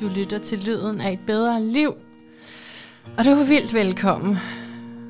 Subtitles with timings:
[0.00, 1.94] Du lytter til lyden af et bedre liv.
[3.18, 4.36] Og du er vildt velkommen.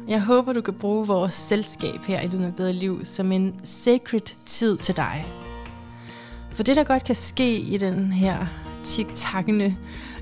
[0.09, 3.33] Jeg håber, du kan bruge vores selskab her i Lyden af et bedre liv som
[3.33, 5.27] en sacred tid til dig.
[6.51, 8.46] For det, der godt kan ske i den her
[8.85, 9.77] tik-takkende,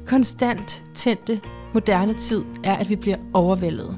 [0.06, 1.40] konstant tændte,
[1.74, 3.96] moderne tid, er, at vi bliver overvældet.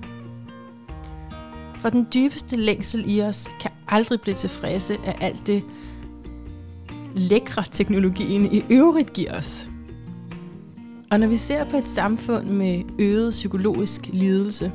[1.74, 5.64] For den dybeste længsel i os kan aldrig blive tilfredse af alt det
[7.14, 9.68] lækre teknologien i øvrigt giver os.
[11.10, 14.72] Og når vi ser på et samfund med øget psykologisk lidelse,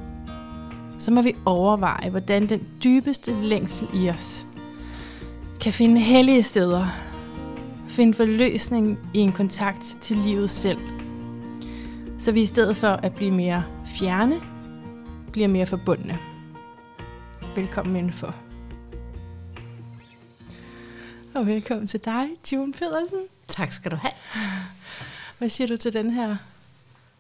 [0.98, 4.46] så må vi overveje, hvordan den dybeste længsel i os
[5.62, 6.88] kan finde hellige steder,
[7.88, 10.80] finde forløsning i en kontakt til livet selv.
[12.20, 14.42] Så vi i stedet for at blive mere fjerne,
[15.32, 16.18] bliver mere forbundne.
[17.56, 18.36] Velkommen indenfor.
[21.34, 23.20] Og velkommen til dig, June Pedersen.
[23.48, 24.14] Tak skal du have.
[25.42, 26.38] Hvad siger du til den her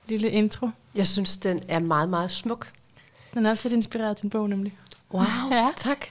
[0.08, 0.69] lille intro?
[0.95, 2.72] Jeg synes, den er meget, meget smuk.
[3.33, 4.77] Den er også lidt inspireret af din bog, nemlig.
[5.14, 5.72] Wow, Ja.
[5.77, 6.05] tak.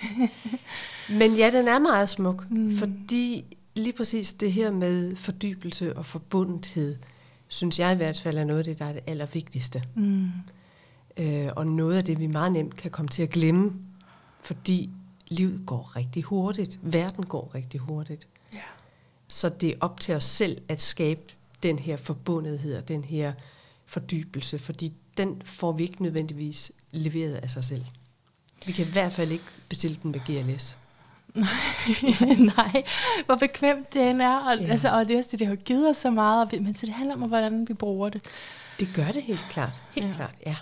[1.11, 2.79] Men ja, den er meget smuk, mm.
[2.79, 3.45] fordi
[3.75, 6.97] lige præcis det her med fordybelse og forbundethed,
[7.49, 9.83] synes jeg i hvert fald er noget af det, der er det allervigtigste.
[9.95, 10.29] Mm.
[11.17, 13.73] Øh, og noget af det, vi meget nemt kan komme til at glemme,
[14.43, 14.91] fordi
[15.29, 16.79] livet går rigtig hurtigt.
[16.83, 18.27] Verden går rigtig hurtigt.
[18.53, 18.59] Ja.
[19.29, 21.21] Så det er op til os selv at skabe
[21.63, 23.33] den her forbundethed og den her
[23.87, 27.85] fordybelse, fordi den får vi ikke nødvendigvis leveret af sig selv.
[28.67, 30.77] Vi kan i hvert fald ikke bestille den med GLS.
[32.57, 32.83] Nej,
[33.27, 34.37] hvor bekvemt det end er.
[34.37, 34.67] Og, ja.
[34.67, 36.45] Altså, og det, er også det, det har givet os så meget.
[36.47, 38.23] og vi- Men så det handler om, hvordan vi bruger det.
[38.81, 39.83] Det gør det helt klart.
[39.95, 40.13] Helt Ja.
[40.13, 40.57] klart, ja.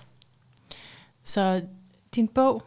[1.25, 1.63] Så
[2.15, 2.63] din bog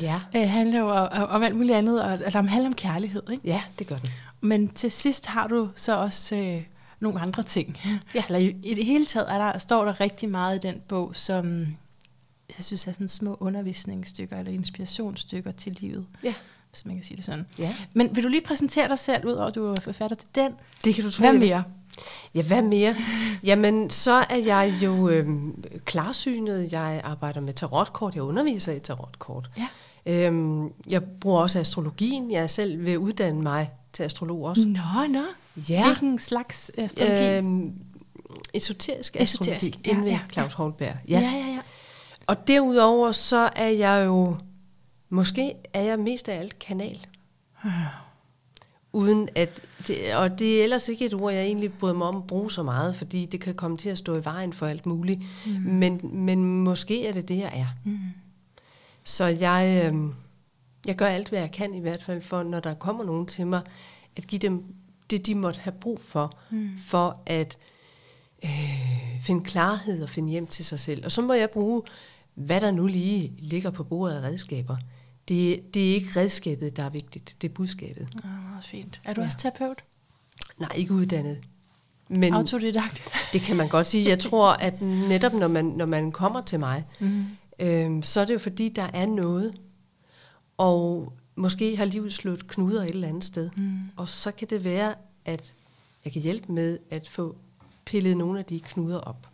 [0.00, 2.02] Ja, øh, handler jo om, om alt muligt andet.
[2.02, 3.22] Og, altså, den handler om kærlighed.
[3.30, 3.42] Ikke?
[3.48, 4.10] ja det gør den.
[4.40, 6.62] Men til sidst har du så også øh,
[7.00, 7.78] nogle andre ting.
[8.14, 8.24] Ja.
[8.26, 11.10] Eller i, i det hele taget er der, står der rigtig meget i den bog,
[11.16, 11.66] som
[12.56, 16.34] jeg synes er sådan små undervisningsstykker eller inspirationsstykker til livet, Ja,
[16.70, 17.46] hvis man kan sige det sådan.
[17.58, 17.74] ja.
[17.94, 20.52] Men vil du lige præsentere dig selv, ud over at du er forfatter til den?
[20.84, 21.22] Det kan du tro.
[21.22, 21.40] Hvad vil.
[21.40, 21.64] mere?
[22.34, 22.94] Ja, hvad mere?
[23.44, 26.72] Jamen, så er jeg jo øhm, klarsynet.
[26.72, 28.14] Jeg arbejder med tarotkort.
[28.14, 29.50] Jeg underviser i tarotkort.
[29.56, 29.66] Ja.
[30.06, 32.30] Øhm, jeg bruger også astrologien.
[32.30, 34.64] Jeg selv at uddanne mig til astrolog også.
[34.64, 35.24] Nå, nå.
[35.68, 35.84] Ja.
[35.84, 37.36] Hvilken slags astrologi?
[37.36, 37.72] Øhm,
[38.54, 40.94] esoterisk astrologi Esoterisk, ja, inde ved ja, Claus Holberg.
[41.08, 41.30] ja, Ja.
[41.30, 41.58] ja, ja.
[42.26, 44.36] Og derudover så er jeg jo,
[45.08, 47.06] måske er jeg mest af alt kanal.
[48.92, 52.16] Uden at, det, og det er ellers ikke et ord, jeg egentlig bryder mig om
[52.16, 54.86] at bruge så meget, fordi det kan komme til at stå i vejen for alt
[54.86, 55.20] muligt.
[55.46, 55.52] Mm.
[55.52, 57.66] Men, men måske er det det, jeg er.
[57.84, 57.98] Mm.
[59.04, 60.00] Så jeg, øh,
[60.86, 63.46] jeg gør alt, hvad jeg kan i hvert fald, for når der kommer nogen til
[63.46, 63.60] mig,
[64.16, 64.64] at give dem
[65.10, 66.70] det, de måtte have brug for, mm.
[66.78, 67.58] for at
[68.44, 68.50] øh,
[69.22, 71.04] finde klarhed og finde hjem til sig selv.
[71.04, 71.82] Og så må jeg bruge,
[72.34, 74.76] hvad der nu lige ligger på bordet af redskaber.
[75.28, 78.08] Det, det er ikke redskabet, der er vigtigt, det er budskabet.
[78.24, 79.00] Ah, meget fint.
[79.04, 79.26] Er du Ja.
[79.26, 79.84] også terapeut?
[80.58, 81.38] Nej, ikke uddannet.
[82.08, 83.02] Men Autodidakt?
[83.32, 84.08] det kan man godt sige.
[84.08, 87.24] Jeg tror, at netop når man, når man kommer til mig, Mm.
[87.58, 89.54] øhm, så er det jo fordi, der er noget.
[90.60, 93.50] Og måske har livet slået knuder et eller andet sted.
[93.56, 93.78] Mm.
[93.96, 94.94] Og så kan det være,
[95.24, 95.52] at
[96.04, 97.36] jeg kan hjælpe med at få
[97.84, 99.28] pillet nogle af de knuder op.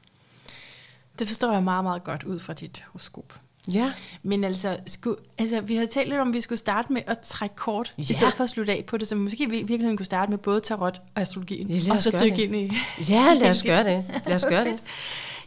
[1.19, 3.41] Det forstår jeg meget, meget godt ud fra dit horoskop.
[3.73, 3.93] Ja.
[4.23, 7.19] Men altså, sku, altså, vi havde talt lidt om, at vi skulle starte med at
[7.19, 8.01] trække kort, ja.
[8.01, 10.31] i stedet for at slutte af på det, så måske vi i virkeligheden kunne starte
[10.31, 12.73] med både tarot og astrologien, Ja, og så dykke ind i...
[13.09, 14.05] Ja, lad os gøre det.
[14.27, 14.83] Lad os gøre det.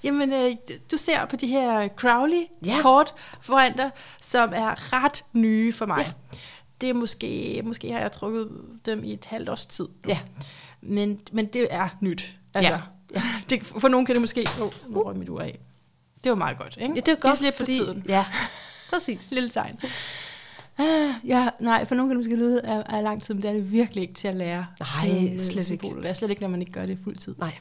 [0.04, 0.56] Jamen, øh,
[0.92, 3.38] du ser på de her Crowley-kort Ja.
[3.42, 6.06] foran dig, som er ret nye for mig.
[6.08, 6.40] Ja.
[6.82, 8.50] Det er måske, måske har jeg trukket
[8.86, 9.86] dem i et halvt års tid.
[10.06, 10.10] nu.
[10.10, 10.20] Ja.
[10.82, 12.36] Men, men det er nyt.
[12.54, 12.80] Altså, Ja.
[13.16, 13.22] ja.
[13.50, 14.48] Det, for nogen kan det måske...
[14.62, 15.60] Oh, nu røg mit ur af.
[16.24, 16.94] Det var meget godt, ikke?
[16.96, 17.78] Ja, det er godt, slip for fordi...
[17.78, 18.06] tiden.
[18.08, 18.26] Ja,
[18.94, 19.32] præcis.
[19.32, 19.80] Lille tegn.
[20.78, 23.50] Ah, ja, nej, for nogen kan det måske lyde af, af lang tid, men det
[23.50, 24.66] er det virkelig ikke til at lære.
[24.80, 25.88] Nej, slet ikke.
[26.02, 27.36] Det er slet ikke, når man ikke gør det fuld tid.
[27.38, 27.54] Nej.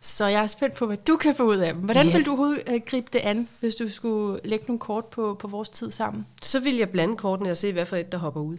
[0.00, 1.82] Så jeg er spændt på, hvad du kan få ud af dem.
[1.82, 2.12] Hvordan Ja.
[2.16, 2.56] vil du
[2.86, 6.26] gribe det an, hvis du skulle lægge nogle kort på, på vores tid sammen?
[6.42, 8.56] Så vil jeg blande kortene og se, hvad for et, der hopper ud.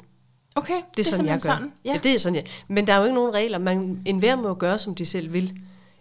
[0.55, 1.53] Okay, Det er, sådan, jeg gør.
[1.53, 1.71] Sådan.
[1.85, 1.91] Ja.
[1.93, 2.45] ja, det er sådan, jeg.
[2.67, 3.57] Men der er jo ikke nogen regler.
[3.59, 5.53] Man, enhver må gøre, som de selv vil.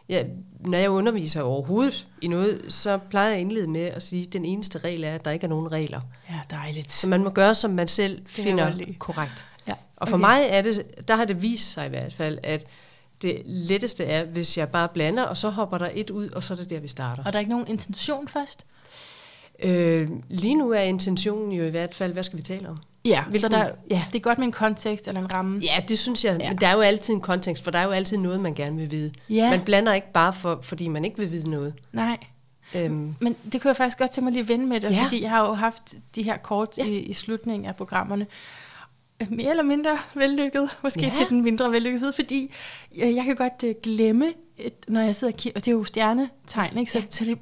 [0.08, 0.25] Ja,
[0.61, 4.32] når jeg underviser overhovedet i noget, så plejer jeg at indlede med at sige, at
[4.32, 6.00] den eneste regel er, at der ikke er nogen regler.
[6.31, 6.93] ja, dejligt.
[6.93, 9.46] Så man må gøre, som man selv finder korrekt.
[9.67, 9.75] Ja.
[9.96, 10.20] Og for okay.
[10.26, 12.67] mig er det, der har det vist sig i hvert fald, at
[13.23, 16.55] det letteste er, hvis jeg bare blander, og så hopper der et ud, og så
[16.55, 17.23] er det der, vi starter.
[17.26, 18.65] Og der er ikke nogen intention først?
[19.62, 22.79] Øh, lige nu er intentionen jo i hvert fald, hvad skal vi tale om?
[23.05, 24.05] Ja, så Hvilken- der, ja.
[24.12, 25.61] det er godt med en kontekst eller en ramme.
[25.62, 26.37] Ja, det synes jeg.
[26.41, 26.49] Ja.
[26.49, 28.76] Men der er jo altid en kontekst, for der er jo altid noget, man gerne
[28.76, 29.12] vil vide.
[29.31, 29.50] Ja.
[29.50, 31.75] Man blander ikke bare, for, fordi man ikke vil vide noget.
[31.93, 32.17] Nej.
[32.75, 34.91] Øhm, Men det kunne jeg faktisk godt tænke mig lige at vende med Ja.
[34.91, 35.03] ja.
[35.05, 36.85] fordi jeg har jo haft de her kort ja.
[36.85, 38.26] i, i slutningen af programmerne.
[39.23, 41.06] Øh, Mere eller mindre vellykket, måske Ja.
[41.06, 41.12] ja.
[41.12, 42.55] til den mindre vellykkede side, fordi
[42.97, 45.76] øh, jeg kan godt øh, glemme, et, når jeg sidder og kigger, og det er
[45.76, 46.93] jo stjernetegn, ikke?
[46.93, 47.38] Så, så det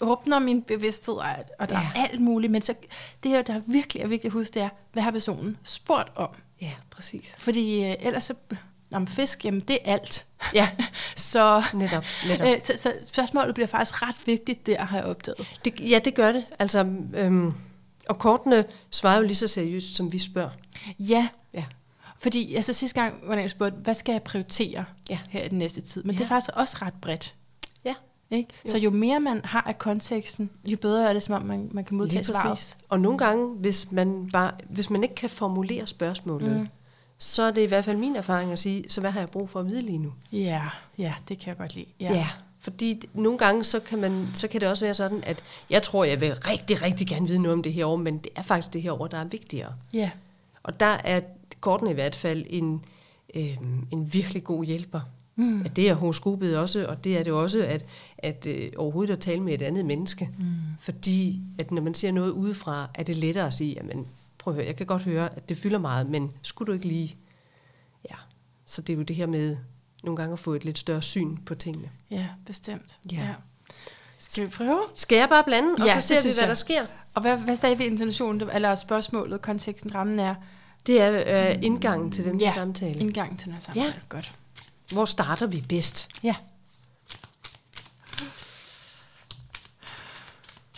[0.00, 1.26] åbner min bevidsthed, og,
[1.58, 1.86] og der ja.
[1.94, 2.00] Ja.
[2.02, 2.74] er alt muligt, men så,
[3.22, 6.28] det der virkelig er vigtigt at huske, det er, hvad har personen spurgt om?
[6.60, 7.34] ja, præcis.
[7.38, 8.34] Fordi øh, ellers så,
[8.90, 10.26] men fisk, jamen det er alt.
[10.54, 10.68] Ja,
[11.16, 12.04] så, netop.
[12.28, 12.46] netop.
[12.46, 15.48] øh, så, så spørgsmålet bliver faktisk ret vigtigt der, har jeg opdaget.
[15.64, 16.44] Det, ja, det gør det.
[16.58, 17.52] Altså, øhm,
[18.08, 20.50] og kortene svarer jo lige så seriøst, som vi spørger.
[20.98, 21.64] Ja, Ja.
[22.18, 25.18] fordi altså sidste gang, hvor jeg spurgte, hvad skal jeg prioritere Ja.
[25.28, 26.04] her i den næste tid?
[26.04, 26.18] Men Ja.
[26.18, 27.34] det er faktisk også ret bredt.
[27.84, 27.94] Ja.
[28.30, 28.50] Ikke?
[28.66, 28.70] Jo.
[28.70, 31.84] Så jo mere man har af konteksten, jo bedre er det, som om man, man
[31.84, 32.48] kan modtage Lige svaret.
[32.48, 32.76] præcis.
[32.88, 36.68] Og nogle gange, hvis man, bare, hvis man ikke kan formulere spørgsmålet, mm.
[37.18, 39.50] så er det i hvert fald min erfaring at sige, så hvad har jeg brug
[39.50, 40.12] for at vide lige nu?
[40.32, 40.62] Ja,
[40.98, 41.86] ja, det kan jeg godt lide.
[42.00, 42.12] Ja.
[42.14, 42.28] ja.
[42.60, 46.04] Fordi nogle gange, så kan, man, så kan det også være sådan, at jeg tror,
[46.04, 48.72] jeg vil rigtig, rigtig gerne vide noget om det her år, men det er faktisk
[48.72, 49.72] det her år, der er vigtigere.
[49.92, 50.10] ja.
[50.62, 51.20] Og der er
[51.60, 52.84] kortene i hvert fald en,
[53.34, 53.56] øh,
[53.90, 55.00] en virkelig god hjælper.
[55.36, 55.62] Mm.
[55.64, 57.84] At det er horoskopet også, og det er det også, at,
[58.18, 60.30] at øh, overhovedet at tale med et andet menneske.
[60.38, 60.44] Mm.
[60.80, 64.06] Fordi at når man ser noget udefra, er det lettere at sige, jamen
[64.38, 66.88] prøv at høre, jeg kan godt høre, at det fylder meget, men skulle du ikke
[66.88, 67.16] lige...
[68.10, 68.16] Ja,
[68.66, 69.56] så det er jo det her med
[70.04, 71.90] nogle gange at få et lidt større syn på tingene.
[72.10, 72.98] ja, bestemt.
[73.12, 73.16] Ja.
[73.16, 73.34] Ja.
[74.28, 74.80] Skal vi prøve?
[74.94, 76.48] Skal jeg bare blande, og Ja, så det ser vi, hvad jeg.
[76.48, 76.86] der sker?
[77.14, 80.34] Og hvad, hvad sagde vi intentionen, eller spørgsmålet, konteksten, rammen er?
[80.86, 83.00] Det er øh, indgangen til den Ja, samtale.
[83.00, 83.86] Indgang til den her samtale.
[83.86, 83.92] Ja.
[84.08, 84.32] Godt.
[84.92, 86.08] Hvor starter vi bedst?
[86.22, 86.34] Ja.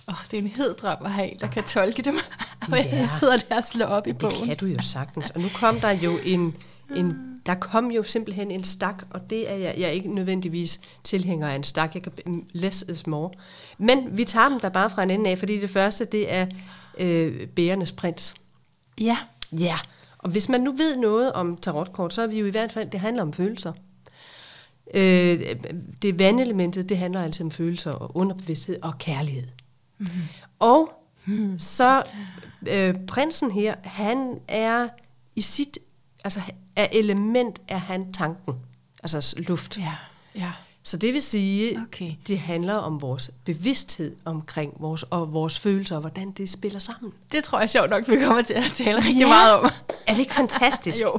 [0.09, 2.19] Åh, oh, det er en hed drøm at have der kan tolke dem.
[2.73, 3.09] Og jeg Ja.
[3.19, 4.47] sidder der og slår op i Det bogen.
[4.49, 5.31] kan du jo sagtens.
[5.31, 6.57] Og nu kom der jo en,
[6.97, 10.81] en der kom jo simpelthen en stak, og det er jeg, jeg er ikke nødvendigvis
[11.05, 11.95] tilhænger af en stak.
[11.95, 12.13] Jeg kan
[12.53, 13.31] less is more.
[13.79, 16.47] Men vi tager dem der bare fra en ende af, fordi det første, det er
[16.99, 18.35] øh, bærernes prins.
[19.01, 19.17] Ja.
[19.53, 19.77] Ja,
[20.19, 22.91] og hvis man nu ved noget om tarotkort, så er vi jo i hvert fald,
[22.91, 23.73] det handler om følelser.
[24.95, 25.41] Øh,
[26.03, 29.47] det vandelementet, det handler altså om følelser og underbevidsthed og kærlighed.
[29.99, 30.23] Mm-hmm.
[30.59, 30.93] Og
[31.27, 31.59] mm.
[31.59, 32.03] så
[32.69, 34.89] øh, prinsen her, han er
[35.35, 35.79] i sit,
[36.25, 36.41] altså
[36.77, 38.55] af element er han tanken,
[39.03, 39.79] altså luft.
[39.79, 39.93] Ja.
[40.35, 40.53] Ja.
[40.83, 42.13] Så det vil sige, Okay.
[42.27, 47.13] det handler om vores bevidsthed omkring vores, og vores følelser, og hvordan det spiller sammen.
[47.33, 49.29] Det tror jeg sjovt nok, vi kommer til at tale rigtig Ja.
[49.29, 49.65] meget om.
[50.07, 51.01] Er det ikke fantastisk?
[51.05, 51.19] jo.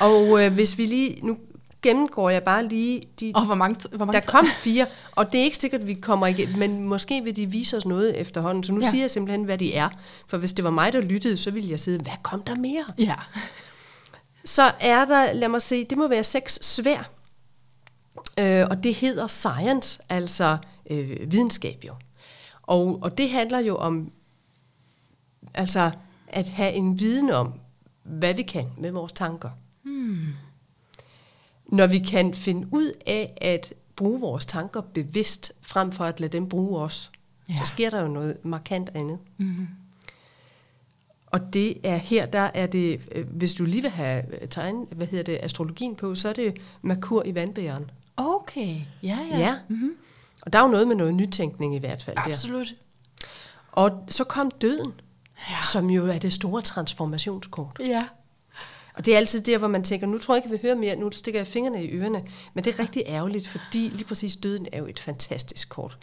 [0.00, 1.36] Og øh, hvis vi lige, nu
[1.82, 5.40] gennemgår jeg bare lige, de, Og hvor mange, hvor mange der kom fire, og det
[5.40, 8.64] er ikke sikkert, at vi kommer igen, men måske vil de vise os noget efterhånden,
[8.64, 8.86] så nu Ja.
[8.86, 8.90] ja.
[8.90, 9.88] siger jeg simpelthen, hvad de er.
[10.26, 12.84] For hvis det var mig, der lyttede, så ville jeg sidde, hvad kom der mere?
[12.98, 13.14] Ja.
[14.44, 17.10] Så er der, lad mig se, det må være seks svær,
[18.40, 20.58] øh, og det hedder science, altså
[20.90, 21.94] øh, videnskab jo.
[22.62, 24.12] Og, og det handler jo om,
[25.54, 25.90] altså
[26.28, 27.52] at have en viden om,
[28.02, 29.50] hvad vi kan med vores tanker.
[29.82, 30.26] Hmm.
[31.66, 36.32] Når vi kan finde ud af at bruge vores tanker bevidst, frem for at lade
[36.32, 37.10] dem bruge os,
[37.48, 37.54] Ja.
[37.58, 39.18] så sker der jo noget markant andet.
[39.38, 39.68] Mm.
[41.32, 44.86] Og det er her, der er det, øh, hvis du lige vil have øh, tegn,
[44.90, 47.90] hvad hedder det, astrologien på, så er det Merkur i vandbæren.
[48.16, 48.80] Okay.
[49.02, 49.38] Ja, ja.
[49.38, 49.56] Ja.
[49.68, 49.96] Mm-hmm.
[50.42, 52.22] Og der er jo noget med noget nytænkning i hvert fald der.
[52.22, 52.74] Absolut.
[53.72, 54.92] Og så kom døden,
[55.50, 55.56] Ja.
[55.72, 57.76] som jo er det store transformationskort.
[57.80, 58.04] Ja.
[58.94, 60.76] Og det er altid der, hvor man tænker, nu tror jeg ikke, jeg vil høre
[60.80, 62.24] mere, nu stikker jeg fingrene i ørerne.
[62.54, 65.98] Men det er rigtig ærgerligt, fordi lige præcis døden er jo et fantastisk kort.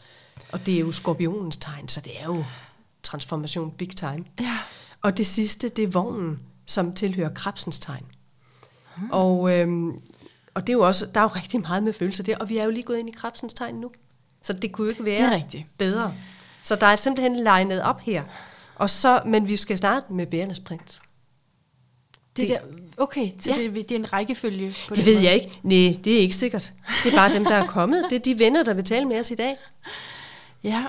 [0.52, 2.44] Og det er jo skorpionens tegn, så det er jo
[3.04, 4.26] transformation big time.
[4.40, 4.58] Ja.
[5.02, 8.06] Og det sidste, det er vognen, som tilhører krebsens tegn.
[9.12, 9.90] Og, øhm,
[10.54, 12.58] og det er jo også, der er jo rigtig meget med følelser der, og vi
[12.58, 13.92] er jo lige gået ind i krebsens tegn nu.
[14.42, 15.66] Så det kunne jo ikke være Det er rigtigt.
[15.78, 16.14] bedre.
[16.64, 18.24] Så der er simpelthen legnet op her.
[18.76, 21.02] Og så, men vi skal starte med bærernes prins.
[22.38, 22.58] Det, Det- der,
[22.98, 23.58] okay, så Ja.
[23.62, 25.26] det, det er en rækkefølge på Det den ved måde.
[25.26, 25.60] jeg ikke.
[25.64, 26.74] Nej, det er ikke sikkert.
[27.04, 28.06] Det er bare dem, der er kommet.
[28.10, 29.56] Det er de venner, der vil tale med os i dag.
[30.64, 30.86] Ja.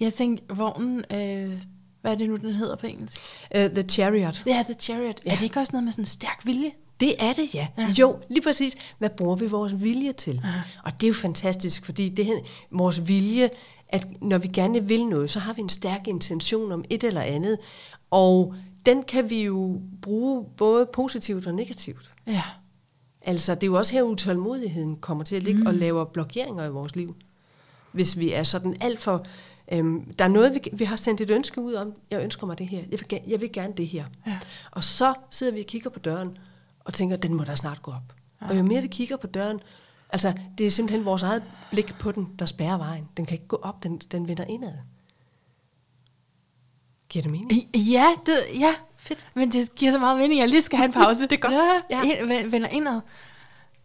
[0.00, 1.52] Jeg tænkte, vognen, øh,
[2.08, 3.20] hvad er det nu, den hedder på engelsk?
[3.54, 4.42] Uh, The Chariot.
[4.44, 5.20] Det er The Chariot.
[5.24, 5.30] Ja.
[5.30, 5.32] Ja.
[5.32, 6.70] Er det ikke også noget med sådan en stærk vilje?
[7.00, 7.66] Det er det, ja.
[7.78, 7.82] Ja.
[7.82, 7.88] ja.
[7.88, 8.76] Jo, lige præcis.
[8.98, 10.40] Hvad bruger vi vores vilje til?
[10.44, 10.60] Aha.
[10.84, 13.50] Og det er jo fantastisk, fordi det er vores vilje,
[13.88, 17.20] at når vi gerne vil noget, så har vi en stærk intention om et eller
[17.20, 17.58] andet.
[18.10, 18.54] Og
[18.86, 22.10] den kan vi jo bruge både positivt og negativt.
[22.26, 22.42] Ja.
[23.22, 25.66] Altså, det er jo også her, utålmodigheden kommer til at ligge mm.
[25.66, 27.16] og laver blokeringer i vores liv.
[27.92, 29.26] hvis vi er sådan alt for...
[29.72, 32.58] Øhm, der er noget, vi, vi har sendt et ønske ud om, jeg ønsker mig
[32.58, 34.04] det her, jeg vil, jeg vil gerne det her.
[34.26, 34.38] Ja.
[34.70, 36.38] Og så sidder vi og kigger på døren,
[36.80, 38.14] og tænker, den må da snart gå op.
[38.42, 38.48] Ja.
[38.48, 39.60] Og jo mere vi kigger på døren,
[40.12, 43.08] altså det er simpelthen vores eget blik på den, der spærrer vejen.
[43.16, 44.72] Den kan ikke gå op, den, den vender indad.
[47.08, 47.76] Giver det mening?
[47.76, 48.74] Ja, det, ja.
[48.96, 49.26] Fedt.
[49.34, 51.22] Men det giver så meget mening, jeg lige skal have en pause.
[51.28, 51.54] Det er godt.
[51.54, 52.02] Ja, Ja.
[52.02, 53.00] Ind, vender indad.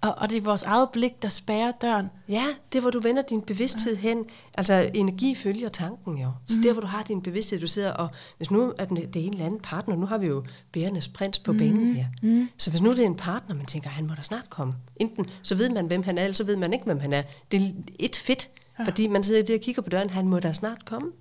[0.04, 2.10] Og, og det er vores eget blik, der spærrer døren.
[2.30, 2.44] Ja,
[2.74, 4.26] det hvor du vender din bevidsthed hen.
[4.58, 6.32] Altså energi følger tanken jo.
[6.46, 8.10] Så der hvor du har din bevidsthed, du sidder og...
[8.38, 11.40] Hvis nu er det er en eller anden partner, nu har vi jo bærernes prins
[11.40, 12.06] på banen her.
[12.22, 12.50] Mm.
[12.58, 14.74] Så hvis nu det er en partner, man tænker, han må da snart komme.
[14.96, 17.22] Enten så ved man, hvem han er, eller så ved man ikke, hvem han er.
[17.52, 17.70] Det er
[18.00, 18.84] et fedt, ja.
[18.84, 21.12] fordi man sidder der og kigger på døren, han må da snart komme.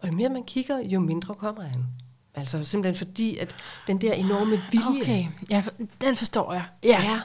[0.00, 1.84] Og jo mere man kigger, jo mindre kommer han.
[2.34, 5.00] Altså simpelthen fordi, at den der enorme vilje...
[5.00, 5.64] Okay, ja,
[6.00, 6.64] den forstår jeg.
[6.84, 7.02] Ja.
[7.02, 7.20] Ja.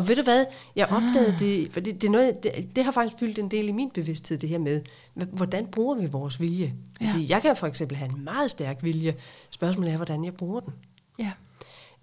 [0.00, 0.44] Og ved du hvad,
[0.76, 3.68] jeg opdagede det, for det, det, er noget, det, det har faktisk fyldt en del
[3.68, 4.80] i min bevidsthed, det her med,
[5.14, 6.74] hvordan bruger vi vores vilje?
[7.00, 7.10] Ja.
[7.10, 9.14] Fordi jeg kan for eksempel have en meget stærk vilje.
[9.50, 10.72] Spørgsmålet er, hvordan jeg bruger den.
[11.18, 11.30] ja.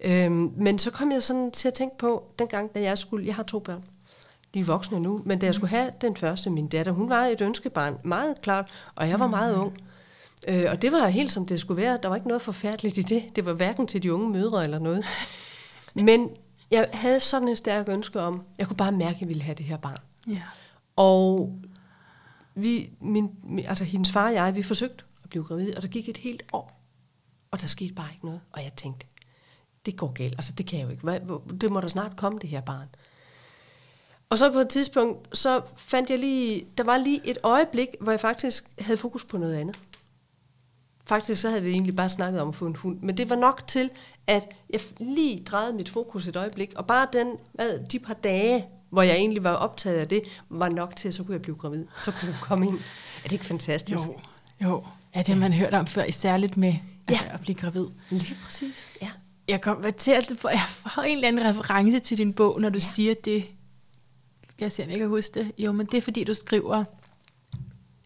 [0.00, 3.34] Øhm, men så kom jeg sådan til at tænke på, dengang, da jeg skulle, jeg
[3.34, 3.84] har to børn,
[4.54, 7.24] de er voksne nu, men da jeg skulle have den første, min datter, hun var
[7.24, 9.72] et ønskebarn, meget klart, og jeg var meget ung.
[10.48, 11.98] Øh, og det var helt som det skulle være.
[12.02, 13.22] Der var ikke noget forfærdeligt i det.
[13.36, 15.04] Det var hverken til de unge mødre eller noget.
[15.94, 16.28] Men
[16.70, 19.54] jeg havde sådan en stærk ønske om, jeg kunne bare mærke, at jeg ville have
[19.54, 19.98] det her barn.
[20.28, 20.42] ja.
[20.96, 21.58] Og
[22.54, 25.88] vi, min, min, altså hendes far og jeg, vi forsøgte at blive gravide, og der
[25.88, 26.82] gik et helt år,
[27.50, 28.40] og der skete bare ikke noget.
[28.52, 29.06] Og jeg tænkte,
[29.86, 31.02] det går galt, altså det kan jeg jo ikke.
[31.02, 31.20] Hvad,
[31.60, 32.88] det må der snart komme, det her barn.
[34.30, 38.12] Og så på et tidspunkt, så fandt jeg lige, der var lige et øjeblik, hvor
[38.12, 39.78] jeg faktisk havde fokus på noget andet.
[41.08, 43.36] Faktisk så havde vi egentlig bare snakket om at få en hund, men det var
[43.36, 43.90] nok til,
[44.26, 48.64] at jeg lige drejede mit fokus et øjeblik, og bare den, hvad, de par dage,
[48.90, 51.56] hvor jeg egentlig var optaget af det, var nok til, at så kunne jeg blive
[51.56, 51.84] gravid.
[52.04, 52.78] Så kunne jeg komme ind.
[53.18, 54.06] Er det ikke fantastisk?
[54.06, 54.20] Jo,
[54.62, 54.84] jo.
[55.14, 56.74] Ja, det har man hørt om før, især lidt med
[57.08, 57.86] altså, at blive gravid.
[58.10, 58.88] Lige præcis.
[59.02, 59.10] Ja.
[59.48, 62.70] Jeg kommer til at få, jeg får en eller anden reference til din bog, når
[62.70, 62.84] du ja.
[62.84, 63.44] siger det.
[64.60, 65.52] Jeg se, om jeg kan huske det?
[65.58, 66.84] Jo, men det er fordi, du skriver,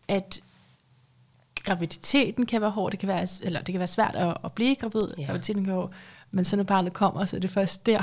[0.09, 0.41] at
[1.65, 4.75] graviditeten kan være hård, det kan være, eller det kan være svært at, at blive
[4.75, 5.23] gravid, Ja.
[5.23, 5.27] ja.
[5.27, 5.93] graviditeten kan være hård,
[6.31, 8.03] men så når barnet kommer, så er det først der,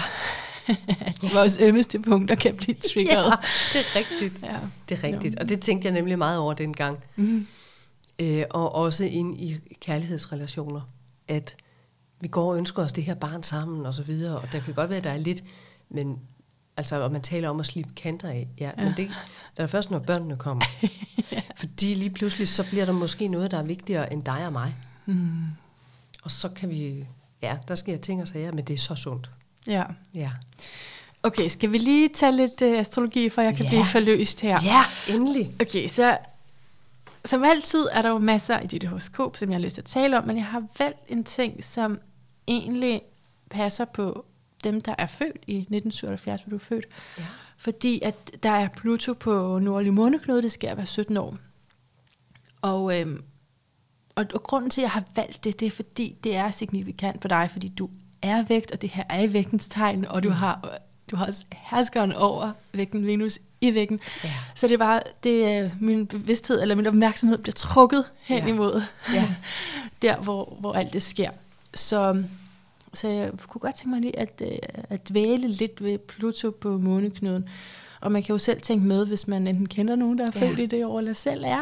[1.01, 3.33] at vores ømmeste punkter kan blive triggeret.
[3.73, 4.43] det er rigtigt.
[4.43, 4.57] Ja.
[4.89, 6.99] Det er rigtigt, og det tænkte jeg nemlig meget over dengang.
[7.15, 7.47] Mm.
[8.21, 10.81] Øh, og også ind i kærlighedsrelationer,
[11.27, 11.55] at
[12.21, 14.73] vi går og ønsker os det her barn sammen og så videre, og der kan
[14.73, 15.43] godt være, at der er lidt,
[15.89, 16.19] men
[16.79, 18.83] altså, og man taler om at slippe kanter af, ja, ja.
[18.83, 19.11] men det
[19.57, 20.65] der er først, når børnene kommer.
[21.59, 24.75] Fordi lige pludselig, så bliver der måske noget, der er vigtigere end dig og mig.
[25.05, 25.31] Mm.
[26.23, 27.05] Og så kan vi,
[27.41, 29.29] ja, der sker ting og sager, men det er så sundt.
[29.67, 29.83] Ja.
[30.15, 30.31] Ja,
[31.23, 33.69] Okay, skal vi lige tage lidt uh, astrologi, for jeg kan Ja.
[33.69, 34.59] blive forløst her?
[34.63, 35.51] ja endelig.
[35.61, 36.17] Okay, så
[37.25, 39.85] som altid er der jo masser i dit horoskop, som jeg har lyst til at
[39.85, 41.99] tale om, men jeg har valgt en ting, som
[42.47, 43.01] egentlig
[43.49, 44.25] passer på
[44.63, 46.85] dem, der er født i 1977, hvor du er født.
[47.17, 47.23] Ja.
[47.57, 51.37] Fordi at der er Pluto på nordlig måneknude, det skal være 17 år.
[52.61, 53.23] Og, øhm,
[54.15, 57.21] og, og grunden til, at jeg har valgt det, det er fordi, det er signifikant
[57.21, 57.89] for dig, fordi du
[58.21, 60.79] er vægt, og det her er i vægtens tegn, og du har,
[61.11, 63.99] du har også herskeren over vægten Venus i vægten.
[64.23, 64.33] Ja.
[64.55, 68.47] Så det er bare, det, min bevidsthed, eller min opmærksomhed bliver trukket hen ja.
[68.47, 68.81] imod
[69.13, 69.35] Ja.
[70.01, 71.31] der, hvor, hvor alt det sker.
[71.73, 72.23] Så,
[72.93, 74.57] så jeg kunne godt tænke mig lige at, øh,
[74.89, 77.49] at væle lidt ved Pluto på måneknuden.
[78.01, 80.47] Og man kan jo selv tænke med, hvis man enten kender nogen, der er Ja.
[80.49, 81.61] født i det år, eller selv er.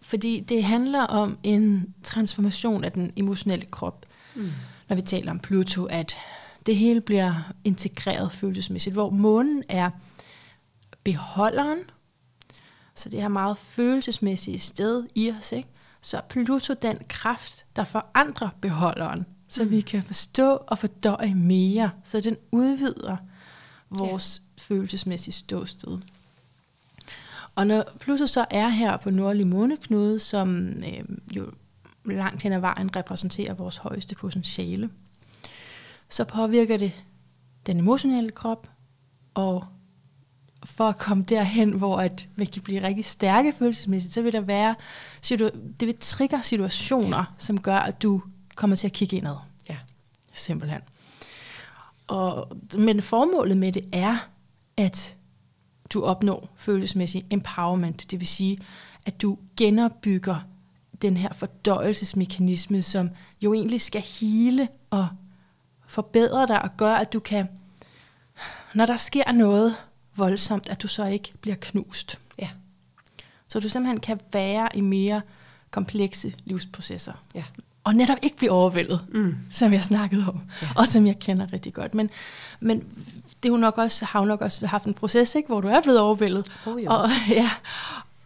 [0.00, 4.06] Fordi det handler om en transformation af den emotionelle krop.
[4.34, 4.50] Mm.
[4.88, 6.16] Når vi taler om Pluto, at
[6.66, 8.92] det hele bliver integreret følelsesmæssigt.
[8.94, 9.90] Hvor månen er
[11.04, 11.78] beholderen,
[12.94, 15.68] så det her meget følelsesmæssige sted i os, ikke?
[16.00, 19.70] så er Pluto den kraft, der forandrer beholderen, så mm.
[19.70, 23.16] vi kan forstå og fordøje mere, så den udvider
[23.90, 24.62] vores ja.
[24.62, 25.98] følelsesmæssige ståsted.
[27.54, 31.04] Og når Pluto så er her på nordlig måneknude, som øh,
[31.36, 31.50] jo
[32.04, 34.90] langt hen ad vejen repræsenterer vores højeste potentiale,
[36.08, 36.92] så påvirker det
[37.66, 38.70] den emotionelle krop,
[39.34, 39.64] og
[40.64, 44.40] for at komme derhen, hvor at vi kan blive rigtig stærke følelsesmæssigt, så vil der
[44.40, 44.74] være,
[45.80, 48.22] det vil trigge situationer, som gør, at du
[48.56, 49.36] kommer til at kigge indad.
[49.68, 49.76] Ja.
[50.34, 50.80] Simpelthen.
[52.06, 54.28] Og, men formålet med det er,
[54.76, 55.16] at
[55.92, 58.58] du opnår følelsesmæssig empowerment, det vil sige,
[59.06, 60.40] at du genopbygger
[61.02, 63.10] den her fordøjelsesmekanisme, som
[63.40, 65.08] jo egentlig skal hele og
[65.86, 67.48] forbedre dig og gøre, at du kan,
[68.74, 69.76] når der sker noget
[70.16, 72.20] voldsomt, at du så ikke bliver knust.
[72.38, 72.48] Ja.
[73.48, 75.22] Så du simpelthen kan være i mere
[75.70, 77.24] komplekse livsprocesser.
[77.34, 77.44] Ja.
[77.86, 79.34] Og netop ikke blive overvældet, mm.
[79.50, 80.68] som jeg snakkede om, ja.
[80.76, 81.94] og som jeg kender rigtig godt.
[81.94, 82.10] Men,
[82.60, 82.78] men
[83.42, 85.68] det er jo nok også, har jo nok også haft en proces, ikke, hvor du
[85.68, 86.46] er blevet overvældet.
[86.66, 86.90] Oh, jo.
[86.90, 87.50] og, ja,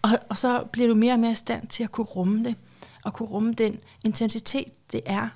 [0.02, 2.54] og, og så bliver du mere og mere i stand til at kunne rumme det,
[3.04, 5.28] og kunne rumme den intensitet, det er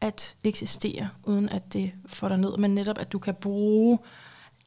[0.00, 3.98] at eksistere, uden at det får dig ned, men netop at du kan bruge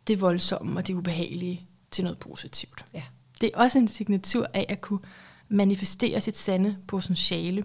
[0.07, 2.85] det voldsomme og det ubehagelige til noget positivt.
[2.93, 3.03] Ja.
[3.41, 4.99] Det er også en signatur af at kunne
[5.49, 7.63] manifestere sit sande potentiale.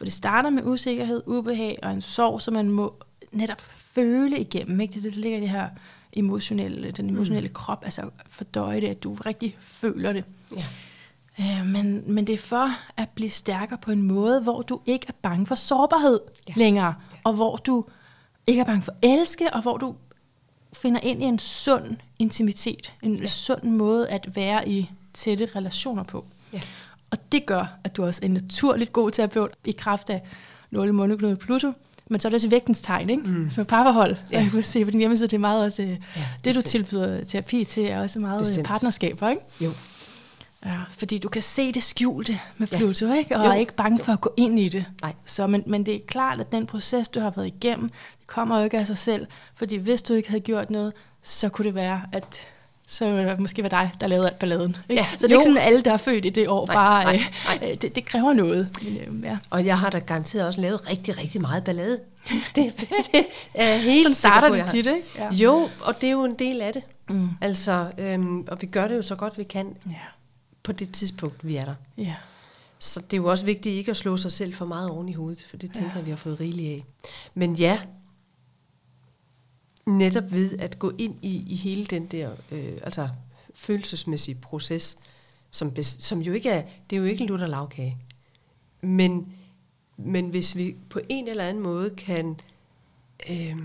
[0.00, 2.94] For det starter med usikkerhed, ubehag og en sorg, som man må
[3.32, 4.80] netop føle igennem.
[4.80, 4.94] Ikke?
[4.94, 5.68] Det, det ligger i det her
[6.12, 7.54] emotionelle, den emotionelle mm.
[7.54, 10.24] krop, altså fordøje det, at du rigtig føler det.
[10.56, 10.64] Ja.
[11.40, 15.06] Øh, men, men det er for at blive stærkere på en måde, hvor du ikke
[15.08, 16.52] er bange for sårbarhed ja.
[16.56, 17.18] længere, ja.
[17.24, 17.84] og hvor du
[18.46, 19.94] ikke er bange for elske, og hvor du
[20.72, 23.26] finder ind i en sund intimitet, en ja.
[23.26, 26.24] sund måde at være i tætte relationer på.
[26.52, 26.60] Ja.
[27.10, 30.22] Og det gør, at du også er en naturligt god terapeut i kraft af
[30.70, 31.72] nåle måneknude Pluto,
[32.10, 33.22] men så er det også vægtens tegn, ikke?
[33.22, 33.50] Mm.
[33.50, 34.16] som er parforhold.
[34.32, 34.38] Ja.
[34.38, 35.96] Og jeg kan se på din hjemmeside, det er meget også, ja,
[36.44, 38.66] det du tilbyder terapi til, er også meget bestemt.
[38.66, 39.42] partnerskaber, ikke?
[39.60, 39.70] Jo.
[40.66, 43.14] Ja, fordi du kan se det skjulte med Pluto, ja.
[43.14, 43.36] ikke?
[43.36, 43.50] og jo.
[43.50, 44.04] er ikke bange jo.
[44.04, 44.84] for at gå ind i det.
[45.02, 45.14] Nej.
[45.24, 48.58] Så, men, men det er klart, at den proces, du har været igennem, det kommer
[48.58, 49.26] jo ikke af sig selv.
[49.54, 52.46] Fordi hvis du ikke havde gjort noget, så kunne det være, at
[52.92, 54.76] så ville det måske være dig, der lavede alt balladen.
[54.88, 55.02] Ikke?
[55.02, 55.40] Ja, så det er jo.
[55.40, 57.20] ikke sådan, at alle, der er født i det år, nej, bare nej,
[57.60, 57.70] nej.
[57.70, 58.68] Øh, det, det kræver noget.
[58.82, 59.38] Men, øh, ja.
[59.50, 61.98] Og jeg har da garanteret også lavet rigtig, rigtig meget ballade.
[62.54, 62.72] det,
[63.12, 65.02] det er helt Sådan starter på, det tit, ikke?
[65.18, 65.30] Ja.
[65.32, 66.82] Jo, og det er jo en del af det.
[67.08, 67.28] Mm.
[67.40, 69.94] Altså, øhm, og vi gør det jo så godt, vi kan Ja.
[70.62, 71.74] på det tidspunkt, vi er der.
[71.98, 72.14] ja.
[72.78, 75.12] Så det er jo også vigtigt ikke at slå sig selv for meget oven i
[75.12, 75.96] hovedet, for det tænker Ja.
[75.96, 76.84] jeg, vi har fået rigeligt af.
[77.34, 77.78] Men ja,
[79.98, 83.08] netop ved at gå ind i, i hele den der øh, altså
[83.54, 84.98] følelsesmæssige proces,
[85.50, 87.96] som, som jo ikke er, det er jo ikke lutter lavkage.
[88.80, 89.32] Men,
[89.96, 92.40] men hvis vi på en eller anden måde kan
[93.30, 93.56] øh,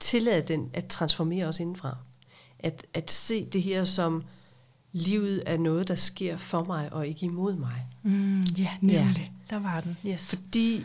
[0.00, 1.96] tillade den at transformere os indenfra,
[2.58, 4.24] at, at se det her som
[4.92, 7.86] livet er noget, der sker for mig og ikke imod mig.
[8.02, 9.32] Mm, ja, nemlig.
[9.50, 9.96] Der var den.
[10.06, 10.28] Yes.
[10.28, 10.84] Fordi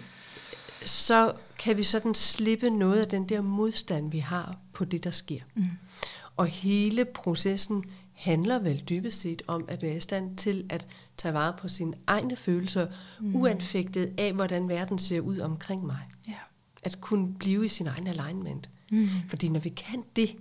[0.85, 5.11] så kan vi sådan slippe noget af den der modstand, vi har på det, der
[5.11, 5.41] sker.
[5.55, 5.65] Mm.
[6.35, 11.33] Og hele processen handler vel dybest set om at være i stand til at tage
[11.33, 12.87] vare på sine egne følelser,
[13.19, 13.35] mm.
[13.35, 15.99] uanfægtet af, hvordan verden ser ud omkring mig.
[16.27, 16.33] Ja.
[16.83, 18.69] At kunne blive i sin egen alignment.
[18.91, 19.07] Mm.
[19.29, 20.35] Fordi når vi kan det,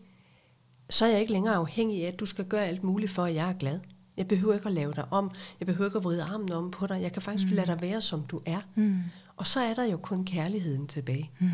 [0.91, 3.35] så er jeg ikke længere afhængig af, at du skal gøre alt muligt for, at
[3.35, 3.81] jeg er glad.
[4.17, 5.31] Jeg behøver ikke at lave dig om.
[5.61, 7.03] Jeg behøver ikke at vride armen om på dig.
[7.03, 7.57] Jeg kan faktisk mm.
[7.57, 8.61] lade dig være, som du er.
[8.75, 8.99] Mm.
[9.39, 11.31] Og så er der jo kun kærligheden tilbage.
[11.39, 11.51] Mm.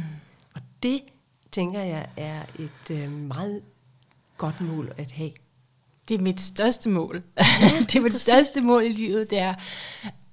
[0.54, 1.00] Og det,
[1.52, 3.62] tænker jeg, er et øh, meget
[4.36, 5.30] godt mål at have.
[6.08, 7.22] Det er mit største mål.
[7.38, 7.44] Ja,
[7.80, 8.22] det er mit præcis.
[8.22, 9.54] største mål i livet, det er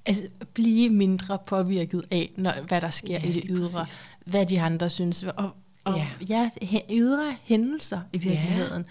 [0.06, 3.80] altså, blive mindre påvirket af, når, hvad der sker Ja, i det ydre.
[3.80, 4.02] præcis.
[4.26, 5.24] Hvad de andre synes.
[5.24, 5.50] Og,
[5.84, 6.08] og Ja.
[6.30, 6.50] ja.
[6.72, 8.86] ja, ydre hændelser i virkeligheden.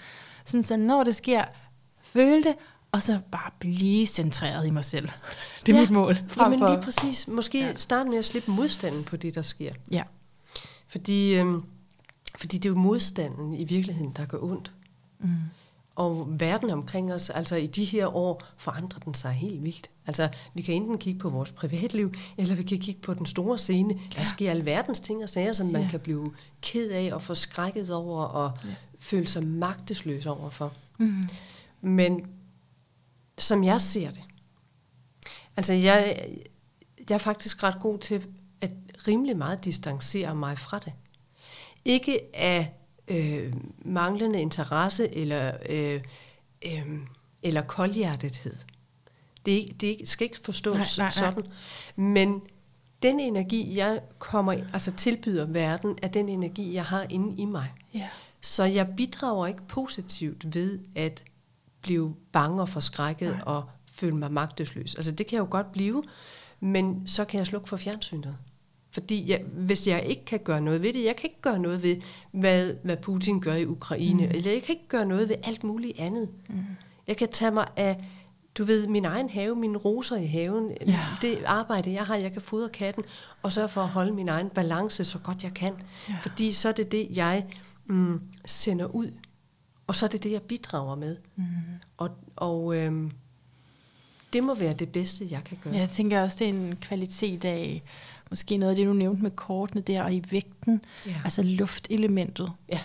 [0.44, 1.44] Sådan så når det sker,
[2.02, 2.54] føl det,
[2.92, 5.08] og så bare blive centreret i mig selv.
[5.66, 6.16] Det er Ja, mit mål.
[6.28, 7.28] Frem Jamen lige præcis.
[7.28, 7.74] Måske ja.
[7.74, 9.72] starte med at slippe modstanden på det, der sker.
[9.90, 10.02] ja.
[10.88, 11.62] Fordi, øhm,
[12.38, 14.72] fordi det er jo modstanden i virkeligheden, der gør ondt.
[15.18, 15.28] Mm.
[15.96, 19.90] Og verden omkring os, altså i de her år, forandrer den sig helt vildt.
[20.06, 23.58] Altså, vi kan enten kigge på vores privatliv, eller vi kan kigge på den store
[23.58, 23.94] scene.
[23.94, 24.24] Der Ja.
[24.24, 25.88] sker alverdens ting og sager, som man Ja.
[25.88, 28.74] kan blive ked af og forskrækket over og Ja.
[28.98, 30.72] føle sig magtesløs overfor.
[30.98, 31.22] Mm.
[31.80, 32.26] Men
[33.40, 34.22] som jeg ser det,
[35.56, 36.28] altså jeg,
[37.08, 38.26] jeg er faktisk ret god til
[38.60, 38.72] at
[39.08, 40.92] rimelig meget distancere mig fra det.
[41.84, 42.72] Ikke af
[43.08, 46.00] øh, manglende interesse eller, øh,
[46.66, 46.98] øh,
[47.42, 48.56] eller koldhjertethed.
[49.46, 51.10] Det, det skal ikke forstås Nej, nej, nej.
[51.10, 51.52] sådan.
[51.96, 52.42] Men
[53.02, 57.72] den energi, jeg kommer, altså tilbyder verden, er den energi, jeg har inde i mig.
[57.94, 58.08] Ja.
[58.40, 61.24] Så jeg bidrager ikke positivt ved at
[61.82, 63.42] blive bange og forskrækket Nej.
[63.46, 64.94] og føle mig magtesløs.
[64.94, 66.02] Altså det kan jeg jo godt blive,
[66.60, 68.36] men så kan jeg slukke for fjernsynet.
[68.92, 71.82] Fordi jeg, hvis jeg ikke kan gøre noget ved det, jeg kan ikke gøre noget
[71.82, 71.96] ved,
[72.32, 74.32] hvad, hvad Putin gør i Ukraine, mm.
[74.34, 76.28] eller jeg kan ikke gøre noget ved alt muligt andet.
[76.48, 76.56] Mm.
[77.06, 78.04] Jeg kan tage mig af,
[78.58, 81.06] du ved, min egen have, mine roser i haven, Ja.
[81.22, 83.04] det arbejde, jeg har, jeg kan fodre katten,
[83.42, 85.74] og sørge for at holde min egen balance så godt jeg kan.
[86.08, 86.14] Ja.
[86.22, 87.46] Fordi så er det det, jeg
[87.86, 89.10] mm, sender ud,
[89.90, 91.16] og så er det det, jeg bidrager med.
[91.36, 91.44] Mm.
[91.96, 93.10] Og, og øhm,
[94.32, 95.74] det må være det bedste, jeg kan gøre.
[95.74, 97.82] Jeg tænker også, det er en kvalitet af,
[98.30, 101.14] måske noget af det, du nævnte med kortene der, og i vægten, Ja.
[101.24, 102.80] altså luftelementet, ja.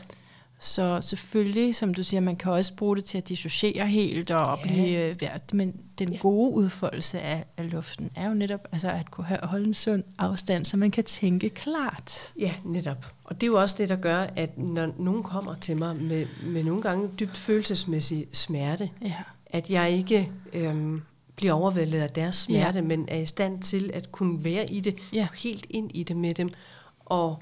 [0.66, 4.58] Så selvfølgelig, som du siger, man kan også bruge det til at dissociere helt og
[4.60, 4.64] Ja.
[4.64, 5.54] blive øh, vært.
[5.54, 6.18] Men den Ja.
[6.18, 10.04] gode udfoldelse af, af luften er jo netop altså at kunne have, holde en sund
[10.18, 12.34] afstand, så man kan tænke klart.
[12.40, 13.14] Ja, netop.
[13.24, 16.26] Og det er jo også det, der gør, at når nogen kommer til mig med,
[16.44, 19.14] med nogle gange dybt følelsesmæssig smerte, Ja.
[19.46, 21.02] at jeg ikke øhm,
[21.36, 22.84] bliver overvældet af deres smerte, ja.
[22.86, 25.28] men er i stand til at kunne være i det, Ja.
[25.44, 26.50] helt ind i det med dem,
[27.06, 27.40] og,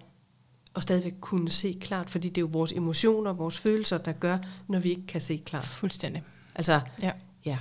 [0.73, 4.37] og stadigvæk kunne se klart, fordi det er jo vores emotioner, vores følelser, der gør,
[4.67, 5.63] når vi ikke kan se klart.
[5.65, 6.23] Fuldstændig.
[6.55, 7.11] Altså, Ja.
[7.45, 7.57] ja.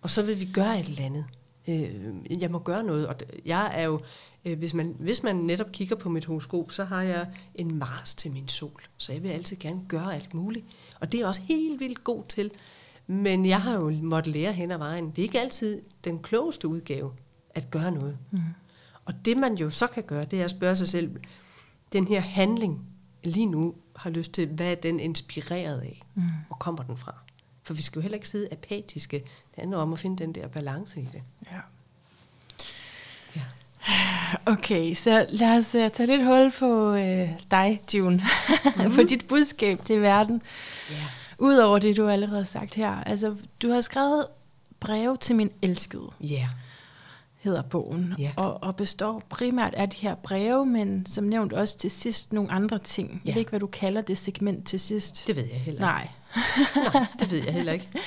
[0.00, 1.24] Og så vil vi gøre et eller andet.
[1.68, 4.00] Øh, jeg må gøre noget, og jeg er jo,
[4.44, 8.14] øh, hvis, man, hvis man netop kigger på mit horoskop, så har jeg en Mars
[8.14, 10.66] til min sol, så jeg vil altid gerne gøre alt muligt.
[11.00, 12.50] Og det er jeg også helt vildt god til.
[13.06, 15.10] Men jeg har jo måttet lære hen ad vejen.
[15.10, 17.12] Det er ikke altid den klogeste udgave
[17.54, 18.18] at gøre noget.
[18.30, 18.38] Mm.
[19.04, 21.10] Og det man jo så kan gøre, det er at spørge sig selv,
[21.92, 22.80] den her handling
[23.24, 26.02] lige nu har lyst til, hvad er den inspireret af?
[26.14, 26.22] Mm.
[26.46, 27.14] Hvor kommer den fra?
[27.62, 29.16] For vi skal jo heller ikke sidde apatiske.
[29.16, 31.22] Det handler om at finde den der balance i det.
[31.52, 31.56] Ja.
[33.36, 33.42] Ja.
[34.46, 38.22] Okay, så lad os uh, tage lidt hul på uh, dig, June.
[38.64, 38.92] Mm-hmm.
[38.94, 40.42] på dit budskab til verden.
[40.90, 40.96] ja.
[41.38, 42.90] Udover det, du allerede har sagt her.
[43.04, 44.26] Altså, du har skrevet
[44.80, 46.48] breve til min elskede, Ja.
[47.38, 48.14] Hedder bogen.
[48.18, 48.30] Ja.
[48.36, 52.50] Og, og består primært af de her breve, men som nævnt også til sidst nogle
[52.50, 53.10] andre ting.
[53.12, 53.32] Jeg Ja.
[53.32, 55.26] ved ikke, hvad du kalder det segment til sidst.
[55.26, 56.90] Det ved jeg heller Nej, ikke.
[56.94, 57.88] Nej, det ved jeg heller ikke.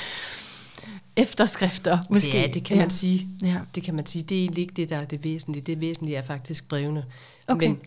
[1.15, 2.37] efterskrifter måske.
[2.41, 3.27] Ja, det kan man sige.
[3.43, 3.57] Ja.
[3.75, 4.23] Det kan man sige.
[4.23, 5.61] Det er egentlig ikke det, der er det væsentlige.
[5.61, 7.05] Det væsentlige er faktisk brevene.
[7.47, 7.67] Okay.
[7.67, 7.79] Men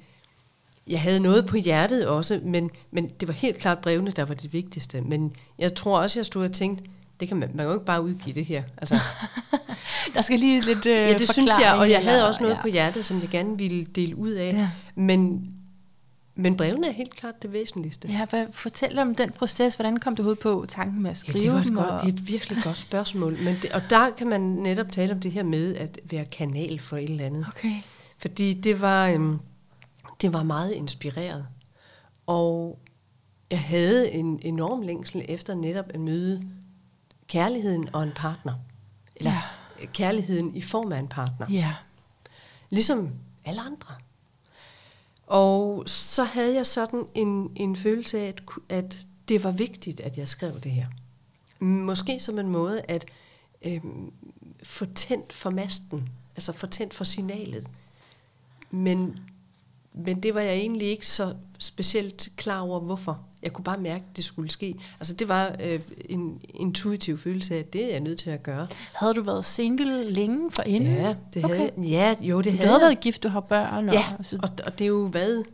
[0.87, 4.35] jeg havde noget på hjertet også, men, men det var helt klart brevene, der var
[4.35, 5.01] det vigtigste.
[5.01, 6.85] Men jeg tror også, jeg stod og tænkte,
[7.21, 8.63] det kan man, man kan jo ikke bare udgive det her.
[8.77, 8.95] Altså,
[10.15, 12.59] Der skal lige lidt øh, ja, det synes jeg, og jeg havde også noget ja.
[12.59, 12.63] ja.
[12.63, 14.53] på hjertet, som jeg gerne ville dele ud af.
[14.53, 14.71] Ja.
[14.95, 15.51] Men,
[16.35, 18.09] men brevene er helt klart det væsentligste.
[18.09, 19.75] Ja, hvad, fortæl om den proces.
[19.75, 21.75] Hvordan kom du ud på tanken med at Ja, skrive det, var dem?
[21.75, 23.39] godt, og- det er et virkelig godt spørgsmål.
[23.43, 26.79] Men det, og der kan man netop tale om det her med at være kanal
[26.81, 27.47] for et eller andet.
[27.49, 27.75] Okay.
[28.19, 29.39] Fordi det var, øhm,
[30.21, 31.47] det var meget inspireret.
[32.27, 32.79] Og
[33.51, 36.43] jeg havde en enorm længsel efter netop at møde
[37.29, 38.55] kærligheden og en partner.
[39.17, 39.33] Eller
[39.81, 39.87] Ja.
[39.87, 41.47] kærligheden i form af en partner.
[41.51, 41.75] Ja.
[42.71, 43.11] Ligesom
[43.45, 43.95] alle andre.
[45.27, 50.17] Og så havde jeg sådan en, en følelse af, at, at det var vigtigt, at
[50.19, 50.87] jeg skrev det her.
[51.61, 53.05] Måske som en måde at
[53.63, 54.13] øhm,
[54.63, 57.67] få tændt for masten, altså få tændt for signalet.
[58.71, 59.19] Men,
[59.93, 63.21] men det var jeg egentlig ikke så specielt klar over, hvorfor.
[63.45, 64.75] Jeg kunne bare mærke, at det skulle ske.
[65.01, 68.43] Altså det var øh, en intuitiv følelse af, at det er jeg nødt til at
[68.43, 68.67] gøre.
[68.95, 70.95] Havde du været single længe for inden?
[70.95, 71.57] Ja, det okay.
[71.57, 72.81] havde, ja jo, det Du havde havde jeg.
[72.81, 73.93] været gift, du har børn.
[73.93, 75.45] Ja, og, så, og, og det er jo hvad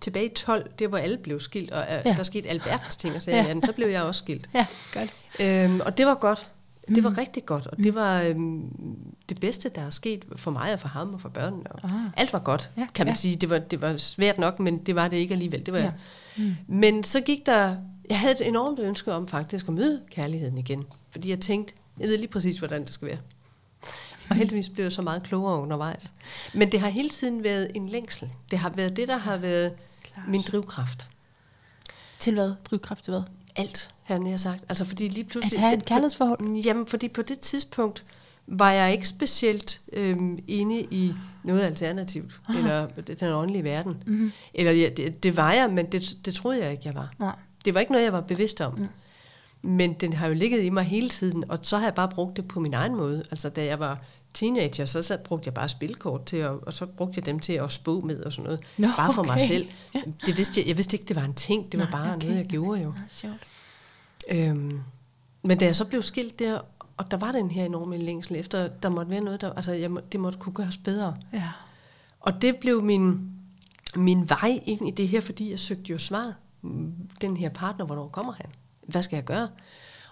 [0.00, 1.96] tilbage i 12, det hvor alle blev skilt, og ja.
[2.10, 2.14] Ja.
[2.16, 3.36] der skete alverdens ting, og så, Ja.
[3.36, 3.48] ja.
[3.48, 4.48] ja, så blev jeg også skilt.
[4.54, 5.10] ja, godt.
[5.40, 6.46] Øhm, og det var godt.
[6.88, 7.04] Det Mm.
[7.04, 8.60] var rigtig godt, og det var øhm,
[9.30, 11.72] det bedste, der er sket for mig og for ham og for børnene.
[11.72, 11.90] Og.
[12.16, 13.18] Alt var godt, Ja, kan man ja.
[13.18, 13.36] sige.
[13.36, 15.66] Det var, det var svært nok, men det var det ikke alligevel.
[15.66, 15.84] Det var, Ja.
[15.84, 15.92] ja.
[16.36, 16.56] Mm.
[16.66, 17.76] Men så gik der...
[18.08, 20.84] Jeg havde et enormt ønske om faktisk at møde kærligheden igen.
[21.10, 23.18] Fordi jeg tænkte, jeg ved lige præcis, hvordan det skal være.
[24.30, 26.12] Og heldigvis blev jeg så meget klogere undervejs.
[26.54, 28.30] Men det har hele tiden været en længsel.
[28.50, 30.28] Det har været det, der har været Klart.
[30.28, 31.08] min drivkraft.
[32.18, 32.52] Til hvad?
[32.70, 33.22] Drivkraft til hvad?
[33.56, 34.60] Alt, havde jeg sagt.
[34.68, 35.58] Altså fordi lige pludselig...
[35.58, 36.56] At have et kærlighedsforhold?
[36.64, 38.04] Jamen, fordi på det tidspunkt
[38.50, 42.58] var jeg ikke specielt øhm, inde i noget alternativt, Aha.
[42.58, 42.86] eller
[43.20, 44.02] den åndelige verden.
[44.06, 44.32] Mm-hmm.
[44.54, 47.12] Eller ja, det, det var jeg, men det, det troede jeg ikke, jeg var.
[47.18, 47.36] Nej.
[47.64, 48.74] Det var ikke noget, jeg var bevidst om.
[48.74, 48.88] Mm.
[49.62, 52.36] Men den har jo ligget i mig hele tiden, og så har jeg bare brugt
[52.36, 53.24] det på min egen måde.
[53.30, 53.98] Altså, da jeg var
[54.34, 57.52] teenager, så, så brugte jeg bare spilkort til, at, og så brugte jeg dem til
[57.52, 58.60] at spå med og sådan noget.
[58.78, 59.46] Nå, bare for mig okay.
[59.46, 59.68] selv.
[60.26, 61.72] Det vidste jeg, jeg vidste ikke, det var en ting.
[61.72, 62.26] Det var Nej, bare okay.
[62.26, 62.86] noget, jeg gjorde jo.
[62.86, 63.46] Nå, sjovt.
[64.30, 64.80] Øhm,
[65.42, 66.60] men da jeg så blev skilt der,
[67.00, 69.90] og der var den her enorme længsel efter, der måtte være noget, der, altså jeg,
[69.90, 71.16] må- det måtte kunne gøres bedre.
[71.32, 71.48] Ja.
[72.20, 73.30] Og det blev min,
[73.96, 76.34] min vej ind i det her, fordi jeg søgte jo svar.
[76.62, 78.46] Mm, Den her partner, hvornår kommer han?
[78.86, 79.48] Hvad skal jeg gøre?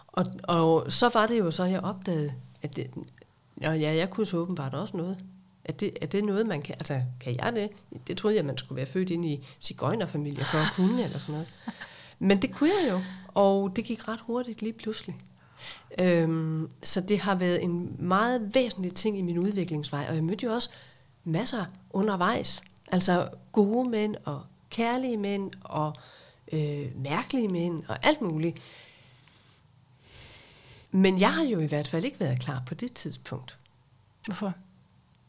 [0.06, 2.90] Og, og så var det jo så, jeg opdagede, at det,
[3.64, 5.18] og ja, jeg kunne så åbenbart også noget.
[5.64, 7.70] Er det, er det noget, man kan, altså kan jeg det?
[8.06, 11.32] Det troede jeg, man skulle være født ind i cigøjnerfamilie for at kunne, eller sådan
[11.32, 11.48] noget.
[12.18, 13.00] Men det kunne jeg jo,
[13.34, 15.16] og det gik ret hurtigt lige pludselig.
[15.98, 20.46] Øhm, så det har været en meget væsentlig ting i min udviklingsvej, og jeg mødte
[20.46, 20.70] jo også
[21.24, 22.62] masser undervejs.
[22.92, 25.96] Altså gode mænd og kærlige mænd og
[26.52, 28.58] øh, mærkelige mænd og alt muligt.
[30.90, 33.58] Men jeg har jo i hvert fald ikke været klar på det tidspunkt.
[34.26, 34.52] Hvorfor?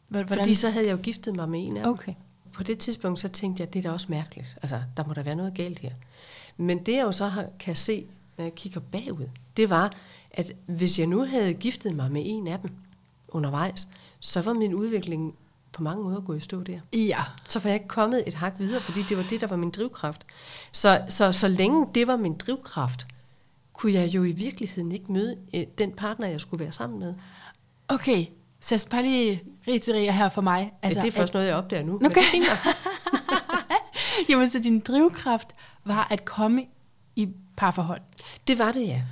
[0.08, 0.28] Hvordan?
[0.28, 1.92] Fordi så havde jeg jo giftet mig med en af dem.
[1.92, 2.14] Okay.
[2.52, 4.58] På det tidspunkt så tænkte jeg, det er da også mærkeligt.
[4.62, 5.92] Altså, der må der være noget galt her.
[6.56, 9.96] Men det jeg jo så har, kan se, når jeg kigger bagud, det var,
[10.30, 12.70] at hvis jeg nu havde giftet mig med en af dem
[13.28, 13.88] undervejs,
[14.20, 15.34] så var min udvikling
[15.72, 16.80] på mange måder gået i stå der.
[16.92, 17.20] Ja.
[17.48, 19.70] Så var jeg ikke kommet et hak videre, fordi det var det, der var min
[19.70, 20.26] drivkraft.
[20.72, 23.06] Så, så, så længe det var min drivkraft,
[23.72, 27.14] kunne jeg jo i virkeligheden ikke møde øh, den partner, jeg skulle være sammen med.
[27.88, 28.26] Okay,
[28.60, 30.72] så jeg skal bare lige reiterere her for mig.
[30.82, 31.94] Altså, ja, det er først noget, jeg opdager nu.
[31.94, 32.20] Okay.
[32.32, 32.42] Men.
[34.28, 35.48] Jamen, så din drivkraft
[35.84, 36.66] var at komme
[37.16, 38.00] i parforhold.
[38.48, 39.02] det var det, ja.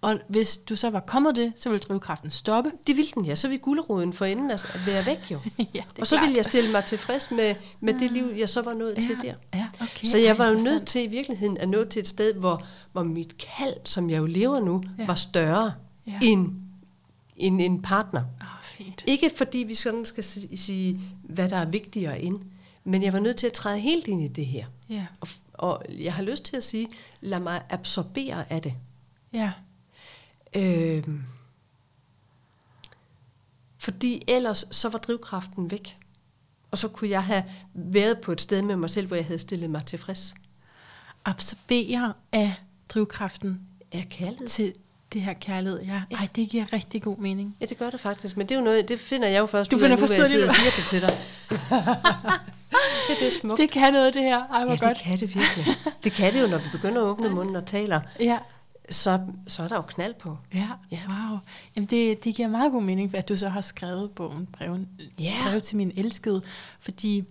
[0.00, 2.72] Og hvis du så var kommet det, så ville drivkraften stoppe.
[2.86, 3.34] Det ville den, ja.
[3.34, 5.38] Så ville guleroden for enden at være væk, jo.
[5.74, 6.26] ja, og så klart.
[6.26, 9.34] ville jeg stille mig tilfreds med, med det liv, jeg så var nået til der.
[9.54, 10.06] Ja, okay.
[10.06, 13.02] Så jeg var jo nødt til i virkeligheden at nå til et sted, hvor, hvor
[13.02, 15.02] mit kald, som jeg jo lever nu, Ja.
[15.02, 15.06] ja.
[15.06, 15.72] var større
[16.06, 16.12] Ja.
[16.12, 16.18] ja.
[16.22, 16.52] end,
[17.36, 18.20] end en partner.
[18.40, 19.04] Oh, fint.
[19.06, 22.40] Ikke fordi vi sådan skal si- sige, hvad der er vigtigere end,
[22.84, 24.66] men jeg var nødt til at træde helt ind i det her.
[24.88, 26.88] Ja, Og, og jeg har lyst til at sige,
[27.20, 28.74] lad mig absorbere af det.
[29.32, 29.52] ja.
[30.54, 31.22] Øhm,
[33.78, 35.98] fordi ellers så var drivkraften væk.
[36.70, 39.38] Og så kunne jeg have været på et sted med mig selv, hvor jeg havde
[39.38, 40.34] stillet mig tilfreds
[41.24, 42.54] Absorbere af
[42.88, 43.60] drivkraften
[43.92, 44.50] af kaldet.
[44.50, 44.74] til
[45.12, 45.82] det her kærlighed.
[45.82, 46.02] Ja.
[46.10, 47.56] Ej, det giver rigtig god mening.
[47.60, 48.36] Ja, det gør det faktisk.
[48.36, 50.06] Men det er jo noget, det finder jeg jo først Du ud finder af nu,
[50.06, 51.18] først jeg sidder og siger det til dig.
[53.08, 53.58] det, det er smukt.
[53.58, 54.38] Det kan noget, det her.
[54.46, 54.96] Ej, hvor ja, godt.
[54.96, 55.66] det kan det virkelig.
[56.04, 58.00] Det kan det jo, når vi begynder at åbne munden og taler.
[58.20, 58.38] Ja.
[58.90, 60.38] Så, så er der jo knald på.
[60.54, 60.98] Ja, Ja.
[61.08, 61.38] wow.
[61.76, 65.32] Jamen det, det giver meget god mening, at du så har skrevet bogen Breven, Ja.
[65.50, 66.42] Brev til min elskede,
[66.80, 67.24] fordi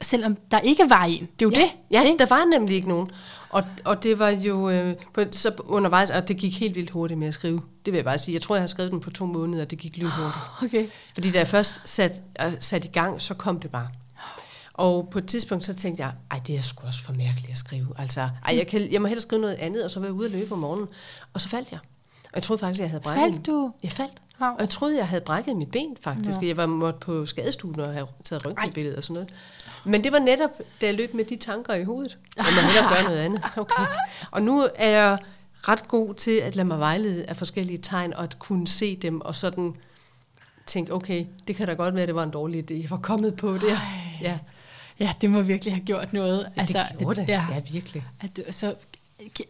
[0.00, 1.70] selvom der ikke var en, det er jo ja, det.
[1.90, 2.18] Ja, ikke?
[2.18, 3.10] der var nemlig ikke nogen.
[3.48, 7.18] Og, og det var jo øh, på, så undervejs, og det gik helt vildt hurtigt
[7.18, 7.60] med at skrive.
[7.84, 8.32] Det vil jeg bare sige.
[8.34, 10.34] Jeg tror, jeg har skrevet den på to måneder, og det gik lynhurtigt.
[10.62, 10.86] Okay.
[11.14, 13.88] Fordi da jeg først sat, øh, sat i gang, så kom det bare.
[14.76, 17.58] Og på et tidspunkt, så tænkte jeg, ej, det er sgu også for mærkeligt at
[17.58, 17.86] skrive.
[17.98, 20.30] Altså, ej, jeg, kan, jeg må hellere skrive noget andet, og så være ude og
[20.30, 20.88] løbe om morgenen.
[21.32, 21.78] Og så faldt jeg.
[22.24, 23.22] Og jeg troede faktisk, jeg havde brækket...
[23.22, 23.72] Faldt du?
[23.82, 24.22] Jeg faldt.
[24.38, 26.40] Og jeg troede, jeg havde brækket mit ben, faktisk.
[26.40, 26.46] Nå.
[26.46, 29.28] Jeg var måtte på skadestuen og have taget røntgenbilleder og sådan noget.
[29.84, 32.18] Men det var netop, da jeg løb med de tanker i hovedet.
[32.36, 33.42] Jeg må hellere gøre noget andet.
[33.56, 33.86] Okay.
[34.30, 35.18] Og nu er jeg
[35.68, 39.20] ret god til at lade mig vejlede af forskellige tegn, og at kunne se dem,
[39.20, 39.74] og sådan
[40.66, 42.96] tænke, okay, det kan da godt være, at det var en dårlig idé, jeg var
[42.96, 43.78] kommet på der.
[44.20, 44.38] Ja,
[45.00, 46.46] Ja, det må virkelig have gjort noget.
[46.56, 47.28] ja det gjorde det.
[47.28, 48.04] Ja, Ja, virkelig.
[48.20, 48.74] at du, så,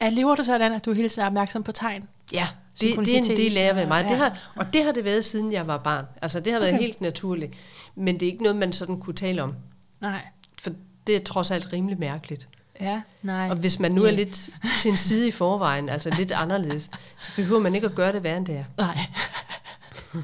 [0.01, 2.05] at lever du sådan, at du hele tiden er opmærksom på tegn?
[2.33, 2.47] Ja,
[2.81, 3.99] det, det er en del af ved mig.
[4.05, 4.23] og- Det ja.
[4.23, 6.05] har, og det har det været, siden jeg var barn.
[6.23, 6.83] Altså, det har været Okay.
[6.83, 7.53] helt naturligt.
[7.95, 9.55] Men det er ikke noget, man sådan kunne tale om.
[10.01, 10.21] Nej.
[10.63, 10.71] For
[11.07, 12.49] det er trods alt rimelig mærkeligt.
[12.81, 13.51] Ja, nej.
[13.51, 14.15] Og hvis man nu er Ja.
[14.17, 14.49] lidt
[14.83, 18.23] til en side i forvejen, altså lidt anderledes, så behøver man ikke at gøre det
[18.23, 18.65] værre end det er.
[18.85, 18.99] Nej.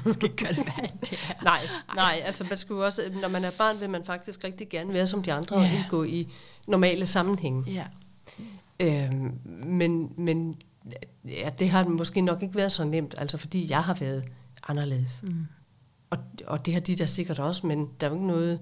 [0.13, 1.33] Skal det værre end det her.
[1.43, 1.61] Nej,
[1.95, 4.93] nej, altså man skulle jo også, når man er barn, vil man faktisk rigtig gerne
[4.93, 5.69] være som de andre Ja.
[5.71, 6.27] og indgå i
[6.67, 7.71] normale sammenhænge.
[7.71, 7.85] Ja.
[8.79, 10.55] Øhm, men, men
[11.25, 14.23] ja, det har måske nok ikke været så nemt, altså fordi jeg har været
[14.67, 15.19] anderledes.
[15.23, 15.47] Mm.
[16.09, 18.59] Og, og det har de der sikkert også, men der er jo ikke noget...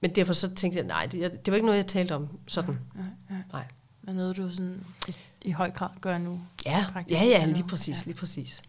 [0.00, 2.78] Men derfor så tænkte jeg, nej, det, det var ikke noget, jeg talte om sådan.
[2.94, 3.38] Nej, nej.
[3.52, 3.64] Nej.
[4.02, 6.40] Men noget, du sådan i, i høj grad gør nu.
[6.66, 8.02] Ja, ja, ja, lige præcis, Ja.
[8.10, 8.62] lige præcis.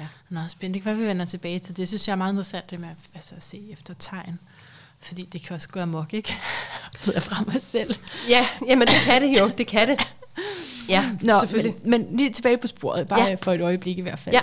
[0.00, 0.06] Ja.
[0.28, 0.74] Nå, spændende.
[0.74, 1.88] Det kan være, vi vender tilbage til det.
[1.88, 4.38] synes jeg er meget interessant, det med at, altså, at se efter tegn.
[5.00, 6.34] Fordi det kan også gå amok, ikke?
[7.04, 7.94] Ved jeg fra mig selv.
[8.28, 10.14] Ja, jamen det kan det jo, det kan det.
[10.88, 11.76] Ja, Nå, selvfølgelig.
[11.84, 13.28] Men, men lige tilbage på sporet, bare Ja.
[13.28, 13.34] ja.
[13.34, 14.34] for et øjeblik i hvert fald.
[14.34, 14.40] Ja.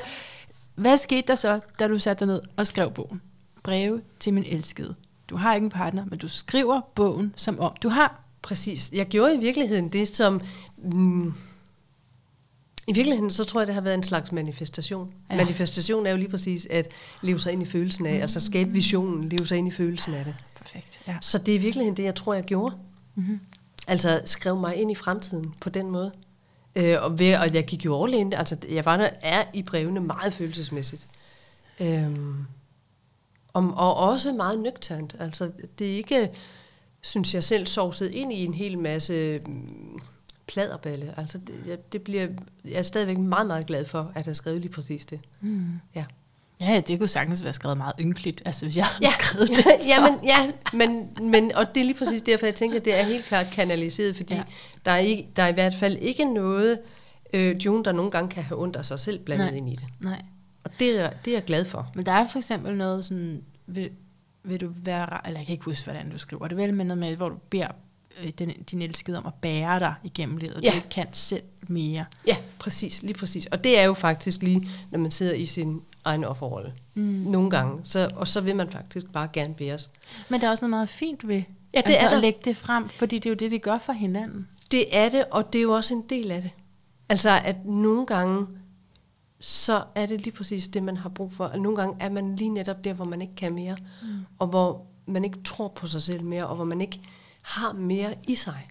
[0.76, 3.22] Hvad skete der så, da du satte dig ned og skrev bogen?
[3.64, 4.96] Breve til min elskede.
[5.30, 8.22] Du har ikke en partner, men du skriver bogen som om du har.
[8.42, 8.92] Præcis.
[8.94, 10.42] Jeg gjorde i virkeligheden det, som...
[10.78, 11.34] Mm,
[12.88, 15.14] I virkeligheden, så tror jeg, det har været en slags manifestation.
[15.32, 15.36] Ja.
[15.38, 16.88] Manifestation er jo lige præcis at
[17.22, 18.22] leve sig ind i følelsen af, mm.
[18.22, 20.36] altså skabe visionen, leve sig ind i følelsen af det.
[20.56, 21.00] Perfekt.
[21.08, 21.18] Ja.
[21.22, 22.78] Så det er i virkeligheden det, jeg tror, jeg gjorde.
[23.16, 23.40] Mm-hmm.
[23.88, 26.12] Altså skrev mig ind i fremtiden på den måde.
[26.76, 28.34] Øh, og, ved, og jeg gik jo all in.
[28.34, 31.08] Altså, jeg var der, er i brevene meget følelsesmæssigt.
[31.80, 32.46] Øhm,
[33.54, 35.16] og, og også meget nøgternt.
[35.20, 36.30] Altså, det er ikke,
[37.02, 40.02] synes jeg selv, sovset ind i en hel masse mm,
[40.48, 41.14] pladerballe.
[41.20, 42.28] Altså, det, jeg, det bliver,
[42.66, 45.20] jeg er stadigvæk meget, meget glad for, at har skrevet lige præcis det.
[45.42, 45.66] Mm.
[45.96, 46.06] Ja.
[46.60, 49.66] Ja, det kunne sagtens være skrevet meget ynkeligt, altså hvis jeg havde Ja, skrevet det.
[49.66, 52.86] ja, så- men, ja men, men, og det er lige præcis derfor, jeg tænker, at
[52.86, 54.40] det er helt klart kanaliseret, fordi Ja.
[54.40, 54.44] ja.
[54.86, 56.80] der, er ikke, der er i hvert fald ikke noget,
[57.34, 59.58] øh, June, der nogle gange kan have ondt af sig selv blandet Nej.
[59.58, 59.86] ind i det.
[60.00, 60.22] Nej,
[60.64, 61.92] Og det er, det er jeg glad for.
[61.96, 63.90] men der er for eksempel noget sådan, vil,
[64.44, 66.98] vil du være, eller jeg kan ikke huske, hvordan du skriver det vel, men noget
[67.00, 67.68] med, hvor du beder
[68.24, 70.70] øh, den, din elskede om at bære dig igennem livet, og Ja.
[70.70, 72.06] du ikke kan selv mere.
[72.28, 73.46] Ja, præcis, lige præcis.
[73.46, 76.74] Og det er jo faktisk lige, når man sidder i sin egen offerrolle.
[76.94, 77.02] Mm.
[77.04, 77.80] Nogle gange.
[77.84, 79.90] Så, og så vil man faktisk bare gerne bæres.
[80.30, 82.16] Men der er også noget meget fint ved Ja, det altså er der.
[82.18, 84.48] at lægge det frem, fordi det er jo det, vi gør for hinanden.
[84.72, 86.52] Det er det, og det er jo også en del af det.
[87.10, 88.48] Altså, at nogle gange,
[89.40, 91.46] så er det lige præcis det, man har brug for.
[91.46, 94.08] Og nogle gange er man lige netop der, hvor man ikke kan mere, mm.
[94.40, 97.00] og hvor man ikke tror på sig selv mere, og hvor man ikke
[97.48, 98.70] har mere i sig.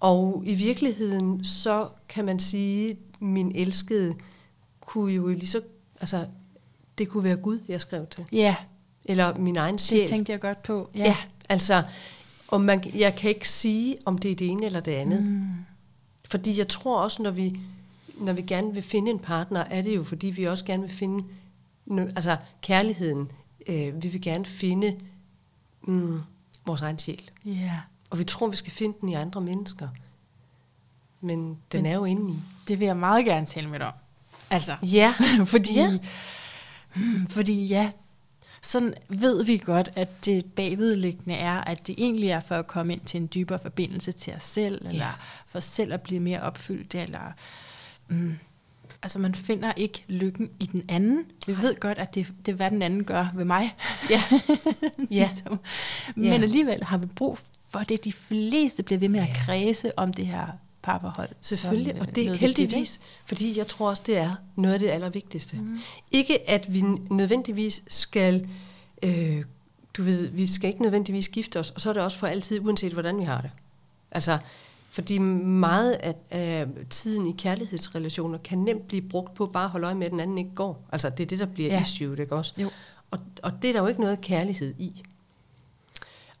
[0.00, 4.14] Og i virkeligheden, så kan man sige, min elskede
[4.80, 5.60] kunne jo lige så,
[6.00, 6.26] altså,
[6.98, 8.24] det kunne være Gud, jeg skrev til.
[8.32, 8.56] Ja.
[9.04, 10.00] Eller min egen sjæl.
[10.00, 10.90] Det tænkte jeg godt på.
[10.94, 11.16] Ja, ja
[11.48, 11.82] altså,
[12.48, 15.22] og man, jeg kan ikke sige, om det er det ene eller det andet.
[15.22, 15.46] Mm.
[16.28, 17.60] Fordi jeg tror også, når vi,
[18.20, 20.92] når vi gerne vil finde en partner, er det jo, fordi vi også gerne vil
[20.92, 21.24] finde
[21.96, 23.30] altså kærligheden.
[23.66, 24.96] Øh, vi vil gerne finde
[25.82, 26.20] mm,
[26.66, 27.30] vores egen sjæl.
[27.46, 27.78] Yeah.
[28.10, 29.88] Og vi tror, vi skal finde den i andre mennesker.
[31.20, 32.36] Men den Men er jo inde i.
[32.68, 33.92] Det vil jeg meget gerne tale med dig om.
[34.50, 35.14] Altså, ja.
[35.44, 35.98] fordi, ja.
[36.94, 37.90] Hmm, fordi ja,
[38.62, 42.92] sådan ved vi godt, at det bagvedliggende er, at det egentlig er for at komme
[42.92, 44.88] ind til en dybere forbindelse til os selv, ja.
[44.88, 47.32] eller for selv at blive mere opfyldt, eller...
[48.08, 48.38] Mm,
[49.02, 51.24] altså man finder ikke lykken i den anden.
[51.46, 53.76] Vi ved godt, at det, det er, hvad den anden gør ved mig.
[54.10, 54.22] Ja.
[55.10, 55.28] ja.
[55.30, 55.60] ligesom.
[56.16, 56.32] Men ja.
[56.32, 57.38] alligevel har vi brug
[57.68, 58.04] for det.
[58.04, 60.46] De fleste bliver ved med at kredse om det her
[60.82, 61.28] parforhold.
[61.40, 64.88] Selvfølgelig, som, og det er heldigvis, fordi jeg tror også, det er noget af det
[64.88, 65.56] allervigtigste.
[65.56, 65.78] Mm.
[66.10, 68.48] Ikke at vi nødvendigvis skal,
[69.02, 69.44] øh,
[69.94, 72.60] du ved, vi skal ikke nødvendigvis gifte os, og så er det også for altid,
[72.60, 73.50] uanset hvordan vi har det.
[74.10, 74.38] Altså,
[74.90, 79.86] fordi meget af, af tiden i kærlighedsrelationer kan nemt blive brugt på bare at holde
[79.86, 80.88] øje med, at den anden ikke går.
[80.92, 81.80] Altså, det er det, der bliver ja.
[81.80, 82.54] issue, ikke også?
[82.58, 82.70] Jo.
[83.10, 85.02] Og, og det er der jo ikke noget kærlighed i.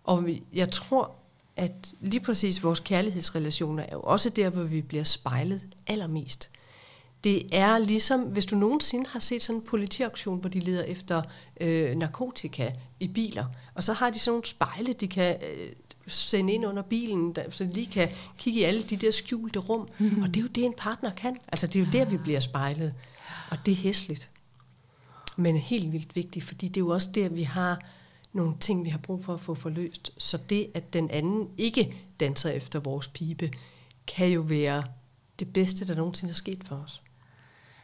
[0.08, 1.10] Og jeg tror,
[1.56, 6.50] at lige præcis vores kærlighedsrelationer er jo også der, hvor vi bliver spejlet allermest.
[7.24, 11.22] Det er ligesom, hvis du nogensinde har set sådan en politiaktion, hvor de leder efter
[11.60, 13.44] øh, narkotika i biler,
[13.74, 15.72] og så har de sådan nogle spejle, de kan øh,
[16.06, 19.58] sende ind under bilen, der, så de lige kan kigge i alle de der skjulte
[19.58, 19.88] rum.
[19.98, 20.22] Mm-hmm.
[20.22, 21.36] Og det er jo det, en partner kan.
[21.48, 22.94] Altså det er jo der, vi bliver spejlet.
[23.50, 24.28] Og det er hæsligt.
[25.36, 27.80] Men helt vildt vigtigt, fordi det er jo også der, vi har
[28.32, 30.12] nogle ting, vi har brug for at få forløst.
[30.18, 33.50] Så det, at den anden ikke danser efter vores pibe,
[34.06, 34.84] kan jo være
[35.38, 37.02] det bedste, der nogensinde er sket for os.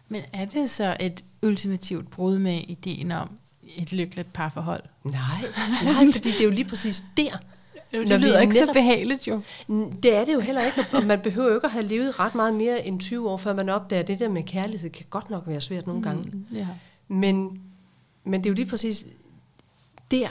[0.08, 3.30] Men er det så et ultimativt brud med ideen om
[3.76, 4.82] et lykkeligt parforhold?
[5.04, 5.14] Nej,
[5.84, 7.38] nej fordi det er jo lige præcis der.
[7.92, 9.40] Det når lyder vi ikke netop, så behageligt jo.
[10.02, 12.34] Det er det jo heller ikke, og man behøver jo ikke at have levet ret
[12.34, 15.30] meget mere end 20 år, før man opdager, at det der med kærlighed kan godt
[15.30, 16.22] nok være svært nogle gange.
[16.22, 16.68] Mm, ja.
[17.08, 17.60] men,
[18.24, 19.06] men det er jo lige præcis
[20.10, 20.28] der,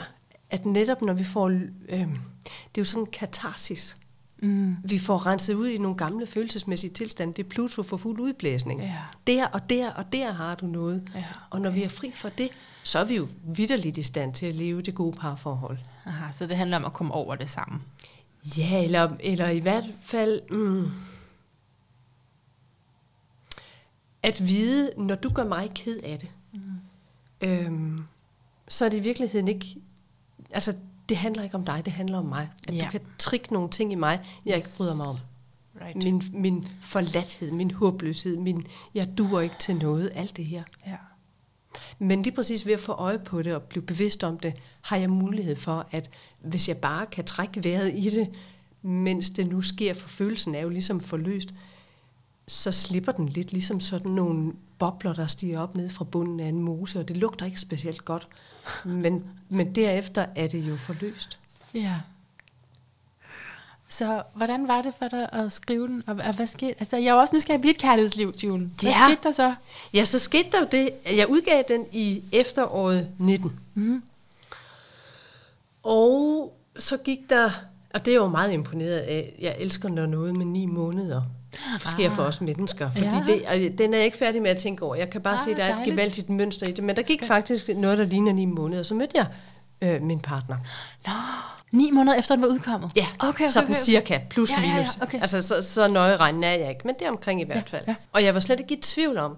[0.50, 3.98] at netop når vi får, øh, det er jo sådan en katarsis.
[4.38, 4.76] Mm.
[4.84, 7.34] Vi får renset ud i nogle gamle følelsesmæssige tilstande.
[7.34, 8.80] Det er Pluto for fuld udblæsning.
[8.80, 8.98] Ja.
[9.26, 11.02] Der og der og der har du noget.
[11.14, 11.24] Ja, okay.
[11.50, 12.48] Og når vi er fri for det,
[12.84, 15.78] så er vi jo vidderligt i stand til at leve det gode parforhold.
[16.06, 17.80] Aha, så det handler om at komme over det samme.
[18.58, 20.50] Ja, eller, eller i hvert fald...
[20.50, 20.90] Mm,
[24.22, 26.60] at vide, når du gør mig ked af det, mm.
[27.40, 28.04] øhm,
[28.68, 29.76] så er det i virkeligheden ikke
[30.50, 30.74] altså,
[31.08, 32.50] det handler ikke om dig, det handler om mig.
[32.68, 32.84] At ja.
[32.84, 35.16] du kan trikke nogle ting i mig, jeg ikke bryder mig om.
[35.80, 35.96] Right.
[35.96, 40.62] Min, min forladthed, min håbløshed, min, jeg duer ikke til noget, alt det her.
[40.86, 40.96] Ja.
[41.98, 44.96] Men lige præcis ved at få øje på det og blive bevidst om det, har
[44.96, 48.30] jeg mulighed for, at hvis jeg bare kan trække vejret i det,
[48.82, 51.54] mens det nu sker, for følelsen er jo ligesom forløst,
[52.46, 56.48] så slipper den lidt ligesom sådan nogle bobler, der stiger op ned fra bunden af
[56.48, 58.28] en mose, og det lugter ikke specielt godt.
[58.84, 61.38] Men, men derefter er det jo forløst.
[61.74, 62.00] Ja.
[63.88, 66.02] Så hvordan var det for dig at skrive den?
[66.06, 66.74] Og, hvad skete?
[66.78, 68.70] Altså, jeg var også nysgerrig på et kærlighedsliv, June.
[68.80, 69.08] Hvad ja.
[69.08, 69.54] skete der så?
[69.94, 70.90] Ja, så skete der jo det.
[71.16, 73.60] Jeg udgav den i efteråret 19.
[73.74, 74.02] Mm.
[75.82, 77.50] Og så gik der,
[77.94, 81.22] og det er jo meget imponeret af, jeg elsker når noget med ni måneder
[81.80, 82.16] sker ah.
[82.16, 82.90] for os mennesker.
[82.90, 83.22] Fordi ja.
[83.26, 84.94] det, og den er jeg ikke færdig med at tænke over.
[84.94, 86.84] Jeg kan bare ah, se, at der er et gevaldigt mønster i det.
[86.84, 88.82] Men der gik faktisk noget, der ligner ni måneder.
[88.82, 89.26] Så mødte jeg
[89.82, 90.56] øh, min partner.
[91.06, 91.12] Nå,
[91.70, 92.92] ni måneder efter den var udkommet?
[92.96, 94.76] Ja, okay, okay, sådan okay, cirka, plus ja, minus.
[94.76, 95.20] Ja, ja, okay.
[95.20, 97.82] Altså, så, så nøje regner er jeg ikke, men det er omkring i hvert fald.
[97.86, 97.96] Ja, ja.
[98.12, 99.36] Og jeg var slet ikke i tvivl om,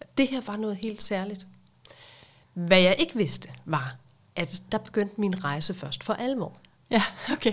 [0.00, 1.46] at det her var noget helt særligt.
[2.54, 3.96] Hvad jeg ikke vidste, var,
[4.36, 6.52] at der begyndte min rejse først for alvor.
[6.90, 7.52] Ja, okay.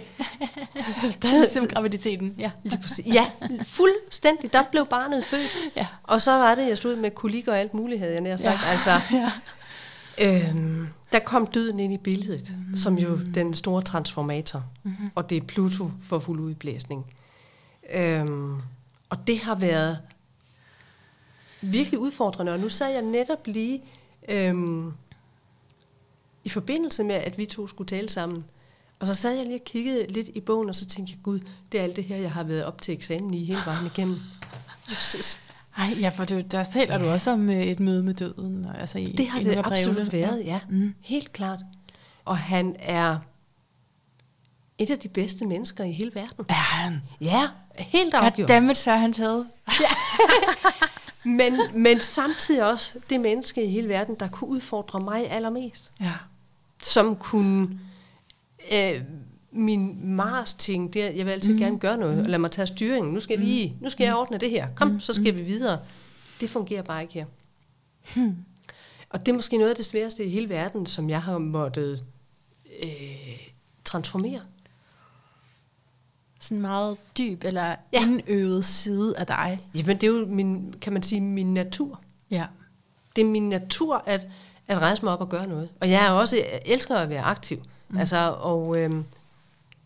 [1.22, 2.52] der er ligesom graviditeten, ja.
[2.64, 3.06] Lige præcis.
[3.06, 3.32] Ja,
[3.64, 4.54] fuldstændig.
[4.54, 5.58] Der blev barnet født.
[5.76, 5.88] Ja.
[6.04, 8.62] Og så var det, jeg stod med kolik og alt muligt, havde jeg nær sagt.
[8.62, 8.68] Ja.
[8.68, 9.02] Altså,
[10.20, 10.50] ja.
[10.50, 12.78] øhm, der kom døden ind i billedet, mm.
[12.78, 14.64] som jo den store transformator.
[14.84, 15.12] Mm-hmm.
[15.16, 17.06] Og det er Pluto for fuld udblæsning.
[17.94, 18.62] Øhm,
[19.10, 20.00] og det har været
[21.62, 22.52] virkelig udfordrende.
[22.52, 23.82] Og nu sad jeg netop lige
[24.30, 24.94] øhm,
[26.44, 28.46] i forbindelse med, at vi to skulle tale sammen,
[29.00, 31.40] Og så sad jeg lige og kiggede lidt i bogen, og så tænkte jeg, gud,
[31.72, 34.18] det er alt det her, jeg har været op til eksamen i hele vejen igennem.
[34.92, 35.38] Jesus.
[35.78, 37.06] Ej, ja, for det, der taler ja.
[37.06, 38.66] du også om øh, et møde med døden.
[38.66, 40.60] og Altså i, Det har det absolut været, ja.
[40.70, 40.96] Mm.
[41.02, 41.60] Helt klart.
[42.26, 43.18] Og han er
[44.78, 46.46] et af de bedste mennesker i hele verden.
[46.50, 47.02] Er han?
[47.22, 47.42] Ja,
[47.78, 48.48] helt afgjort.
[48.48, 49.48] Goddammit, så er han taget.
[51.26, 55.92] Men, men samtidig også det menneske i hele verden, der kunne udfordre mig allermest.
[56.02, 56.14] Ja.
[56.82, 57.80] Som kunne...
[58.72, 59.02] Øh,
[59.52, 61.60] min Mars-ting, det er, jeg vil altid mm.
[61.60, 63.14] gerne gøre noget, og lad mig tage styringen.
[63.14, 64.68] Nu skal jeg lige, nu skal jeg ordne det her.
[64.76, 65.80] Kom, så skal vi videre.
[66.42, 67.26] Det fungerer bare ikke her.
[68.16, 68.36] Hmm.
[69.10, 72.04] Og det er måske noget af det sværeste i hele verden, som jeg har måttet
[72.84, 72.90] øh,
[73.86, 74.42] transformere.
[76.40, 77.76] Sådan en meget dyb eller Ja.
[77.94, 78.02] ja.
[78.02, 79.60] indøvet side af dig.
[79.76, 82.02] Jamen, det er jo min, kan man sige, min natur.
[82.32, 82.46] Ja.
[83.16, 84.28] Det er min natur at,
[84.68, 85.70] at rejse mig op og gøre noget.
[85.82, 87.58] Og jeg er også jeg elsker at være aktiv.
[87.58, 87.64] Mm.
[88.00, 88.92] Altså, og øh,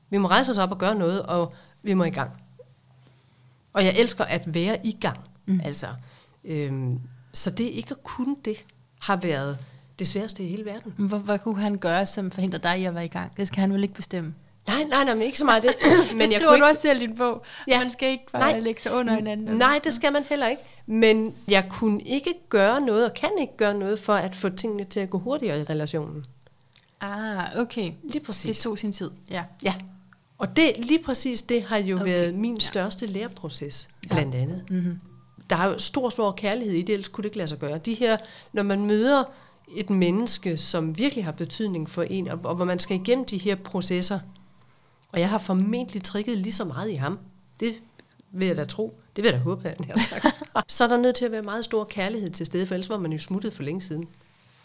[0.10, 1.54] vi må rejse os op og gøre noget, og
[1.84, 2.32] vi må i gang.
[3.74, 5.20] Og jeg elsker at være i gang.
[5.46, 5.62] Mm.
[5.64, 5.88] Altså,
[6.46, 6.74] øh,
[7.34, 8.66] så det ikke at kunne det,
[9.02, 9.58] har været
[10.00, 10.94] det sværeste i hele verden.
[10.98, 13.38] Hvad, hvad kunne han gøre, som forhindrer dig i at være i gang?
[13.38, 14.34] Det skal han vel ikke bestemme.
[14.68, 15.76] Nej, nej, nej, men ikke så meget det.
[16.12, 17.44] Men det jeg skriver kunne du ikke, også selv i din bog.
[17.68, 17.80] Ja.
[17.80, 18.52] Man skal ikke bare Nej.
[18.52, 18.60] Nej.
[18.60, 19.58] lægge sig under hinanden.
[19.58, 20.62] Nej, det skal man heller ikke.
[20.86, 24.84] Men jeg kunne ikke gøre noget, og kan ikke gøre noget, for at få tingene
[24.84, 26.26] til at gå hurtigere i relationen.
[27.02, 27.92] Ah, okay.
[28.04, 28.58] Lige præcis.
[28.58, 29.12] Det tog sin tid.
[29.30, 29.44] Ja.
[29.64, 29.74] Ja.
[30.38, 32.06] Og det, lige præcis det har jo okay.
[32.06, 34.64] Været min største læreproces, blandt andet.
[34.70, 35.00] Mm-hmm.
[35.50, 37.78] Der er jo stor, stor kærlighed i det, ellers kunne det ikke lade sig gøre.
[37.78, 38.18] De her,
[38.54, 39.24] når man møder
[39.76, 43.38] et menneske, som virkelig har betydning for en, og, og hvor man skal igennem de
[43.38, 44.20] her processer,
[45.12, 47.20] og jeg har formentlig trikket lige så meget i ham,
[47.60, 47.74] det
[48.32, 50.26] vil jeg da tro, det vil jeg da håbe, jeg har sagt.
[50.72, 52.98] så er der nødt til at være meget stor kærlighed til stede, for ellers var
[52.98, 54.08] man jo smuttet for længe siden.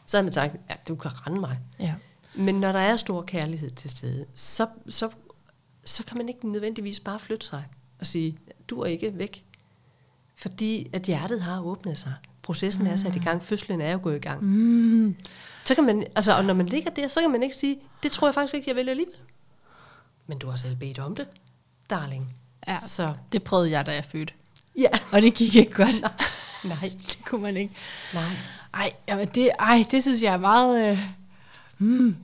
[0.06, 1.58] Så havde man sagt, ja, du kan rende mig.
[1.80, 1.94] Ja.
[2.34, 5.10] Men når der er stor kærlighed til stede, så, så,
[5.84, 7.64] så kan man ikke nødvendigvis bare flytte sig
[8.00, 9.44] og sige, du er ikke væk.
[10.36, 12.14] Fordi at hjertet har åbnet sig.
[12.42, 13.42] Processen er sat i gang.
[13.42, 14.44] Fødslen er jo gået i gang.
[14.44, 15.16] Mm.
[15.64, 18.12] Så kan man, altså, og når man ligger der, så kan man ikke sige, det
[18.12, 19.14] tror jeg faktisk ikke, jeg vil alligevel.
[20.26, 21.26] Men du har selv bedt om det,
[21.90, 22.34] darling.
[22.68, 24.32] Ja, Så, det prøvede jeg, da jeg fødte.
[24.78, 24.88] ja.
[25.12, 26.00] Og det gik ikke godt.
[26.64, 27.74] Nej, det kunne man ikke.
[28.14, 28.22] nej.
[28.74, 30.90] Ej, jamen det, ej, det synes jeg er meget...
[30.92, 30.98] Øh,
[31.78, 32.16] mm,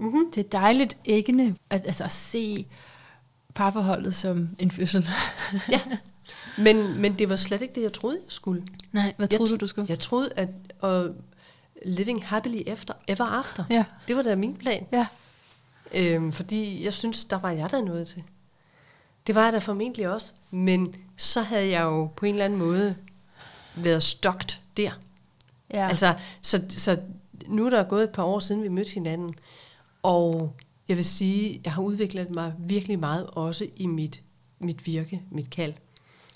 [0.00, 0.32] Mm-hmm.
[0.34, 2.66] det er dejligt æggende at, altså, at se
[3.54, 5.08] parforholdet som en fødsel.
[5.70, 5.80] Ja.
[6.58, 8.62] Men, men det var slet ikke det, jeg troede, jeg skulle.
[8.92, 9.86] Nej, hvad Jeg troede tro- du, du skulle?
[9.88, 10.48] Jeg troede, at
[10.82, 11.14] uh,
[11.84, 14.86] living happily efter, ever after, Ja, det var da min plan.
[14.92, 15.06] ja.
[15.94, 18.22] Øhm, fordi jeg synes, der var jeg der noget til.
[19.26, 20.32] Det var jeg da formentlig også.
[20.50, 22.96] Men så havde jeg jo på en eller anden måde
[23.74, 24.90] været stokt der.
[25.74, 25.88] Ja.
[25.88, 26.98] Altså, så, så
[27.46, 29.34] nu er der gået et par år siden, vi mødte hinanden.
[30.02, 30.56] Og
[30.88, 34.22] jeg vil sige, jeg har udviklet mig virkelig meget også i mit,
[34.58, 35.74] mit virke, mit kald.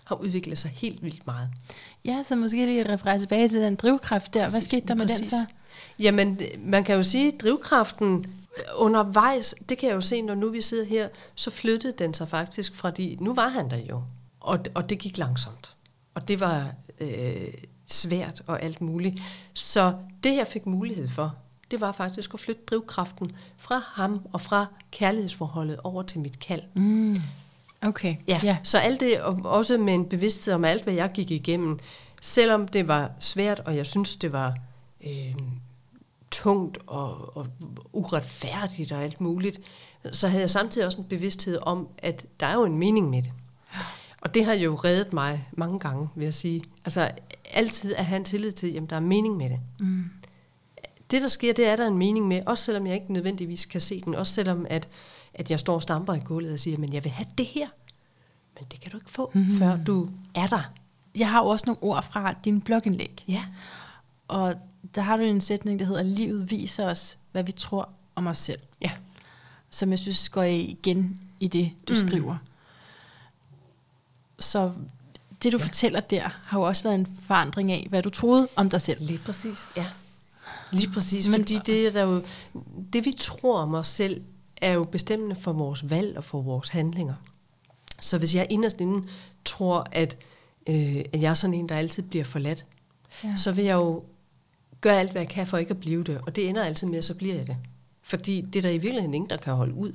[0.04, 1.48] Har udviklet sig helt vildt meget.
[2.04, 4.40] ja, så måske lige referere tilbage til den drivkraft der.
[4.40, 5.30] Hvad Præcis, skete der med den præcis.
[5.30, 5.46] så?
[5.98, 8.26] Jamen, man kan jo sige, at drivkraften
[8.76, 12.28] undervejs, det kan jeg jo se, når nu vi sidder her, så flyttede den sig
[12.28, 14.02] faktisk fra de, nu var han der jo,
[14.40, 15.76] og, og det gik langsomt.
[16.14, 17.54] Og det var øh,
[17.86, 19.22] svært og alt muligt.
[19.54, 19.94] Så
[20.24, 21.36] det, jeg fik mulighed for,
[21.70, 26.62] det var faktisk at flytte drivkraften fra ham og fra kærlighedsforholdet over til mit kald.
[26.74, 27.16] Mm.
[27.82, 28.56] Okay, Ja, ja.
[28.62, 31.78] så alt det, og også med en bevidsthed om alt, hvad jeg gik igennem,
[32.22, 34.56] selvom det var svært, og jeg synes, det var
[35.06, 35.34] øh,
[36.30, 37.46] tungt og, og
[37.92, 39.60] uretfærdigt og alt muligt,
[40.12, 43.22] så havde jeg samtidig også en bevidsthed om, at der er jo en mening med
[43.22, 43.32] det.
[44.20, 46.62] Og det har jo reddet mig mange gange, vil jeg sige.
[46.84, 47.10] Altså
[47.50, 49.60] altid at have en tillid til, at der er mening med det.
[49.80, 50.04] Mm.
[51.14, 53.80] Det, der sker, det er der en mening med, også selvom jeg ikke nødvendigvis kan
[53.80, 54.88] se den, også selvom at,
[55.34, 57.68] at jeg står og stamper i gulvet og siger, men jeg vil have det her.
[58.58, 59.58] Men det kan du ikke få, mm-hmm.
[59.58, 60.72] før du er der.
[61.16, 63.24] Jeg har jo også nogle ord fra din blogindlæg.
[63.28, 63.44] Ja.
[64.28, 64.54] Og
[64.94, 68.38] der har du en sætning, der hedder, livet viser os, hvad vi tror om os
[68.38, 68.60] selv.
[68.80, 68.90] Ja.
[69.70, 72.08] Som jeg synes går igen i det, du Mm.
[72.08, 72.36] skriver.
[74.38, 74.72] Så
[75.42, 75.64] det, du ja.
[75.64, 79.06] fortæller der, har jo også været en forandring af, hvad du troede om dig selv.
[79.06, 79.86] Lige præcis, ja.
[80.74, 82.22] Lige præcis, Men- fordi det, er der jo,
[82.92, 84.22] det vi tror om os selv,
[84.62, 87.14] er jo bestemmende for vores valg og for vores handlinger.
[88.00, 89.06] Så hvis jeg inderst inde
[89.44, 90.16] tror, at,
[90.66, 92.66] øh, at jeg er sådan en, der altid bliver forladt,
[93.24, 93.36] ja.
[93.36, 94.02] så vil jeg jo
[94.80, 96.20] gøre alt, hvad jeg kan for ikke at blive det.
[96.26, 97.56] Og det ender altid med, at så bliver jeg det.
[98.02, 99.92] Fordi det er der i virkeligheden ingen, der kan holde ud.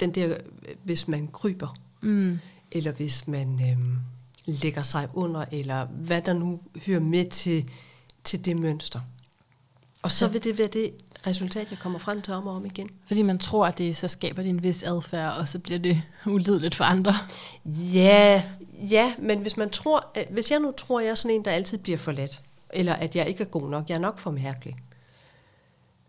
[0.00, 0.36] Den der, øh,
[0.84, 2.38] hvis man kryber, Mm.
[2.72, 3.96] eller hvis man øhm,
[4.46, 7.68] lægger sig under, eller hvad der nu hører med til,
[8.24, 9.00] til det mønster.
[10.02, 10.92] Og så vil det være det
[11.26, 12.90] resultat, jeg kommer frem til om og om igen.
[13.06, 16.02] Fordi man tror, at det så skaber det en vis adfærd, og så bliver det
[16.26, 17.14] ulideligt for andre.
[17.94, 18.42] Ja,
[18.90, 21.44] ja, men hvis man tror, at, hvis jeg nu tror, at jeg er sådan en,
[21.44, 24.30] der altid bliver forladt, eller at jeg ikke er god nok, jeg er nok for
[24.30, 24.76] mærkelig,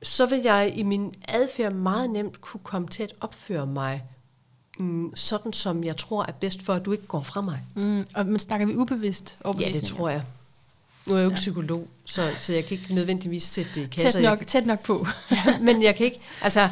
[0.03, 4.03] så vil jeg i min adfærd meget nemt kunne komme til at opføre mig
[4.79, 7.59] mm, sådan, som jeg tror er bedst for, at du ikke går fra mig.
[7.75, 9.37] Mm, og men snakker vi ubevidst
[9.73, 10.23] Ja, det tror jeg.
[11.07, 11.41] Nu er jeg jo ikke ja.
[11.41, 14.11] psykolog, så, så jeg kan ikke nødvendigvis sætte det i kasser.
[14.11, 15.07] Tæt nok, tæt nok på.
[15.61, 16.69] men jeg kan ikke, altså,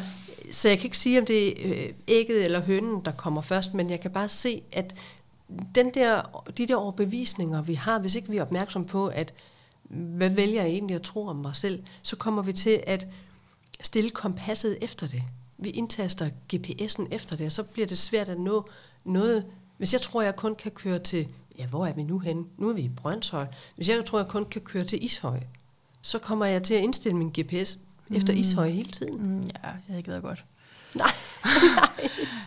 [0.50, 3.74] så jeg kan ikke sige, om det er øh, ægget eller hønen, der kommer først,
[3.74, 4.94] men jeg kan bare se, at
[5.74, 9.34] den der, de der overbevisninger, vi har, hvis ikke vi er opmærksom på, at
[9.90, 13.06] hvad vælger jeg egentlig at tro om mig selv, så kommer vi til at
[13.80, 15.22] stille kompasset efter det.
[15.58, 18.68] Vi indtaster GPS'en efter det, og så bliver det svært at nå
[19.04, 19.44] noget.
[19.78, 21.28] Hvis jeg tror, jeg kun kan køre til,
[21.58, 22.46] ja, hvor er vi nu hen?
[22.58, 23.46] Nu er vi i Brøndshøj.
[23.76, 25.40] Hvis jeg tror, jeg kun kan køre til Ishøj,
[26.02, 27.78] så kommer jeg til at indstille min GPS
[28.10, 28.38] efter mm.
[28.38, 29.36] Ishøj hele tiden.
[29.36, 30.44] Mm, ja, jeg ikke været godt.
[30.94, 31.08] Nej.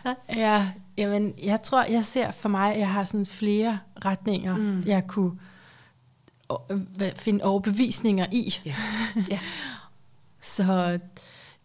[0.04, 0.14] Nej.
[0.28, 4.82] ja, jamen, jeg tror, jeg ser for mig, jeg har sådan flere retninger, mm.
[4.86, 5.32] jeg kunne
[7.16, 8.54] finde overbevisninger i.
[8.64, 8.74] Ja.
[9.30, 9.38] ja.
[10.40, 10.98] Så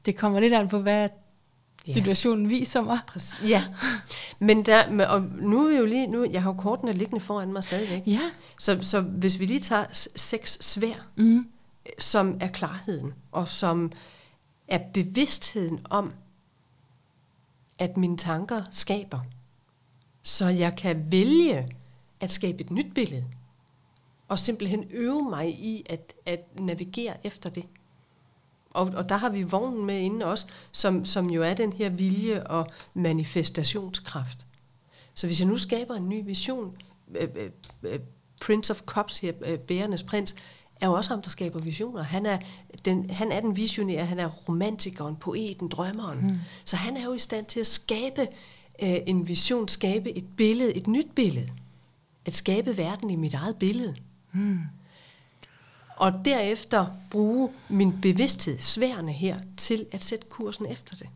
[0.06, 1.10] det kommer lidt an på, hvad
[1.86, 2.50] situationen ja.
[2.58, 3.00] viser mig.
[3.08, 3.50] Præcis.
[3.50, 3.64] Ja,
[4.40, 7.64] men der, og nu er jo lige, nu, jeg har jo kortene liggende foran mig
[7.64, 8.04] stadigvæk.
[8.06, 8.32] Ja.
[8.60, 11.48] Så, så hvis vi lige tager seks svær, mm.
[12.00, 13.92] som er klarheden, og som
[14.68, 16.14] er bevidstheden om,
[17.80, 19.20] at mine tanker skaber,
[20.22, 21.76] så jeg kan vælge
[22.20, 23.26] at skabe et nyt billede,
[24.28, 27.66] og simpelthen øve mig i at, at navigere efter det.
[28.72, 31.90] Og, og der har vi vognen med inde også, som, som jo er den her
[31.90, 34.46] vilje og manifestationskraft.
[35.14, 36.78] Så hvis jeg nu skaber en ny vision,
[37.16, 37.50] øh, øh,
[37.84, 38.00] øh
[38.42, 40.36] Prince of Cups her, øh, bærernes prins,
[40.82, 42.04] er jo også ham, der skaber visioner.
[42.04, 42.38] Han er
[42.86, 46.28] den, han er den visionære, han er romantikeren, poeten, drømmeren.
[46.28, 46.38] Mm.
[46.66, 48.22] Så han er jo i stand til at skabe
[48.84, 51.50] øh, en vision, skabe et billede, et nyt billede.
[52.26, 53.96] At skabe verden i mit eget billede.
[54.32, 54.60] Mm
[56.02, 61.10] og derefter bruge min bevidsthed, sværende her, til at sætte kursen efter det.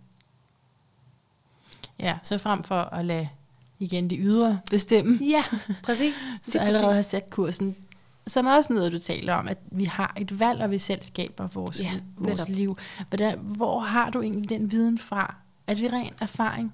[2.00, 3.30] Ja, så frem for at lade
[3.80, 5.20] igen de ydre bestemme.
[5.22, 5.44] Ja,
[5.84, 6.14] præcis.
[6.52, 7.76] så allerede har sat kursen.
[8.28, 11.48] Som også noget, du taler om, at vi har et valg, og vi selv skaber
[11.48, 12.78] vores, ja, vores liv.
[13.10, 15.36] Hvordan, hvor har du egentlig den viden fra?
[15.68, 16.74] Er det ren erfaring?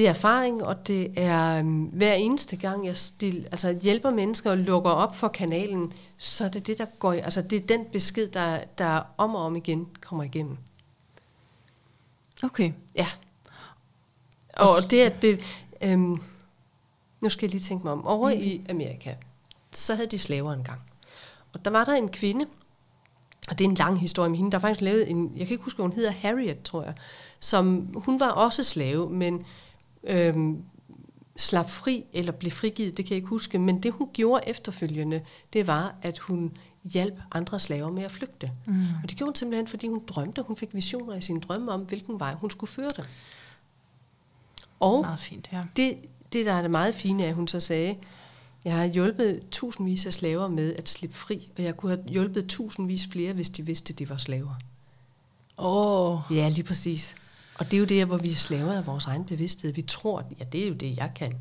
[0.00, 4.50] Det er erfaring, og det er um, hver eneste gang, jeg stil, altså, hjælper mennesker
[4.50, 7.84] og lukker op for kanalen, så er det det, der går, altså det er den
[7.92, 10.56] besked, der, der om og om igen kommer igennem.
[12.42, 12.72] Okay.
[12.94, 13.06] Ja.
[14.56, 15.38] Og, og det at, be,
[15.82, 16.22] øhm,
[17.20, 18.40] nu skal jeg lige tænke mig om, over mm.
[18.40, 19.14] i Amerika,
[19.72, 20.80] så havde de slaver engang.
[21.52, 22.46] Og der var der en kvinde,
[23.48, 25.64] og det er en lang historie med hende, der faktisk lavet en, jeg kan ikke
[25.64, 26.94] huske, hvad hun hedder, Harriet, tror jeg,
[27.40, 29.46] som, hun var også slave, men
[30.04, 30.62] øhm,
[31.36, 35.22] slap fri eller blev frigivet, det kan jeg ikke huske, men det hun gjorde efterfølgende,
[35.52, 38.50] det var, at hun hjalp andre slaver med at flygte.
[38.66, 38.74] Mm.
[39.02, 41.80] Og det gjorde hun simpelthen, fordi hun drømte, hun fik visioner i sin drømme om,
[41.80, 43.04] hvilken vej hun skulle føre dem.
[44.80, 45.62] Og meget fint, ja.
[45.76, 45.96] det,
[46.32, 47.96] det, der er det meget fine, er, at hun så sagde,
[48.64, 52.46] jeg har hjulpet tusindvis af slaver med at slippe fri, og jeg kunne have hjulpet
[52.46, 54.54] tusindvis flere, hvis de vidste, at de var slaver.
[55.58, 56.12] Åh.
[56.12, 56.36] Oh.
[56.36, 57.16] Ja, lige præcis.
[57.60, 59.72] Og det er jo det, hvor vi er slaver af vores egen bevidsthed.
[59.72, 61.34] Vi tror, ja, det er jo det, jeg kan.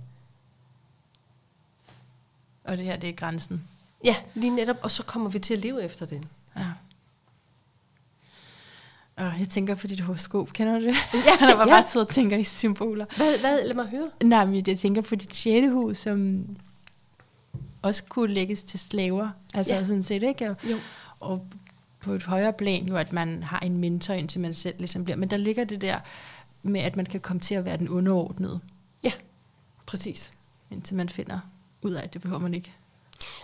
[2.63, 3.67] Og det her, det er grænsen.
[4.03, 4.75] Ja, lige netop.
[4.83, 6.25] Og så kommer vi til at leve efter den.
[6.57, 6.65] Ja.
[9.15, 10.95] Og jeg tænker på dit horoskop, kender du det?
[11.13, 11.73] Ja, jeg var ja.
[11.73, 13.05] bare sidder og tænker i symboler.
[13.17, 13.63] Hvad, hvad?
[13.65, 14.09] Lad mig høre.
[14.23, 16.45] Nej, men jeg tænker på dit sjette hus, som
[17.81, 19.29] også kunne lægges til slaver.
[19.53, 19.85] Altså ja.
[19.85, 20.49] sådan set, ikke?
[20.49, 20.77] Og, jo.
[21.19, 21.45] og
[22.01, 25.17] på et højere plan jo, at man har en mentor, indtil man selv ligesom bliver.
[25.17, 25.99] Men der ligger det der
[26.63, 28.59] med, at man kan komme til at være den underordnede.
[29.03, 29.11] Ja,
[29.85, 30.33] præcis.
[30.71, 31.39] Indtil man finder
[31.81, 32.73] ud af, at det behøver man ikke.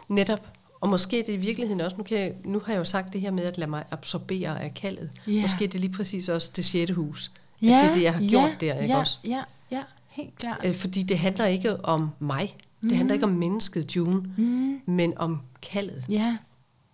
[0.07, 0.47] Netop.
[0.81, 3.21] Og måske det i virkeligheden også, nu, kan jeg, nu har jeg jo sagt det
[3.21, 5.09] her med at lade mig absorbere af kaldet.
[5.29, 5.41] Yeah.
[5.41, 7.31] Måske det er lige præcis også det sjette hus.
[7.61, 9.17] Ja, det er det, jeg har gjort ja, der, ikke ja, også?
[9.23, 10.65] Ja, ja, helt klart.
[10.65, 12.55] Øh, fordi det handler ikke om mig.
[12.81, 12.97] Det mm.
[12.97, 14.81] handler ikke om mennesket, June, mm.
[14.85, 16.05] men om kaldet.
[16.09, 16.37] Ja,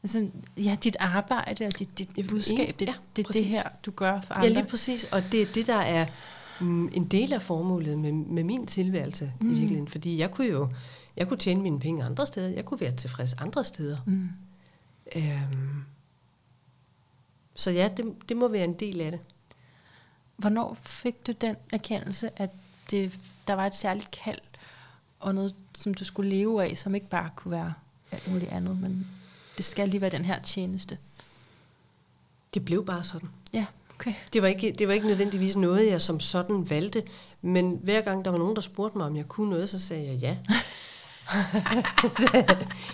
[0.04, 3.92] Altså, ja, dit arbejde og dit, dit budskab, det, ja, det er det her, du
[3.92, 4.48] gør for andre.
[4.48, 5.04] Ja, lige præcis.
[5.04, 6.06] Og det er det, der er
[6.62, 9.48] mm, en del af formålet med, med min tilværelse mm.
[9.48, 9.88] i virkeligheden.
[9.88, 10.70] Fordi jeg kunne jo
[11.18, 12.50] jeg kunne tjene mine penge andre steder.
[12.50, 13.98] Jeg kunne være tilfreds andre steder.
[14.06, 14.30] Mm.
[15.16, 15.84] Øhm,
[17.56, 19.20] så ja, det, det må være en del af det.
[20.38, 22.50] Hvornår fik du den erkendelse, at
[22.92, 24.40] det, der var et særligt kald,
[25.20, 27.74] og noget, som du skulle leve af, som ikke bare kunne være
[28.12, 29.08] alt muligt andet, men
[29.62, 30.98] det skal lige være den her tjeneste?
[32.54, 33.30] Det blev bare sådan.
[33.54, 34.14] Ja, okay.
[34.34, 37.04] Det var, ikke, det var ikke nødvendigvis noget, jeg som sådan valgte,
[37.42, 40.08] men hver gang der var nogen, der spurgte mig, om jeg kunne noget, så sagde
[40.08, 40.38] jeg ja.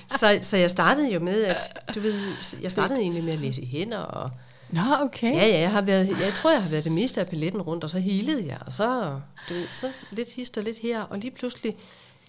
[0.20, 2.22] så, så jeg startede jo med, at du ved,
[2.62, 4.32] jeg startede egentlig med at læse hænder, og
[4.70, 5.34] Nå, okay.
[5.34, 7.84] ja, ja, jeg, har været, jeg tror, jeg har været det meste af paletten rundt,
[7.84, 11.32] og så hilede jeg, og så, ved, så lidt hist og lidt her, og lige
[11.32, 11.76] pludselig,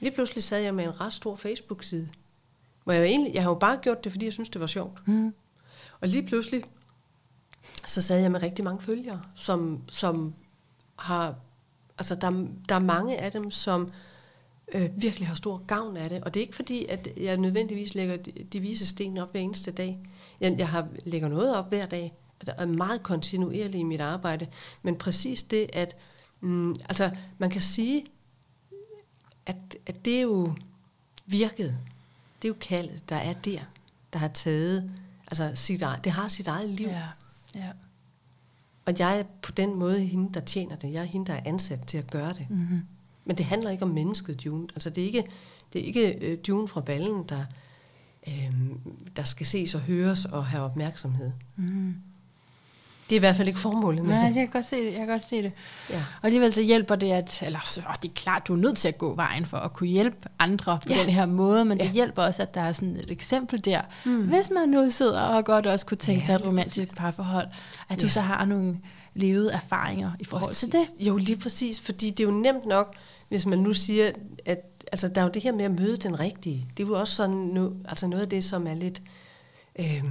[0.01, 2.09] lige pludselig sad jeg med en ret stor Facebook-side,
[2.89, 5.09] hvor jeg, egentlig, jeg har jo bare gjort det, fordi jeg synes, det var sjovt.
[5.09, 5.34] Mm.
[6.01, 6.64] Og lige pludselig,
[7.86, 10.34] så sad jeg med rigtig mange følgere, som, som
[10.99, 11.34] har,
[11.99, 12.30] altså der,
[12.68, 13.91] der er mange af dem, som
[14.74, 16.24] øh, virkelig har stor gavn af det.
[16.24, 19.41] Og det er ikke fordi, at jeg nødvendigvis lægger de, de vise sten op hver
[19.41, 19.99] eneste dag.
[20.41, 24.01] Jeg, jeg har, lægger noget op hver dag, og der er meget kontinuerligt i mit
[24.01, 24.47] arbejde.
[24.82, 25.97] Men præcis det, at
[26.41, 28.07] mm, altså, man kan sige,
[29.47, 30.55] at, at det er jo
[31.26, 31.78] virket.
[32.43, 33.61] Det er jo kaldet, der er der,
[34.12, 34.91] der har taget,
[35.26, 36.86] altså sit, eget- det har sit eget liv.
[36.89, 37.07] Ja,
[37.55, 37.70] ja.
[38.86, 40.93] Og jeg er på den måde hende, der tjener det.
[40.93, 42.47] Jeg er hende, der er ansat til at gøre det.
[42.51, 42.80] Mm-hmm.
[43.24, 44.68] Men det handler ikke om mennesket, June.
[44.74, 45.24] Altså, det er ikke,
[45.72, 47.45] det er ikke øh, June fra ballen, der,
[48.28, 48.53] øh,
[49.16, 51.32] der skal ses og høres og have opmærksomhed.
[51.57, 51.95] Mm.
[53.11, 54.37] Det er i hvert fald ikke formålet med Nej, det.
[54.37, 54.85] jeg kan godt se det.
[54.85, 55.53] Jeg kan godt se det.
[55.91, 55.97] Ja.
[55.97, 58.89] Og alligevel så hjælper det, at, eller så, det er klart, du er nødt til
[58.89, 61.03] at gå vejen for at kunne hjælpe andre på Ja.
[61.03, 61.91] den her måde, men det Ja.
[61.93, 63.81] hjælper også, at der er sådan et eksempel der.
[64.05, 64.23] Mm.
[64.29, 66.95] Hvis man nu sidder og godt også kunne tænke Ja, sig et romantisk præcis.
[66.95, 67.47] parforhold,
[67.89, 68.11] at du Ja.
[68.11, 68.77] så har nogle
[69.15, 70.81] levede erfaringer i forhold til det.
[70.81, 71.07] Præcis.
[71.07, 71.81] Jo, lige præcis.
[71.81, 72.95] Fordi det er jo nemt nok,
[73.29, 74.11] hvis man nu siger,
[74.47, 74.59] at
[74.93, 76.67] altså, der er jo det her med at møde den rigtige.
[76.77, 79.03] Det er jo også sådan nu, altså noget af det, som er lidt...
[79.79, 80.05] Øh,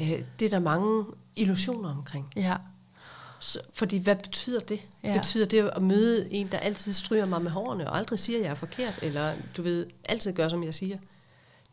[0.00, 1.04] øh, det er der mange
[1.36, 2.32] illusioner omkring.
[2.36, 2.56] Ja.
[3.40, 4.88] Så, fordi hvad betyder det?
[5.02, 5.16] Ja.
[5.16, 8.44] Betyder det at møde en, der altid stryger mig med hårene, og aldrig siger, at
[8.44, 10.98] jeg er forkert, eller du ved, altid gør, som jeg siger?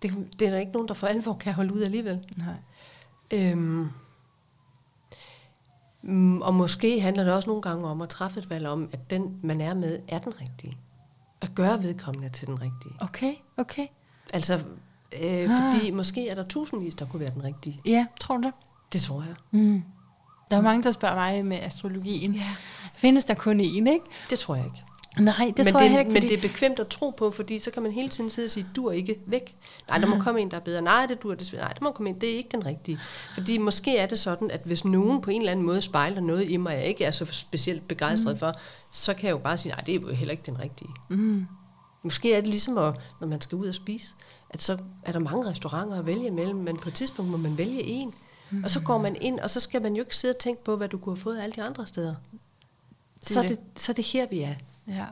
[0.02, 2.26] Det, det er der ikke nogen, der for alvor kan holde ud alligevel.
[2.38, 2.54] Nej.
[3.32, 3.90] Øhm,
[6.02, 9.10] mm, og måske handler det også nogle gange om at træffe et valg om, at
[9.10, 10.78] den, man er med, er den rigtige.
[11.42, 12.94] At gøre vedkommende til den rigtige.
[13.00, 13.88] Okay, okay.
[14.34, 14.60] Altså,
[15.24, 15.74] øh, Ah.
[15.74, 17.82] fordi måske er der tusindvis, der kunne være den rigtige.
[17.86, 18.54] Ja, tror du det?
[18.94, 19.36] Det tror jeg.
[19.52, 19.84] Mm.
[20.52, 22.34] Der er mange, der spørger mig med astrologien.
[22.34, 22.56] Ja.
[22.96, 24.00] Findes der kun én, ikke?
[24.30, 24.84] Det tror jeg ikke.
[25.20, 26.36] Nej, det men tror det, jeg heller ikke, Men fordi...
[26.36, 28.66] det er bekvemt at tro på, fordi så kan man hele tiden sidde og sige,
[28.76, 29.56] du er ikke væk.
[29.90, 30.82] Nej, der må komme en, der er bedre.
[30.82, 31.64] Nej, det du er desværre.
[31.64, 33.00] Nej, der må komme en, det er ikke den rigtige.
[33.34, 36.50] Fordi måske er det sådan, at hvis nogen på en eller anden måde spejler noget
[36.50, 38.40] i mig, jeg ikke er så specielt begejstret mm.
[38.40, 38.54] for,
[38.92, 40.90] så kan jeg jo bare sige, nej, det er jo heller ikke den rigtige.
[41.10, 41.48] Mm.
[42.08, 44.16] Måske er det ligesom, at, når man skal ud og spise,
[44.50, 47.58] at så er der mange restauranter at vælge imellem, men på et tidspunkt må man
[47.58, 48.14] vælge en.
[48.52, 48.64] Mm.
[48.64, 50.76] Og så går man ind, og så skal man jo ikke sidde og tænke på,
[50.76, 52.16] hvad du kunne have fået alle de andre steder.
[53.20, 54.56] Det Så er er det, så er det her, vi er.
[54.88, 55.06] Ja.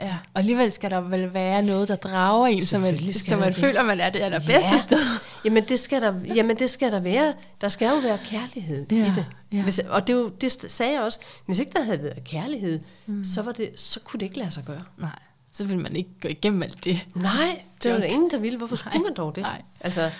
[0.00, 0.16] Ja.
[0.34, 3.56] Og alligevel skal der vel være noget, der drager en, så man, så man det.
[3.56, 4.78] føler, man er det allerbedste Ja.
[4.78, 4.98] sted.
[5.44, 7.34] Jamen det skal der, jamen det skal der være.
[7.60, 9.26] Der skal jo være kærlighed Ja, i det.
[9.52, 9.62] ja.
[9.62, 11.18] Hvis, og det, jo, det sagde jeg også.
[11.46, 13.24] Hvis ikke der havde været kærlighed, mm.
[13.24, 14.82] så, var det, så kunne det ikke lade sig gøre.
[14.98, 15.10] Nej,
[15.50, 17.06] så vil man ikke gå igennem alt det.
[17.14, 18.58] Nej, det var der ingen, der ville.
[18.58, 19.42] Hvorfor skulle Nej, man dog det?
[19.42, 19.62] nej.
[19.80, 20.10] Altså,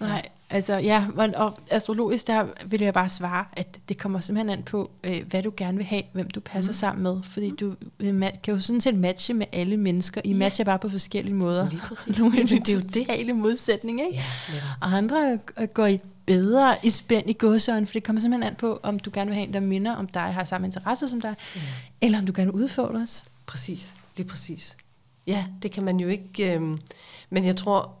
[0.00, 4.62] Nej, altså ja, og astrologisk, der vil jeg bare svare, at det kommer simpelthen an
[4.64, 6.76] på, øh, hvad du gerne vil have, hvem du passer mm.
[6.76, 10.20] sammen med, fordi du vil ma- kan jo sådan set matche med alle mennesker.
[10.24, 10.36] I Ja.
[10.36, 11.68] matcher bare på forskellige måder.
[12.18, 12.92] Nogle det er jo det.
[12.94, 14.22] totale modsætninger, ikke?
[14.52, 14.60] ja.
[14.80, 18.56] Og andre øh, går i bedre i spænd i godsøjen, for det kommer simpelthen an
[18.56, 21.20] på, om du gerne vil have en, der minder om dig, har samme interesser som
[21.20, 21.60] dig, Ja.
[22.00, 23.24] eller om du gerne vil udfordres.
[23.46, 24.76] Præcis, lige præcis.
[25.26, 26.54] Ja, det kan man jo ikke...
[26.54, 26.78] Øh,
[27.30, 27.94] men jeg tror,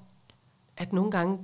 [0.76, 1.38] at nogle gange,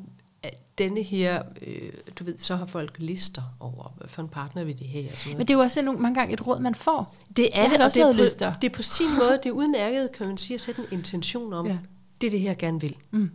[0.81, 4.79] denne her, øh, du ved, så har folk lister over, hvad for en partner vil
[4.79, 5.39] de have og sådan noget.
[5.39, 7.17] Men det er jo også nogle, mange gange et råd, man får.
[7.37, 8.55] Det er Jeg det, og det er, på, lister.
[8.55, 11.53] det er på sin måde, det er udmærket, kan man sige, at sætte en intention
[11.53, 11.79] om, ja.
[12.21, 12.97] det er det her, jeg gerne vil.
[13.11, 13.31] Mm.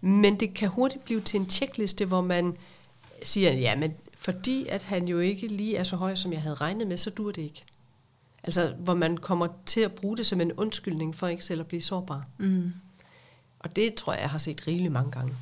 [0.00, 2.56] Men det kan hurtigt blive til en tjekliste, hvor man
[3.22, 6.54] siger, ja, men fordi at han jo ikke lige er så høj, som jeg havde
[6.54, 7.64] regnet med, så dur det ikke.
[8.44, 11.66] Altså, hvor man kommer til at bruge det som en undskyldning for ikke selv at
[11.66, 12.26] blive sårbar.
[12.38, 12.72] Mm.
[13.58, 15.34] Og det tror jeg, jeg har set rigeligt mange gange.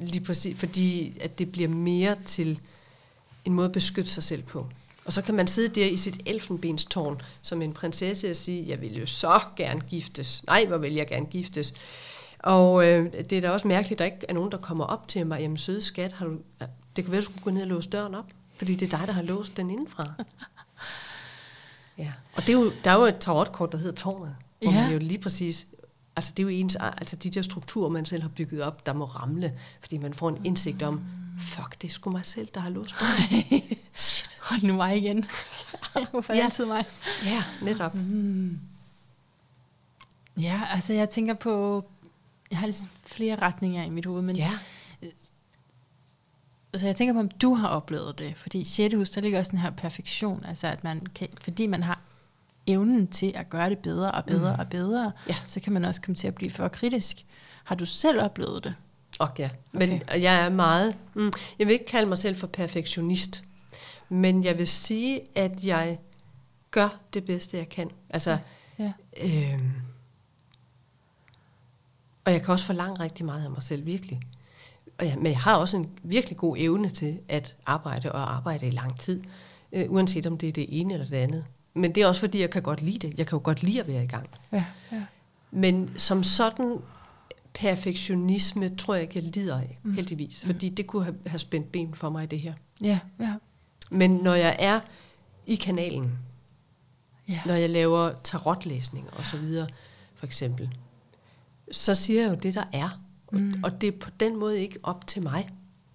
[0.00, 2.60] Lige præcis, fordi at det bliver mere til
[3.44, 4.66] en måde at beskytte sig selv på.
[5.04, 8.80] Og så kan man sidde der i sit elfenbenstårn som en prinsesse og sige, jeg
[8.80, 10.44] vil jo så gerne giftes.
[10.46, 11.74] Nej, hvor vil jeg gerne giftes.
[12.38, 15.08] Og øh, det er da også mærkeligt, at der ikke er nogen, der kommer op
[15.08, 16.36] til mig, jamen søde skat, har du,
[16.96, 18.26] det kan være, du skulle gå ned og låse døren op.
[18.56, 20.12] Fordi det er dig, der har låst den indenfra.
[21.98, 22.12] ja.
[22.34, 24.36] Og det er jo, der er jo et tarotkort, der hedder tårnet.
[24.62, 24.82] Hvor Ja.
[24.82, 25.66] man jo lige præcis
[26.20, 28.92] Altså det er jo ens, altså de der strukturer, man selv har bygget op, der
[28.92, 31.00] må ramle, fordi man får en indsigt om,
[31.40, 33.62] fuck, det er sgu mig selv, der har låst døren.
[33.94, 34.38] Shit.
[34.42, 35.24] Hold nu mig igen.
[36.10, 36.44] Hvorfor Ja.
[36.44, 36.84] altid mig?
[37.24, 37.96] Ja, netop.
[40.40, 41.84] Ja, altså jeg tænker på
[42.50, 44.50] jeg har ligesom flere retninger i mit hoved, men Ja.
[46.72, 48.94] altså jeg tænker på, om du har oplevet det, fordi i 6.
[48.94, 51.99] hus, der ligger også den her perfektion, altså at man kan, fordi man har
[52.72, 54.60] evnen til at gøre det bedre og bedre mm.
[54.60, 55.36] og bedre, Ja.
[55.46, 57.24] så kan man også komme til at blive for kritisk.
[57.64, 58.74] Har du selv oplevet det?
[59.38, 60.00] Ja, men Okay.
[60.02, 60.22] okay.
[60.22, 63.44] jeg er meget, mm, jeg vil ikke kalde mig selv for perfektionist,
[64.08, 65.98] men jeg vil sige, at jeg
[66.70, 67.90] gør det bedste, jeg kan.
[68.10, 68.38] Altså,
[68.78, 68.92] Ja.
[69.22, 69.70] øhm,
[72.24, 74.20] og jeg kan også forlange rigtig meget af mig selv, virkelig.
[74.98, 78.66] Og jeg, men jeg har også en virkelig god evne til at arbejde og arbejde
[78.66, 79.22] i lang tid,
[79.72, 81.44] øh, uanset om det er det ene eller det andet.
[81.74, 83.18] Men det er også fordi, jeg kan godt lide det.
[83.18, 84.28] Jeg kan jo godt lide at være i gang.
[84.52, 85.02] Ja, ja.
[85.50, 86.78] Men som sådan
[87.54, 89.94] perfektionisme tror jeg ikke, jeg lider af, mm.
[89.94, 90.44] heldigvis.
[90.44, 92.54] Fordi det kunne have, have spændt ben for mig i det her.
[92.82, 93.34] Ja, ja.
[93.90, 94.80] Men når jeg er
[95.46, 96.18] i kanalen,
[97.28, 97.40] ja.
[97.46, 99.68] når jeg laver tarotlæsning og så videre,
[100.14, 100.70] for eksempel,
[101.72, 103.00] så siger jeg jo det, der er.
[103.32, 103.52] Mm.
[103.52, 105.50] Og, og det er på den måde ikke op til mig.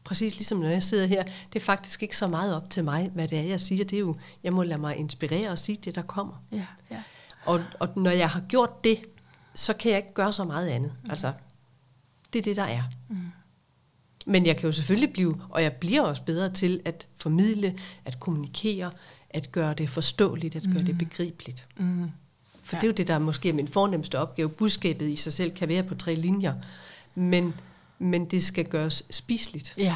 [0.05, 3.11] Præcis ligesom når jeg sidder her, det er faktisk ikke så meget op til mig,
[3.13, 3.85] hvad det er, jeg siger.
[3.85, 6.43] Det er jo, jeg må lade mig inspirere og sige det, der kommer.
[6.51, 7.03] ja, ja.
[7.45, 8.99] Og, og når jeg har gjort det,
[9.55, 10.93] så kan jeg ikke gøre så meget andet.
[11.03, 11.11] Mm.
[11.11, 11.33] Altså,
[12.33, 12.83] det er det, der er.
[13.09, 13.17] Mm.
[14.25, 18.19] Men jeg kan jo selvfølgelig blive, og jeg bliver også bedre til at formidle, at
[18.19, 18.91] kommunikere,
[19.29, 21.67] at gøre det forståeligt, at gøre det begribeligt.
[21.77, 22.11] Mm.
[22.63, 22.79] For ja.
[22.79, 24.49] det er jo det, der måske er min fornemmeste opgave.
[24.49, 26.53] Budskabet i sig selv kan være på tre linjer,
[27.15, 27.53] men,
[27.99, 29.73] men det skal gøres spiseligt.
[29.77, 29.95] Ja.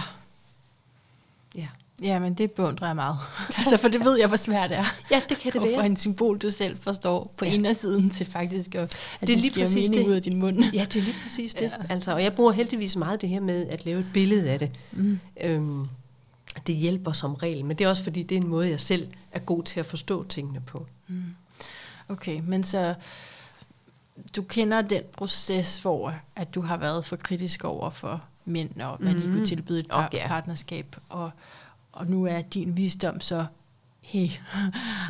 [1.55, 1.67] Ja,
[2.03, 3.17] Ja, men det beundrer jeg meget.
[3.57, 4.83] altså, for det ved jeg, hvor svært det er.
[5.11, 5.85] ja det kan det Og for være.
[5.85, 7.53] en symbol, du selv forstår på ja.
[7.53, 10.07] indersiden til faktisk at, at Det er lige præcis det.
[10.07, 10.63] ud af din mund.
[10.73, 11.61] Ja, det er lige præcis det.
[11.61, 11.71] Ja.
[11.93, 14.71] Altså, og jeg bruger heldigvis meget det her med at lave et billede af det.
[14.91, 15.19] Mm.
[15.43, 15.87] Øhm,
[16.67, 19.07] det hjælper som regel, men det er også fordi, det er en måde, jeg selv
[19.31, 20.87] er god til at forstå tingene på.
[22.09, 22.93] Okay, men så
[24.35, 28.97] du kender den proces, hvor at du har været for kritisk over for mænd, og
[28.97, 29.21] hvad mm.
[29.21, 30.27] de kunne tilbyde et par, ja.
[30.27, 31.31] partnerskab, og,
[31.91, 33.45] og nu er din visdom så,
[34.01, 34.29] hey,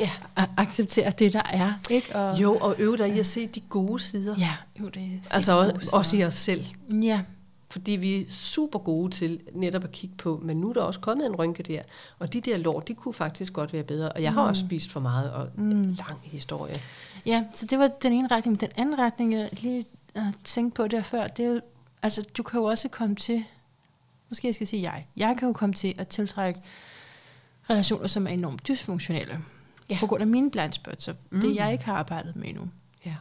[0.00, 0.10] Ja.
[0.56, 2.16] acceptere det, der er, ikke?
[2.16, 4.34] Og, Jo, og øve dig i at se de gode sider.
[4.38, 6.64] Ja, jo, det er altså også, også i os selv.
[7.02, 7.22] Ja,
[7.70, 11.00] Fordi vi er super gode til netop at kigge på, men nu er der også
[11.00, 11.82] kommet en rynke der,
[12.18, 14.12] og de der lår, de kunne faktisk godt være bedre.
[14.12, 15.82] Og jeg har også spist for meget, og mm.
[15.82, 16.80] lang historie.
[17.26, 18.52] Ja, så det var den ene retning.
[18.52, 19.84] Men den anden retning, jeg lige
[20.16, 21.60] har tænkt på der før, det er jo,
[22.02, 23.44] altså du kan jo også komme til,
[24.28, 26.60] måske jeg skal sige jeg, jeg kan jo komme til at tiltrække
[27.70, 29.38] relationer, som er enormt dysfunktionelle.
[29.90, 29.96] Ja.
[30.00, 31.40] På grund af mine blindspots, så mm.
[31.40, 32.68] det jeg ikke har arbejdet med endnu.
[33.06, 33.14] Ja.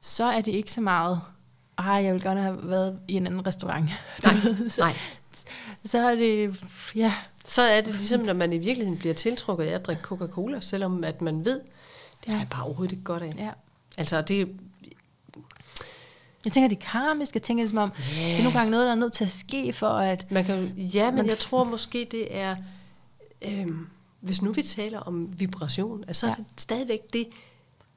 [0.00, 1.20] Så er det ikke så meget,
[1.78, 3.90] ej, jeg vil gerne have været i en anden restaurant.
[4.24, 4.34] Nej,
[4.68, 4.94] så, nej.
[5.84, 6.62] så er det,
[6.94, 7.14] ja,
[7.44, 11.04] Så er det ligesom, når man i virkeligheden bliver tiltrukket af at drikke Coca-Cola, selvom
[11.04, 11.60] at man ved,
[12.24, 13.34] det har jeg bare overhovedet ikke godt af.
[13.38, 13.50] ja.
[13.98, 14.48] Altså, det,
[16.44, 17.34] Jeg tænker, det er karmisk.
[17.34, 18.22] Jeg tænker, som om, Ja.
[18.22, 20.30] det er nogle gange noget, der er nødt til at ske, for at...
[20.30, 22.56] man kan, ja, men Men jeg tror måske, det er,
[23.42, 23.86] øhm,
[24.20, 26.36] hvis nu vi taler om vibration, altså, så er Ja.
[26.36, 27.26] det stadigvæk det,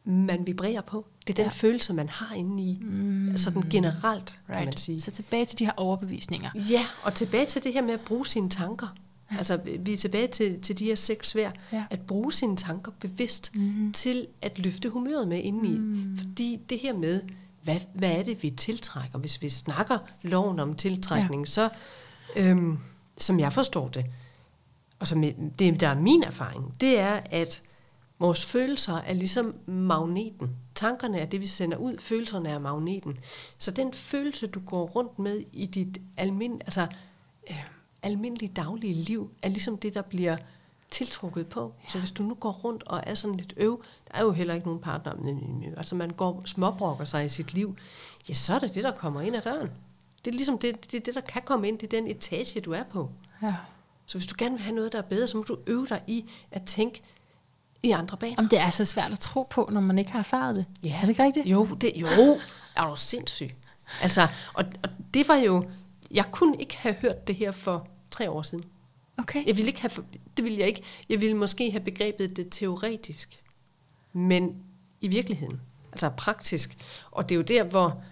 [0.04, 1.06] man vibrerer på.
[1.28, 1.50] Det er den Ja.
[1.52, 3.30] følelse, man har inde i, mm.
[3.30, 5.02] altså den generelt, kan man sige.
[5.02, 6.50] Så tilbage til de her overbevisninger.
[6.56, 8.88] Ja, og tilbage til det her med at bruge sine tanker.
[9.30, 11.52] Altså, vi er tilbage til, til de her seks svær.
[11.72, 11.86] Ja.
[11.90, 13.92] At bruge sine tanker bevidst mm.
[13.94, 15.78] til at løfte humøret med indeni.
[15.78, 16.18] Mm.
[16.18, 17.22] Fordi det her med,
[17.64, 19.20] hvad, hvad er det, vi tiltrækker?
[19.20, 21.50] Hvis vi snakker loven om tiltrækning, ja.
[21.50, 21.70] så,
[22.36, 22.78] øhm,
[23.18, 24.06] som jeg forstår det,
[25.00, 25.24] og som
[25.60, 27.64] det, der er min erfaring, det er, at
[28.20, 30.50] vores følelser er ligesom magneten.
[30.76, 31.98] Tankerne er det, vi sender ud.
[32.00, 33.18] Følelserne er magneten.
[33.58, 36.88] Så den følelse, du går rundt med i dit almin, altså,
[37.50, 37.66] øh,
[38.04, 40.38] almindelige daglige liv, er ligesom det, der bliver
[40.90, 41.74] tiltrukket på.
[41.84, 41.90] Ja.
[41.90, 44.54] Så hvis du nu går rundt og er sådan lidt øv, der er jo heller
[44.54, 47.78] ikke nogen partner, men, altså man går småbrokker sig i sit liv,
[48.30, 49.70] ja, så er det det, der kommer ind ad døren.
[50.26, 52.62] Det er ligesom det, det, er det, der kan komme ind, det er den etage,
[52.62, 53.10] du er på.
[53.42, 53.56] Ja.
[54.06, 56.02] Så hvis du gerne vil have noget, der er bedre, så må du øve dig
[56.08, 57.02] i at tænke
[57.84, 58.36] i andre baner.
[58.38, 60.66] Om det er så svært at tro på, når man ikke har erfaret det.
[60.84, 60.96] Ja.
[60.96, 61.46] Er det ikke rigtigt?
[61.46, 62.08] Jo, det, jo,
[62.76, 63.50] er du sindssyg.
[64.02, 65.66] Altså, og, og det var jo,
[66.12, 68.64] jeg kunne ikke have hørt det her for tre år siden.
[69.18, 69.48] Okay.
[69.48, 69.92] Jeg ville ikke have,
[70.38, 70.84] det ville jeg ikke.
[71.10, 73.44] Jeg ville måske have begrebet det teoretisk,
[74.14, 74.56] men
[75.02, 76.78] i virkeligheden, altså praktisk.
[77.12, 78.04] Og det er jo der, hvor,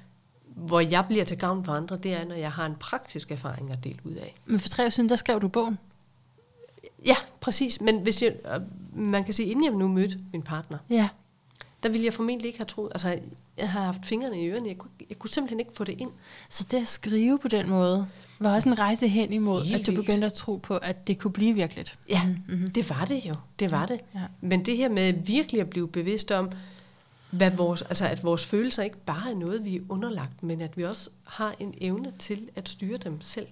[0.45, 3.71] hvor jeg bliver til gavn for andre, det er, når jeg har en praktisk erfaring
[3.71, 4.35] at dele ud af.
[4.45, 5.77] Men for tre år siden, der skrev du bogen.
[7.05, 7.81] Ja, præcis.
[7.81, 8.61] Men hvis jeg, øh,
[8.99, 11.09] man kan sige, inden jeg nu mødte min partner, Ja.
[11.85, 13.19] Der ville jeg formentlig ikke have troet, altså
[13.57, 16.11] jeg har haft fingrene i ørerne, jeg kunne, jeg kunne simpelthen ikke få det ind.
[16.49, 18.07] Så det at skrive på den måde,
[18.39, 20.05] var også en rejse hen imod, Helt at du vildt.
[20.05, 21.99] begyndte at tro på, at det kunne blive virkeligt.
[22.09, 22.37] Ja, Mhm.
[22.47, 22.71] mm-hmm.
[22.71, 23.35] det var det jo.
[23.59, 23.99] Det var det.
[24.15, 24.19] Ja.
[24.41, 26.51] Men det her med virkelig at blive bevidst om,
[27.31, 30.77] hvad vores, altså at vores følelser ikke bare er noget, vi er underlagt, men at
[30.77, 33.47] vi også har en evne til at styre dem selv.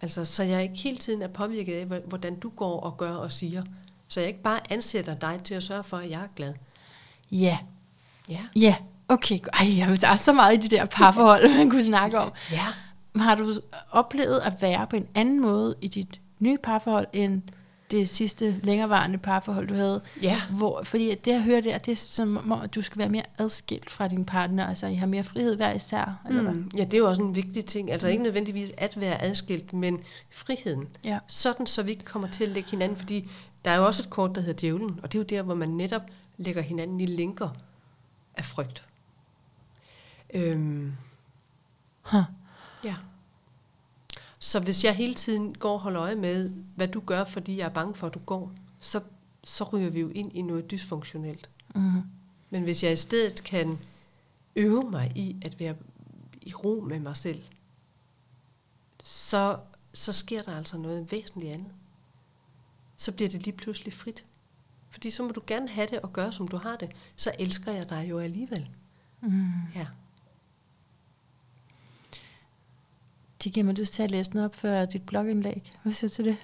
[0.00, 3.32] Altså, så jeg ikke hele tiden er påvirket af, hvordan du går og gør og
[3.32, 3.62] siger.
[4.08, 6.54] Så jeg ikke bare ansætter dig til at sørge for, at jeg er glad.
[7.32, 7.58] Ja.
[8.28, 8.40] Ja.
[8.56, 8.74] Ja,
[9.08, 9.38] okay.
[9.52, 12.32] Ej, jeg der er så meget i de der parforhold, man kunne snakke om.
[12.52, 12.66] Ja.
[13.16, 13.54] Har du
[13.90, 17.42] oplevet at være på en anden måde i dit nye parforhold, end
[17.90, 20.00] det sidste længerevarende parforhold, du havde?
[20.22, 20.36] Ja.
[20.50, 23.22] Hvor, fordi det, jeg hører der, det er som om, at du skal være mere
[23.38, 26.52] adskilt fra din partner, altså I har mere frihed hver især, eller hvad?
[26.52, 26.70] Mm.
[26.76, 27.92] Ja, det er jo også en vigtig ting.
[27.92, 30.00] Altså ikke nødvendigvis at være adskilt, men
[30.30, 30.86] friheden.
[31.04, 31.18] Ja.
[31.26, 33.30] Sådan, så vi ikke kommer til at lægge hinanden, fordi
[33.68, 35.54] der er jo også et kort, der hedder djævlen, og det er jo der, hvor
[35.54, 36.02] man netop
[36.36, 37.50] lægger hinanden i linker
[38.34, 38.84] af frygt.
[40.34, 40.92] Øhm,
[42.02, 42.22] Huh.
[42.84, 42.96] ja.
[44.38, 47.64] Så hvis jeg hele tiden går og holder øje med, hvad du gør, fordi jeg
[47.64, 49.00] er bange for, at du går, så,
[49.44, 51.50] så ryger vi jo ind i noget dysfunktionelt.
[51.74, 52.02] Mm.
[52.50, 53.78] Men hvis jeg i stedet kan
[54.56, 55.74] øve mig i at være
[56.42, 57.42] i ro med mig selv,
[59.02, 59.58] så,
[59.94, 61.72] så sker der altså noget væsentligt andet.
[63.00, 64.24] Så bliver det lige pludselig frit.
[64.90, 66.90] Fordi så må du gerne have det og gøre, som du har det.
[67.16, 68.70] Så elsker jeg dig jo alligevel.
[69.20, 69.50] Mm.
[69.74, 69.86] Ja.
[73.44, 75.72] Det giver mig lyst til at læse noget op for dit blogindlæg.
[75.82, 76.36] Hvad siger du til det?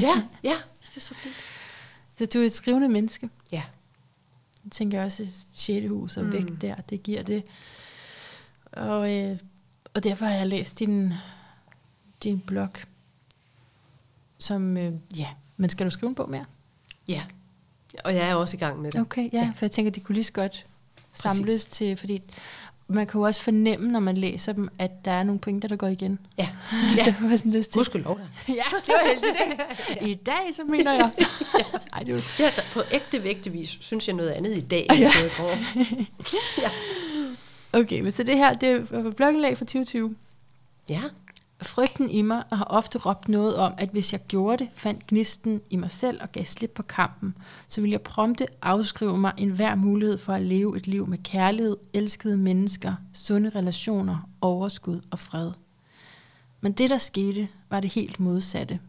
[0.00, 1.34] Ja, ja, det er så fint.
[2.18, 3.30] Så du er et skrivende menneske.
[3.52, 3.62] Ja.
[4.64, 6.32] Jeg tænker også, at sjette hus og Mm.
[6.32, 7.42] vægt der, det giver det.
[8.72, 9.38] Og, øh,
[9.94, 11.12] og derfor har jeg læst din,
[12.22, 12.68] din blog,
[14.38, 15.28] som, øh, ja,
[15.62, 16.44] men skal du skrive en bog mere?
[17.08, 17.22] Ja.
[18.04, 19.00] Og jeg er også i gang med det.
[19.00, 19.38] Okay, ja, Ja.
[19.38, 19.52] ja.
[19.56, 20.66] for jeg tænker, de kunne lige så godt
[21.12, 22.22] samles til, fordi
[22.88, 25.76] man kan jo også fornemme, når man læser dem, at der er nogle pointer, der
[25.76, 26.18] går igen.
[26.38, 26.48] Ja.
[26.96, 27.78] så jeg får sådan lyst til.
[27.78, 28.28] Husk lov dig.
[28.56, 30.10] Ja, det var heldigt.
[30.10, 31.10] I dag, så mener jeg.
[31.92, 35.12] Ej, det var Ja, på ægte vægtevis synes jeg noget andet i dag, end Ja.
[35.20, 35.26] ja.
[35.26, 35.58] i går.
[36.62, 36.70] ja.
[37.80, 40.16] Okay, men så det her, det er blogindlæg fra 2020.
[40.90, 41.00] Ja.
[41.62, 45.60] Frygten i mig har ofte råbt noget om, at hvis jeg gjorde det, fandt gnisten
[45.70, 47.34] i mig selv og gav slip på kampen,
[47.68, 51.76] så ville jeg prompte afskrive mig enhver mulighed for at leve et liv med kærlighed,
[51.92, 55.50] elskede mennesker, sunde relationer, overskud og fred.
[56.60, 58.80] Men det, der skete, var det helt modsatte.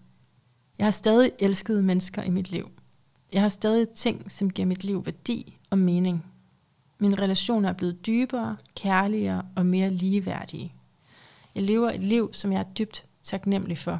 [0.78, 2.70] Jeg har stadig elskede mennesker i mit liv.
[3.34, 6.26] Jeg har stadig ting, som giver mit liv værdi og mening.
[7.00, 10.74] Mine relationer er blevet dybere, kærligere og mere ligeværdige.
[11.56, 14.00] Jeg lever et liv, som jeg er dybt taknemmelig for.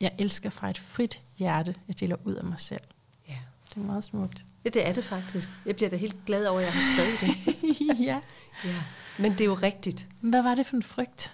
[0.00, 2.80] Jeg elsker fra et frit hjerte, jeg deler ud af mig selv.
[3.28, 3.38] ja.
[3.68, 4.44] Det er meget smukt.
[4.64, 5.48] Ja, det er det faktisk.
[5.66, 8.00] Jeg bliver da helt glad over, at jeg har skrevet det.
[8.06, 8.20] ja.
[8.64, 8.82] ja.
[9.18, 10.08] Men det er jo rigtigt.
[10.20, 11.32] Hvad var det for en frygt?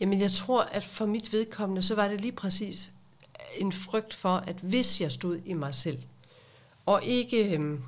[0.00, 2.92] Jamen, jeg tror, at for mit vedkommende, så var det lige præcis
[3.58, 5.98] en frygt for, at hvis jeg stod i mig selv,
[6.86, 7.82] og ikke, øhm,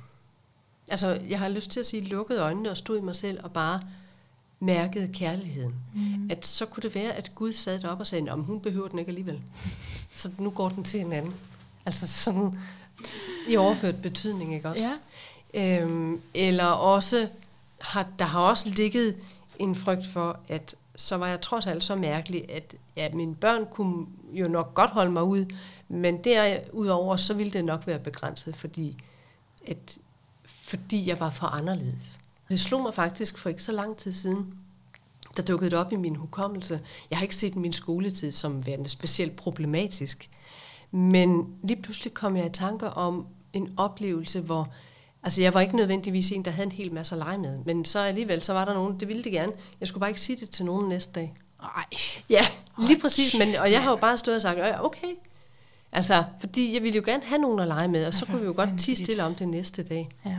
[0.87, 3.53] altså, jeg har lyst til at sige, lukkede øjnene og stod i mig selv, og
[3.53, 3.81] bare
[4.65, 6.31] mærkede kærligheden, mm.
[6.31, 8.99] at så kunne det være, at Gud sad deroppe og sagde, om hun behøver den
[8.99, 9.41] ikke alligevel.
[10.11, 11.33] Så nu går den til en anden.
[11.85, 12.59] Altså sådan
[13.47, 14.81] i overført betydning, ikke også?
[14.81, 14.93] Ja.
[15.53, 17.27] Øhm, eller også,
[17.81, 19.15] har, der har også ligget
[19.59, 23.65] en frygt for, at så var jeg trods alt så mærkelig, at ja, mine børn
[23.71, 25.45] kunne jo nok godt holde mig ud,
[25.87, 29.03] men derudover, så ville det nok være begrænset, fordi,
[29.67, 29.97] at,
[30.45, 32.19] fordi jeg var for anderledes.
[32.49, 34.53] Det slog mig faktisk for ikke så lang tid siden,
[35.37, 36.81] der dukkede det op i min hukommelse.
[37.09, 40.29] Jeg har ikke set min skoletid som værende specielt problematisk,
[40.91, 44.69] men lige pludselig kom jeg i tanker om en oplevelse, hvor
[45.25, 47.85] Altså, jeg var ikke nødvendigvis en, der havde en hel masse at lege med, men
[47.85, 49.51] så alligevel, så var der nogen, det ville de gerne.
[49.79, 51.33] Jeg skulle bare ikke sige det til nogen næste dag.
[51.61, 51.85] Nej.
[52.29, 52.41] Ja,
[52.87, 55.15] lige præcis, men, og jeg har jo bare stået og sagt, okay.
[55.91, 58.45] Altså, fordi jeg ville jo gerne have nogen at lege med, og så kunne vi
[58.45, 60.09] jo godt tige stille om det næste dag.
[60.25, 60.37] Ja.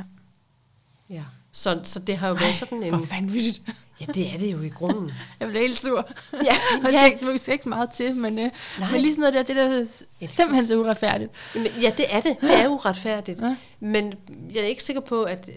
[1.11, 1.22] Ja.
[1.57, 2.90] Så, så det har jo været sådan en...
[2.90, 3.61] For vanvittigt.
[4.00, 5.11] Ja, det er det jo i grunden.
[5.40, 6.05] Jeg blev helt sur.
[6.32, 6.38] Ja,
[6.84, 7.00] Og ja.
[7.00, 7.05] ja.
[7.05, 8.50] ikke, det skal ikke så meget til, men, øh,
[8.92, 9.70] men lige sådan noget der, det der er
[10.20, 11.30] det simpelthen så uretfærdigt.
[11.55, 12.36] Men, ja, det er det.
[12.40, 13.40] Det er uretfærdigt.
[13.40, 13.57] Ja.
[13.80, 14.14] Men
[14.55, 15.48] jeg er ikke sikker på, at...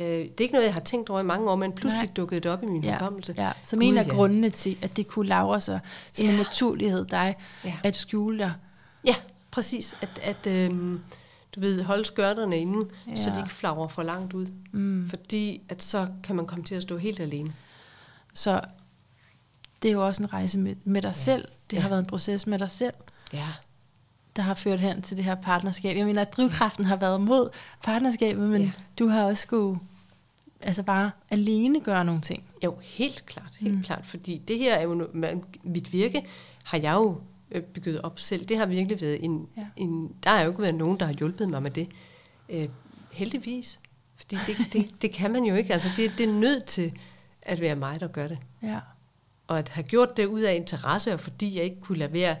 [0.00, 2.12] Øh, det er ikke noget, jeg har tænkt over i mange år, men pludselig Nej.
[2.16, 3.34] dukkede det op i min Ja, hukommelse.
[3.38, 3.50] ja.
[3.62, 4.10] Som Gud, en af ja.
[4.14, 5.80] grundene til, at det kunne lavre sig
[6.12, 6.36] som en Ja.
[6.36, 7.72] naturlighed dig, Ja.
[7.84, 8.52] at skjule dig.
[9.04, 9.14] Ja,
[9.50, 9.96] præcis.
[10.00, 11.00] At, at øhm,
[11.56, 13.16] du ved, holde skørterne inde, ja.
[13.16, 14.46] så de ikke flagrer for langt ud.
[14.72, 15.08] Mm.
[15.08, 17.52] Fordi at så kan man komme til at stå helt alene.
[18.34, 18.60] Så
[19.82, 21.12] det er jo også en rejse med, med dig ja.
[21.12, 21.48] selv.
[21.70, 21.82] Det ja.
[21.82, 22.94] har været en proces med dig selv,
[23.32, 23.46] Ja.
[24.36, 25.96] der har ført hen til det her partnerskab.
[25.96, 27.48] Jeg mener, at drivkraften har været mod
[27.82, 28.72] partnerskabet, men Ja.
[28.98, 29.80] du har også skulle
[30.60, 32.42] altså bare alene gøre nogle ting.
[32.64, 33.56] Jo, helt klart.
[33.60, 33.82] Helt mm.
[33.82, 34.06] klart.
[34.06, 36.26] Fordi det her er jo man- mit virke,
[36.64, 37.20] har jeg jo
[37.50, 38.44] øh, bygget op selv.
[38.44, 39.66] Det har virkelig været en, Ja.
[39.76, 40.16] en...
[40.24, 41.88] Der har jo ikke været nogen, der har hjulpet mig med det.
[42.48, 42.68] Øh,
[43.12, 43.80] heldigvis.
[44.16, 45.72] Fordi det, det, det kan man jo ikke.
[45.72, 46.92] Altså, det, det er nødt til
[47.42, 48.38] at være mig, der gør det.
[48.62, 48.80] Ja.
[49.46, 52.36] Og at have gjort det ud af interesse, og fordi jeg ikke kunne lade være,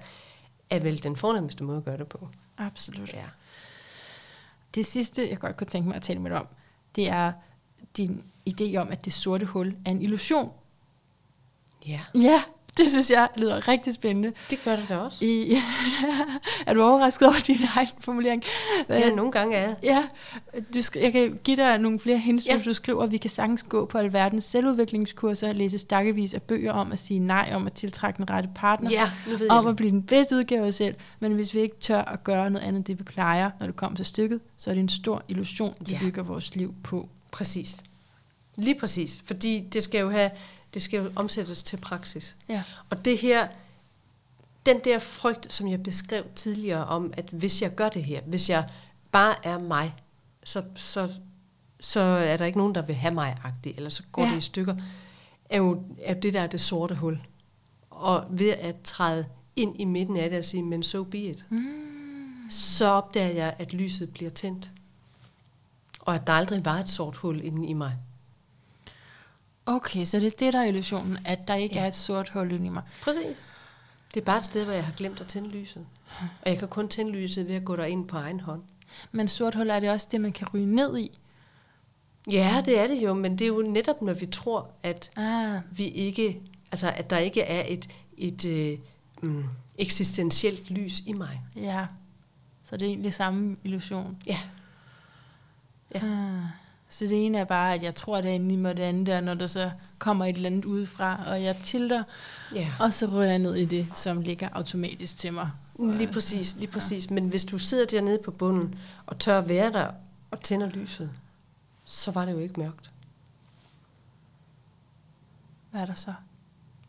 [0.70, 2.28] er vel den fornemmeste måde at gøre det på.
[2.58, 3.12] Absolut.
[3.14, 3.24] Ja.
[4.74, 6.46] Det sidste, jeg godt kunne tænke mig at tale med dig om,
[6.96, 7.32] det er
[7.96, 10.52] din idé om, at det sorte hul er en illusion.
[11.86, 12.42] Ja, Ja,
[12.78, 14.32] det synes jeg lyder rigtig spændende.
[14.50, 15.24] det gør det da også.
[15.24, 15.56] I,
[16.66, 18.42] er du overrasket over din egen formulering?
[18.88, 19.76] Ja, nogle gange er jeg.
[19.82, 20.04] Ja,
[20.74, 22.60] du sk- jeg kan give dig nogle flere hints, Ja.
[22.64, 26.98] du skriver, vi kan sagtens gå på alverdens selvudviklingskurser, læse stakkevis af bøger om at
[26.98, 29.70] sige nej, om at tiltrække den rette partner, Ja, nu ved jeg om det.
[29.70, 30.94] at blive den bedste udgave af selv.
[31.20, 33.76] Men hvis vi ikke tør at gøre noget andet, end det vi plejer, når det
[33.76, 35.98] kommer til stykket, så er det en stor illusion, vi Ja.
[36.00, 37.08] bygger vores liv på.
[37.32, 37.76] Præcis.
[38.56, 39.22] Lige præcis.
[39.26, 40.30] Fordi det skal jo have,
[40.76, 42.36] det skal jo omsættes til praksis.
[42.48, 42.62] Ja.
[42.90, 43.48] Og det her,
[44.66, 48.50] den der frygt, som jeg beskrev tidligere om, at hvis jeg gør det her, hvis
[48.50, 48.68] jeg
[49.12, 49.94] bare er mig,
[50.44, 51.10] så, så,
[51.80, 54.30] så er der ikke nogen, der vil have mig agtig, eller så går Ja.
[54.30, 54.76] det i stykker,
[55.50, 57.20] er jo, er jo det, der er det sorte hul.
[57.90, 61.44] Og ved at træde ind i midten af det og sige, men so be it,
[61.50, 62.50] Mm.
[62.50, 64.70] så opdager jeg, at lyset bliver tændt.
[66.00, 67.92] Og at der aldrig var et sort hul inde i mig.
[69.66, 71.80] Okay, så det er det, der er illusionen, at der ikke Ja.
[71.84, 72.82] er et sort hul inde i mig.
[73.02, 73.42] Præcis.
[74.14, 75.86] Det er bare et sted, hvor jeg har glemt at tænde lyset.
[76.20, 78.62] Og jeg kan kun tænde lyset ved at gå derind på egen hånd.
[79.12, 81.18] Men sort hul er det også det, man kan ryge ned i.
[82.30, 85.60] Ja, det er det jo, men det er jo netop, når vi tror, at Ah,
[85.70, 86.40] vi ikke,
[86.72, 87.88] altså at der ikke er et,
[88.18, 88.78] et øh,
[89.22, 89.44] mm,
[89.78, 91.40] eksistentielt lys i mig.
[91.56, 91.86] ja.
[92.64, 94.16] Så det er egentlig samme illusion.
[94.26, 94.38] Ja.
[95.94, 96.00] Ja.
[96.06, 96.42] Ah.
[96.88, 99.08] Så det ene er bare, at jeg tror, det er inde i mig, det andet
[99.14, 102.02] er, når der så kommer et eller andet udefra, og jeg tilter,
[102.54, 102.72] Ja.
[102.80, 105.50] og så rører jeg ned i det, som ligger automatisk til mig.
[105.78, 107.10] Lige præcis, lige præcis.
[107.10, 108.74] Men hvis du sidder dernede på bunden
[109.06, 109.90] og tør være der
[110.30, 111.10] og tænder lyset,
[111.84, 112.90] så var det jo ikke mørkt.
[115.70, 116.12] Hvad er der så?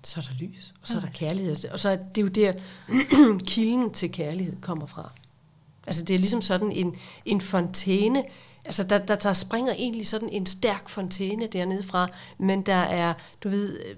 [0.04, 1.70] Så er der lys, og så er der kærlighed.
[1.72, 2.54] Og så er det jo der,
[3.48, 5.12] kilden til kærlighed kommer fra.
[5.88, 6.96] Altså det er ligesom sådan en,
[7.26, 8.24] en fontæne,
[8.68, 12.08] altså der, der, der springer egentlig sådan en stærk fontæne dernede fra,
[12.38, 13.14] men der er,
[13.44, 13.96] du ved, øh,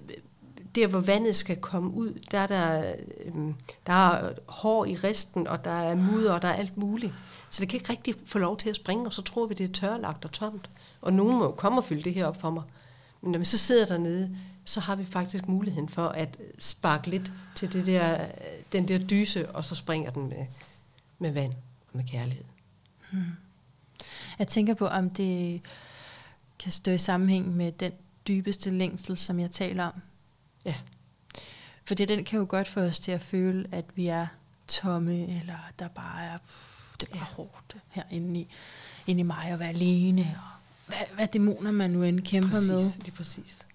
[0.75, 2.93] der hvor vandet skal komme ud, der er der,
[3.25, 3.55] øhm,
[3.87, 7.13] der er hår i resten, og der er mudder, og der er alt muligt.
[7.49, 9.63] Så det kan ikke rigtig få lov til at springe, og så tror vi, det
[9.63, 10.69] er tørlagt og tomt.
[11.01, 12.63] Og nogen må jo komme og fylde det her op for mig.
[13.21, 17.31] Men når vi så sidder dernede, så har vi faktisk muligheden for at sparke lidt
[17.55, 18.29] til det der, øh,
[18.71, 20.45] den der dyse, og så springer den med,
[21.19, 21.53] med vand
[21.91, 22.45] og med kærlighed.
[23.11, 23.21] Hmm.
[24.39, 25.61] Jeg tænker på, om det
[26.59, 27.91] kan stå i sammenhæng med den
[28.27, 29.93] dybeste længsel, som jeg taler om.
[30.65, 30.75] Ja.
[31.85, 34.27] Fordi den kan jo godt få os til at føle, at vi er
[34.67, 36.37] tomme, eller der bare er,
[36.99, 37.33] det er bare Ja.
[37.35, 38.47] hårdt herinde i,
[39.07, 42.69] inde i mig at være alene, og hvad, hvad dæmoner man nu end kæmper præcis,
[42.71, 43.03] med.
[43.03, 43.67] Lige præcis.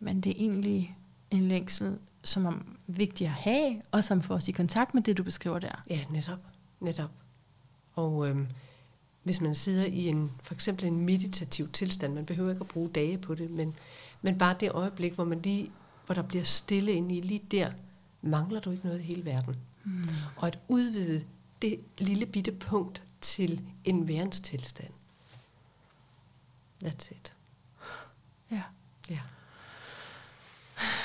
[0.00, 0.96] Men det er egentlig
[1.30, 2.52] en længsel, som er
[2.86, 5.82] vigtig at have, og som får os i kontakt med det, du beskriver der.
[5.90, 6.38] Ja, netop.
[6.80, 7.10] netop.
[7.94, 8.46] Og øhm,
[9.24, 12.88] hvis man sidder i en, for eksempel en meditativ tilstand, man behøver ikke at bruge
[12.88, 13.74] dage på det, men,
[14.22, 15.70] men bare det øjeblik, hvor man lige,
[16.06, 17.70] hvor der bliver stille inde i, lige der,
[18.22, 19.56] mangler du ikke noget i hele verden.
[19.84, 20.04] Mm.
[20.36, 21.24] Og at udvide
[21.62, 24.92] det lille bitte punkt til en værenstilstand.
[26.84, 27.34] That's it.
[28.50, 28.62] Ja.
[29.10, 29.20] Ja.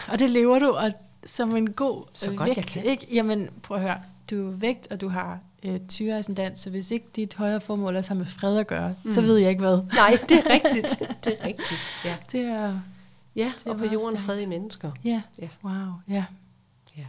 [0.07, 0.91] Og det lever du og
[1.26, 2.67] som en god Så godt jeg vægt.
[2.67, 2.86] kan.
[2.86, 3.07] Ikke?
[3.11, 4.01] Jamen, prøv at høre.
[4.32, 8.10] Du er vægt, og du har øh, tyreascendant, så hvis ikke dit højere formål også
[8.10, 9.12] har med fred at gøre, mm.
[9.14, 9.82] så ved jeg ikke hvad.
[9.93, 10.99] Nej, det er rigtigt.
[11.24, 11.80] Det er rigtigt.
[12.05, 12.80] Ja, Det er,
[13.36, 14.26] ja er og på jorden stærkt.
[14.26, 14.91] fred i mennesker.
[15.03, 15.47] ja, Ja.
[15.64, 15.74] wow,
[16.10, 16.26] ja.
[16.97, 17.03] Ja.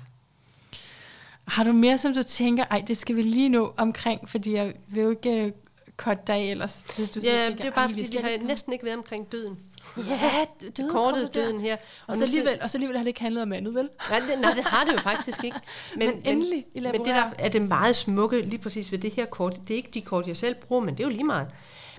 [1.45, 4.75] Har du mere, som du tænker, ej, det skal vi lige nå omkring, fordi jeg
[4.89, 5.53] vil jo ikke øh,
[5.97, 8.85] cutte dig ellers, hvis du Ja, tænker, det er bare fordi, vi har næsten ikke
[8.85, 9.57] været omkring døden.
[9.97, 10.45] Ja,
[10.77, 11.77] døden Kortet døden her.
[12.07, 13.89] Og, så nu sidder- alligevel, og så alligevel har det ikke handlet om andet, vel?
[14.11, 15.57] Nej det, nej, det har det jo faktisk ikke.
[15.97, 19.61] Men endelig men det der er det meget smukke lige præcis ved det her kort,
[19.69, 21.47] det er ikke de kort, jeg selv bruger, men det er jo lige meget.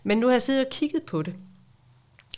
[0.03, 1.33] Men nu har jeg siddet og kigget på det,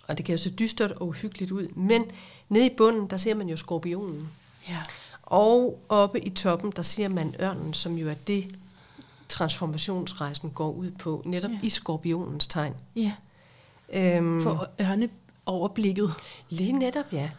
[0.08, 2.06] og det kan jo se dystert og uhyggeligt ud, men
[2.50, 4.30] nede i bunden, der ser man jo skorpionen.
[4.70, 4.78] Ja.
[5.24, 8.56] Og oppe i toppen, der ser man ørnen, som jo er det,
[9.30, 11.58] transformationsrejsen går ud på, netop ja.
[11.64, 12.74] i skorpionens tegn.
[12.96, 13.12] Ja,
[13.94, 15.10] Øhm, for ørne
[15.46, 16.14] overblikket.
[16.50, 17.30] Lige netop, ja.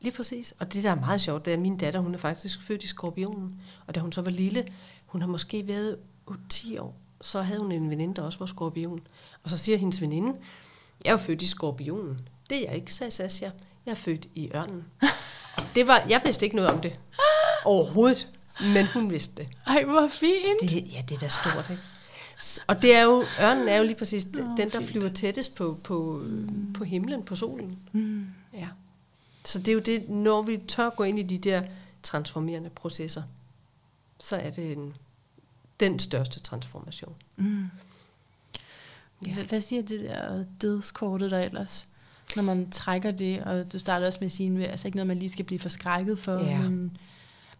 [0.00, 0.54] Lige præcis.
[0.58, 2.82] Og det, der er meget sjovt, det er, at min datter, hun er faktisk født
[2.82, 3.60] i skorpionen.
[3.86, 4.64] Og da hun så var lille,
[5.06, 5.96] hun har måske været
[6.48, 9.00] 10 år, så havde hun en veninde, der også var skorpion.
[9.44, 10.38] Og så siger hendes veninde,
[11.04, 12.28] jeg er født i skorpionen.
[12.50, 13.50] Det er jeg ikke, sagde Sascha.
[13.86, 14.84] Jeg er født i ørnen.
[15.56, 16.98] Og det var, jeg vidste ikke noget om det.
[17.64, 18.28] Overhovedet.
[18.74, 19.48] Men hun vidste det.
[19.66, 20.60] Ej, hvor fint.
[20.60, 21.82] det ja, det er da stort, ikke?
[22.66, 24.90] Og det er jo, ørnen er jo lige præcis den, Åh, den der fint.
[24.90, 26.72] flyver tættest på, på, mm.
[26.72, 27.78] på himlen, på solen.
[27.92, 28.26] Mm.
[28.54, 28.68] Ja.
[29.44, 31.62] Så det er jo det, når vi tør gå ind i de der
[32.02, 33.22] transformerende processer,
[34.20, 34.94] så er det en,
[35.80, 37.14] den største transformation.
[37.36, 37.68] Mm.
[39.26, 39.44] Ja.
[39.44, 41.88] Hvad siger det der dødskortet der ellers?
[42.36, 45.06] Når man trækker det, og du starter også med at sige, at altså ikke noget,
[45.06, 46.38] man lige skal blive forskrækket for.
[46.38, 46.58] Ja.
[46.58, 46.96] Men,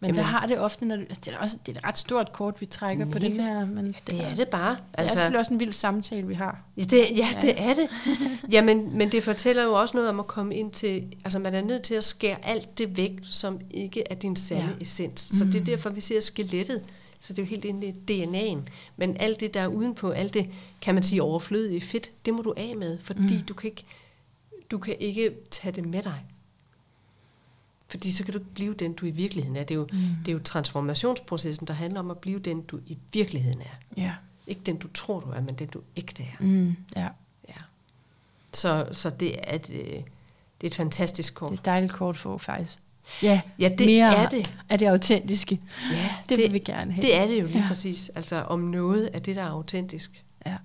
[0.01, 0.24] men hvad Jamen.
[0.38, 2.61] har det ofte, når du, altså det, er også, det er et ret stort kort,
[2.61, 3.28] vi trækker på Mega.
[3.28, 3.66] den her.
[3.66, 4.70] Men Ja, det er det bare.
[4.70, 6.62] Det er selvfølgelig også en vild samtale, vi har.
[6.76, 7.88] Ja, det, ja, det er det.
[8.53, 11.16] Jamen, men det fortæller jo også noget om at komme ind til...
[11.24, 14.62] Altså, man er nødt til at skære alt det væk, som ikke er din sande
[14.62, 14.68] Ja.
[14.68, 14.74] ja.
[14.80, 15.20] essens.
[15.20, 16.82] Så det er derfor, vi ser skelettet.
[17.20, 17.94] Så det er jo helt inde i
[18.24, 18.70] DNA'en.
[18.96, 20.46] Men alt det, der er udenpå, alt det,
[20.82, 23.26] kan man sige, overflødige fedt, det må du af med, fordi Mm.
[23.32, 23.40] mm.
[23.49, 23.84] du, kan ikke,
[24.70, 26.24] du kan ikke tage det med dig.
[27.91, 29.61] Fordi så kan du ikke blive den, du i virkeligheden er.
[29.64, 29.99] Det er jo, Mm.
[30.24, 34.01] det er jo transformationsprocessen, der handler om at blive den, du i virkeligheden er.
[34.03, 34.12] Ja.
[34.47, 36.36] Ikke den, du tror, du er, men den, du ægte er.
[36.45, 37.09] Mm, ja.
[37.49, 37.55] Ja.
[38.55, 40.03] Så, så det, er et, øh, det
[40.62, 41.51] er et fantastisk kort.
[41.51, 42.78] Det er et dejligt kort for, faktisk.
[43.22, 44.57] Ja, Ja, det mere er det.
[44.68, 45.61] er det autentiske.
[45.93, 47.03] Ja, Det, vil vi gerne have.
[47.03, 47.68] Det er det jo lige Ja.
[47.68, 48.09] præcis.
[48.14, 50.24] Altså om noget af det, der er autentisk.
[50.47, 50.57] Ja.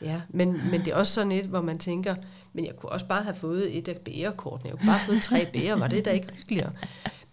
[0.00, 2.14] Ja, men, men det er også sådan et, hvor man tænker,
[2.56, 4.70] men jeg kunne også bare have fået et af bærekortene.
[4.70, 6.70] Jeg kunne bare have fået tre bære, var det da ikke hyggeligere?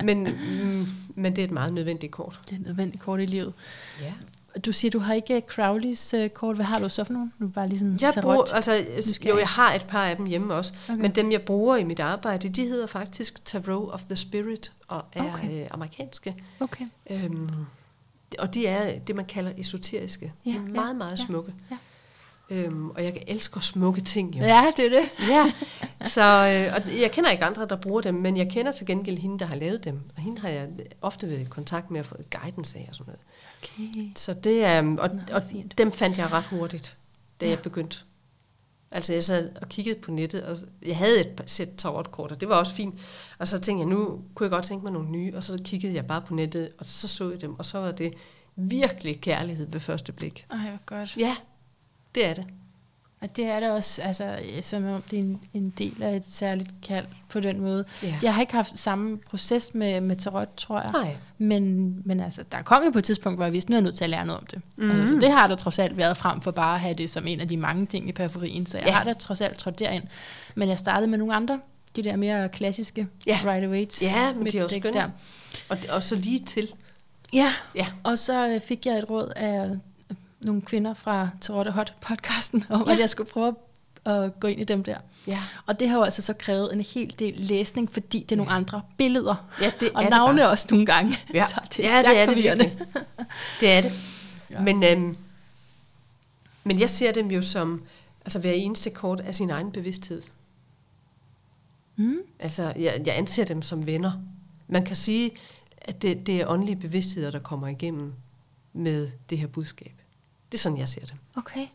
[0.03, 2.39] Men, mm, men det er et meget nødvendigt kort.
[2.45, 3.53] Det er et nødvendigt kort i livet.
[4.01, 4.13] Ja.
[4.65, 6.55] Du siger, du har ikke Crowleys uh, kort.
[6.55, 7.33] Hvad har du så for nogen?
[7.39, 8.23] Nu bare lige sådan Jeg tarot.
[8.23, 8.73] bruger, altså,
[9.25, 11.01] jo, jeg- har et par af dem hjemme også, Okay.
[11.01, 15.05] men dem, jeg bruger i mit arbejde, de hedder faktisk Tarot of the Spirit, og
[15.13, 15.33] er Okay.
[15.33, 15.61] okay.
[15.61, 16.35] øh, amerikanske.
[16.59, 16.85] Okay.
[17.09, 17.49] Øhm,
[18.39, 20.33] og de er det, man kalder esoteriske.
[20.45, 21.53] Ja, de er ja, meget, meget ja, smukke.
[21.71, 21.77] ja.
[22.53, 24.43] Øhm, og jeg elsker smukke ting, jo.
[24.43, 25.09] Ja, det er det.
[25.29, 25.51] Ja.
[26.09, 29.17] Så, øh, og jeg kender ikke andre, der bruger dem, men jeg kender til gengæld
[29.17, 29.99] hende, der har lavet dem.
[30.15, 30.67] Og hende har jeg
[31.01, 33.19] ofte været i kontakt med at få guidance af og sådan noget.
[33.63, 34.11] Okay.
[34.15, 35.77] Så det er, og, Nå, og fint.
[35.77, 36.97] dem fandt jeg ret hurtigt,
[37.41, 37.51] da Ja.
[37.51, 37.97] jeg begyndte.
[38.91, 42.49] Altså jeg sad og kiggede på nettet, og jeg havde et sæt tarotkort, og det
[42.49, 42.95] var også fint.
[43.39, 45.93] Og så tænkte jeg, nu kunne jeg godt tænke mig nogle nye, og så kiggede
[45.95, 48.13] jeg bare på nettet, og så så jeg dem, og så var det
[48.55, 50.45] virkelig kærlighed ved første blik.
[50.51, 51.17] Ej, hvor godt.
[51.17, 51.35] Ja,
[52.15, 52.45] det er det.
[53.21, 56.25] Og det er det også, altså, som om det er en, en del af et
[56.25, 57.85] særligt kald på den måde.
[58.03, 58.15] Ja.
[58.23, 60.91] Jeg har ikke haft samme proces med, med tarot, tror jeg.
[60.91, 61.15] Nej.
[61.37, 63.83] Men, men altså, der kom jo på et tidspunkt, hvor jeg vidste, nu er jeg
[63.83, 64.61] nødt til at lære noget om det.
[64.75, 64.89] Mm.
[64.89, 65.21] Altså, så Mhm.
[65.21, 67.47] det har der trods alt været frem for bare at have det som en af
[67.47, 68.65] de mange ting i periferien.
[68.65, 68.93] Så jeg ja.
[68.93, 70.03] Har da trods alt trådt derind.
[70.55, 71.59] Men jeg startede med nogle andre,
[71.95, 73.39] de der mere klassiske Ja.
[73.45, 74.05] Rider Waite.
[74.05, 75.11] Ja, men de er også skønne.
[75.69, 76.73] Og, og så lige til.
[77.33, 77.85] Ja, Ja.
[78.03, 79.69] og så øh, fik jeg et råd af
[80.43, 82.93] nogle kvinder fra Tarot og Hot podcasten, om Ja.
[82.93, 83.55] at jeg skulle prøve
[84.05, 84.97] at gå ind i dem der.
[85.27, 85.39] Ja.
[85.65, 88.51] Og det har jo altså så krævet en hel del læsning, fordi det er nogle
[88.51, 89.35] andre billeder.
[89.61, 90.49] Ja, det og er det navne bare.
[90.49, 91.15] også nogle gange.
[91.33, 92.63] Ja, Så det er ja, det er det forvirrende.
[92.63, 92.87] virkelig.
[93.59, 93.91] Det er det.
[94.49, 94.55] Ja.
[94.55, 94.61] Ja.
[94.61, 95.17] Men, øhm,
[96.63, 97.83] men jeg ser dem jo som,
[98.25, 100.21] altså hver eneste kort af sin egen bevidsthed.
[101.95, 102.17] Mm.
[102.39, 104.11] Altså, jeg, jeg anser dem som venner.
[104.67, 105.31] Man kan sige,
[105.81, 108.13] at det, det er åndelige bevidstheder, der kommer igennem
[108.73, 109.91] med det her budskab.
[110.53, 111.17] Det er sådan, jeg ser dem.
[111.35, 111.67] Okay.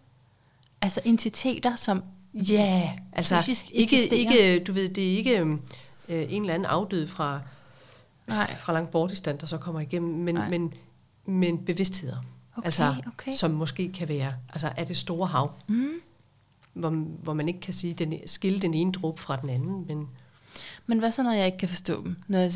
[0.83, 2.03] Altså entiteter, som...
[2.35, 4.33] Ja, altså Fysisk ikke, eksisterer.
[4.53, 5.63] ikke, du ved, det er ikke øhm,
[6.09, 7.41] øh, en eller anden afdød fra,
[8.27, 8.57] Nej.
[8.57, 10.49] fra langt bort i stand, der så kommer igennem, men, Nej.
[10.51, 10.75] men,
[11.27, 12.17] men bevidstheder.
[12.57, 13.33] Okay, altså, okay.
[13.33, 15.89] Som måske kan være, altså er det store hav, Mm.
[16.73, 16.91] hvor,
[17.23, 20.09] hvor man ikke kan sige, den, skille den ene dråbe fra den anden, men
[20.87, 22.51] Men hvad så, når jeg ikke kan forstå dem, når jeg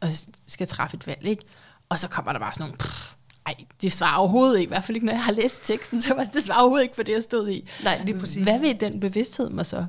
[0.00, 0.08] og
[0.46, 1.42] skal træffe et valg, ikke?
[1.88, 2.78] Og så kommer der bare sådan nogle...
[2.78, 3.14] Pff,
[3.46, 4.68] ej, det svarer overhovedet ikke.
[4.68, 6.94] I hvert fald ikke, når jeg har læst teksten, så var det svarer overhovedet ikke
[6.96, 7.68] på det, jeg stod i.
[7.84, 8.42] nej, lige præcis.
[8.42, 9.86] Hvad vil den bevidsthed mig så?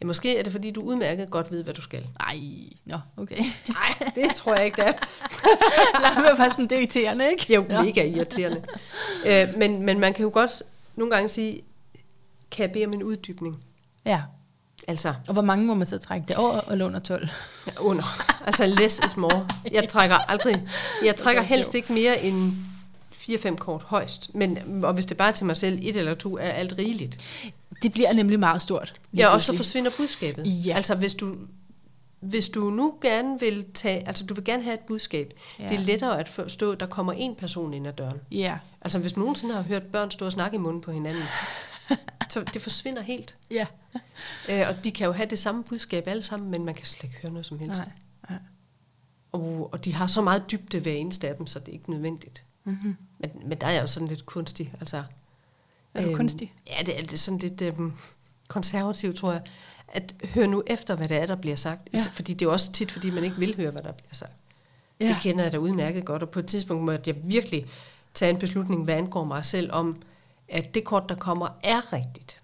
[0.00, 2.06] Ja, måske er det, fordi du udmærket godt ved, hvad du skal.
[2.20, 2.36] Ej,
[2.84, 3.36] nå, okay.
[3.68, 4.92] Nej, det tror jeg ikke, det er.
[6.00, 7.54] Nej, men bare sådan, det er irriterende, ikke?
[7.54, 7.82] Jo Nå.
[7.82, 8.62] mega irriterende.
[9.26, 10.62] øh, men, men man kan jo godt
[10.96, 11.62] nogle gange sige,
[12.50, 13.56] kan jeg bede om en uddybning?
[14.04, 14.22] Ja,
[14.88, 17.28] Altså, og hvor mange må man så trække det over eller under 12?
[17.66, 18.22] Ja, under.
[18.46, 19.48] Altså less is more.
[19.72, 20.62] Jeg trækker aldrig.
[21.04, 22.52] Jeg trækker er helst ikke mere end
[23.12, 24.34] 4-5 kort højst.
[24.34, 27.46] Men, og hvis det bare er til mig selv, et eller to er alt rigeligt.
[27.82, 28.94] Det bliver nemlig meget stort.
[29.16, 30.66] Ja, og så forsvinder budskabet.
[30.66, 30.76] Ja.
[30.76, 31.36] Altså hvis du,
[32.20, 35.32] hvis du nu gerne vil tage, altså du vil gerne have et budskab.
[35.58, 35.68] Ja.
[35.68, 38.20] Det er lettere at forstå, at der kommer en person ind ad døren.
[38.32, 41.22] Ja, Altså hvis du nogensinde har hørt børn stå og snakke i munden på hinanden,
[42.30, 43.36] så det forsvinder helt.
[43.50, 43.66] ja.
[44.48, 47.04] Øh, og de kan jo have det samme budskab alle sammen, men man kan slet
[47.04, 47.78] ikke høre noget som helst.
[47.78, 47.90] Nej,
[48.30, 48.38] nej.
[49.32, 51.90] Og, og de har så meget dybde hver eneste af dem, så det er ikke
[51.90, 52.42] nødvendigt.
[52.64, 52.96] Mm-hmm.
[53.18, 54.72] Men, men der er jeg jo sådan lidt kunstig.
[54.80, 55.04] Altså,
[55.94, 56.52] Er du kunstig?
[56.66, 57.92] Ja, det er, det er sådan lidt øhm,
[58.48, 59.42] konservativ, tror jeg.
[59.88, 61.88] At høre nu efter, hvad det er, der bliver sagt.
[61.92, 61.98] Ja.
[62.12, 64.32] Fordi det er også tit, fordi man ikke vil høre, hvad der bliver sagt.
[65.00, 65.08] Ja.
[65.08, 67.66] Det kender jeg da udmærket godt, og på et tidspunkt måtte jeg virkelig
[68.14, 70.02] tage en beslutning, hvad angår mig selv, om
[70.54, 72.40] at det kort, der kommer, er rigtigt.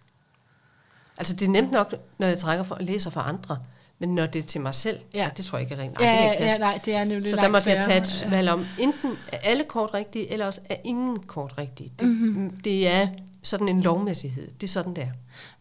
[1.19, 3.59] Altså det er nemt nok, når jeg trækker for, læser for andre,
[3.99, 5.23] men når det er til mig selv, Ja.
[5.23, 5.31] ja.
[5.37, 6.01] det tror jeg ikke er rent.
[6.01, 6.61] Ja, det ja, ikke ja, passe.
[6.61, 9.65] nej, det er nemlig Så der måtte jeg tage et valg om, enten er alle
[9.65, 11.93] kort rigtige, eller også er ingen kort rigtige.
[11.99, 12.61] Det, mm-hmm.
[12.61, 13.09] det er
[13.43, 14.51] sådan en lovmæssighed.
[14.51, 15.11] Det er sådan, det er.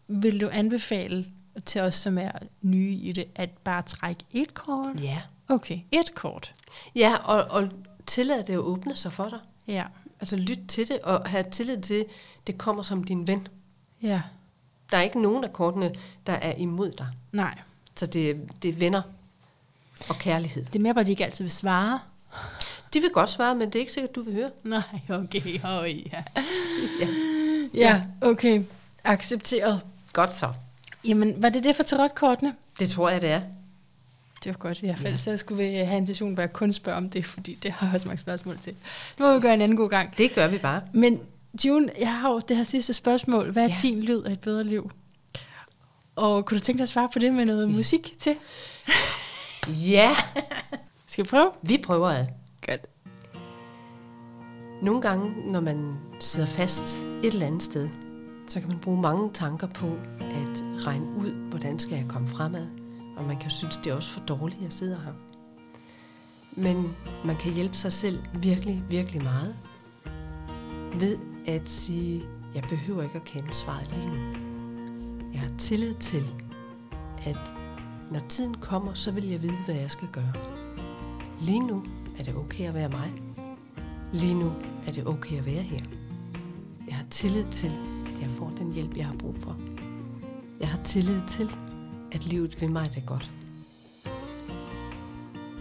[0.08, 1.26] Vil du anbefale
[1.66, 2.30] til os, som er
[2.62, 5.00] nye i det, at bare trække et kort?
[5.02, 5.18] Ja.
[5.48, 6.52] Okay, et kort.
[6.96, 7.68] Ja, og, og
[8.06, 9.38] tillad det at åbne sig for dig.
[9.68, 9.84] Ja,
[10.20, 12.04] Altså lyt til det, og have tillid til,
[12.46, 13.48] det kommer som din ven.
[14.02, 14.22] ja,
[14.90, 15.94] Der er ikke nogen af kortene,
[16.26, 17.06] der er imod dig.
[17.32, 17.58] nej.
[17.96, 19.02] Så det, det er venner
[20.08, 20.64] og kærlighed.
[20.64, 22.00] Det er mere bare, at de ikke altid vil svare.
[22.94, 24.50] De vil godt svare, men det er ikke sikkert, du vil høre.
[24.62, 26.22] Nej, okay, oh, ja.
[27.00, 27.08] Ja.
[27.74, 28.62] Ja, okay.
[29.04, 29.80] Accepteret.
[30.12, 30.52] Godt så.
[31.04, 32.54] Jamen, var det det for tarotkortene?
[32.78, 33.40] Det tror jeg, det er.
[34.44, 35.16] Det var godt fald.
[35.16, 37.86] Så skulle vi have en session, hvor jeg kun spørger om det, fordi det har
[37.86, 38.72] jeg også mange spørgsmål til.
[39.18, 40.18] Det må vi gøre en anden god gang.
[40.18, 40.82] Det gør vi bare.
[40.92, 41.20] Men
[41.64, 43.50] June, jeg har jo det her sidste spørgsmål.
[43.50, 43.74] Hvad er ja.
[43.74, 43.88] Ja.
[43.88, 44.90] din lyd af et bedre liv?
[46.16, 48.34] Og kunne du tænke dig at svare på det med noget musik til?
[49.90, 50.10] Ja,
[51.06, 51.50] Skal vi prøve?
[51.62, 52.26] vi prøver ad.
[52.66, 52.80] Godt.
[54.82, 57.88] Nogle gange, når man sidder fast et eller andet sted,
[58.46, 59.86] så kan man bruge mange tanker på
[60.20, 62.66] at regne ud, hvordan skal jeg komme fremad.
[63.20, 65.12] Og man kan synes, det er også for dårligt, at jeg sidder her.
[66.52, 69.56] Men man kan hjælpe sig selv virkelig, virkelig meget
[70.94, 72.22] ved at sige,
[72.54, 74.16] jeg behøver ikke at kende svaret lige nu.
[75.32, 76.34] Jeg har tillid til,
[77.24, 77.54] at
[78.10, 80.32] når tiden kommer, så vil jeg vide, hvad jeg skal gøre.
[81.40, 81.82] Lige nu
[82.18, 83.12] er det okay at være mig.
[84.12, 84.52] Lige nu
[84.86, 85.80] er det okay at være her.
[86.86, 87.72] Jeg har tillid til,
[88.14, 89.56] at jeg får den hjælp, jeg har brug for.
[90.60, 91.50] Jeg har tillid til,
[92.12, 93.30] at livet vil mig det godt.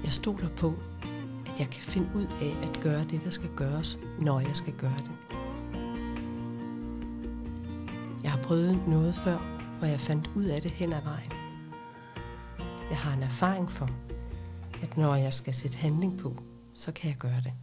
[0.04, 0.74] Jeg stoler på,
[1.46, 4.74] at jeg kan finde ud af at gøre det, der skal gøres, når jeg skal
[4.74, 5.12] gøre det.
[8.24, 9.38] Jeg har prøvet noget før,
[9.78, 11.32] hvor jeg fandt ud af det hen ad vejen.
[12.90, 13.90] Jeg har en erfaring for,
[14.84, 16.44] at når jeg skal sætte handling på,
[16.74, 17.54] så kan jeg gøre det.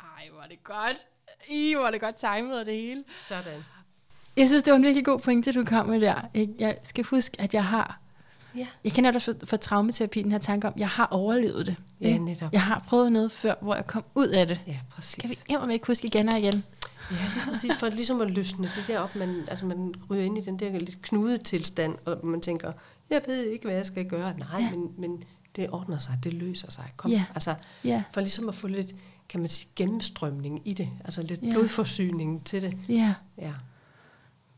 [0.00, 1.06] Ej, hvor er det godt.
[1.48, 3.04] I, hvor er det godt timet og det hele.
[3.28, 3.64] Sådan.
[4.40, 6.14] Jeg synes, det var en virkelig god pointe, du kom med der.
[6.34, 6.52] ikke?
[6.58, 7.98] Jeg skal huske, at jeg har...
[8.56, 8.66] Ja.
[8.84, 11.76] Jeg kender det for, traumaterapi, den her tanke om, at jeg har overlevet det.
[12.00, 12.24] Ja, ikke?
[12.24, 12.52] netop.
[12.52, 14.60] Jeg har prøvet noget før, hvor jeg kom ud af det.
[14.66, 15.12] Ja, præcis.
[15.12, 16.64] Skal vi imod ikke huske igen og igen?
[17.10, 19.16] Ja, det er præcis for ligesom at løsne det der op.
[19.16, 22.72] Man, altså man ryger ind i den der lidt knudet tilstand, og man tænker,
[23.10, 24.34] jeg ved ikke, hvad jeg skal gøre.
[24.38, 24.70] Nej, Ja.
[24.70, 25.24] men, men
[25.56, 26.84] det ordner sig, det løser sig.
[26.96, 27.24] Kom, Ja.
[27.34, 27.54] altså,
[27.84, 28.94] Ja, for ligesom at få lidt,
[29.28, 30.88] kan man sige, gennemstrømning i det.
[31.04, 31.50] Altså lidt ja.
[31.52, 32.76] blodforsyning til det.
[32.88, 33.14] ja.
[33.38, 33.52] Ja.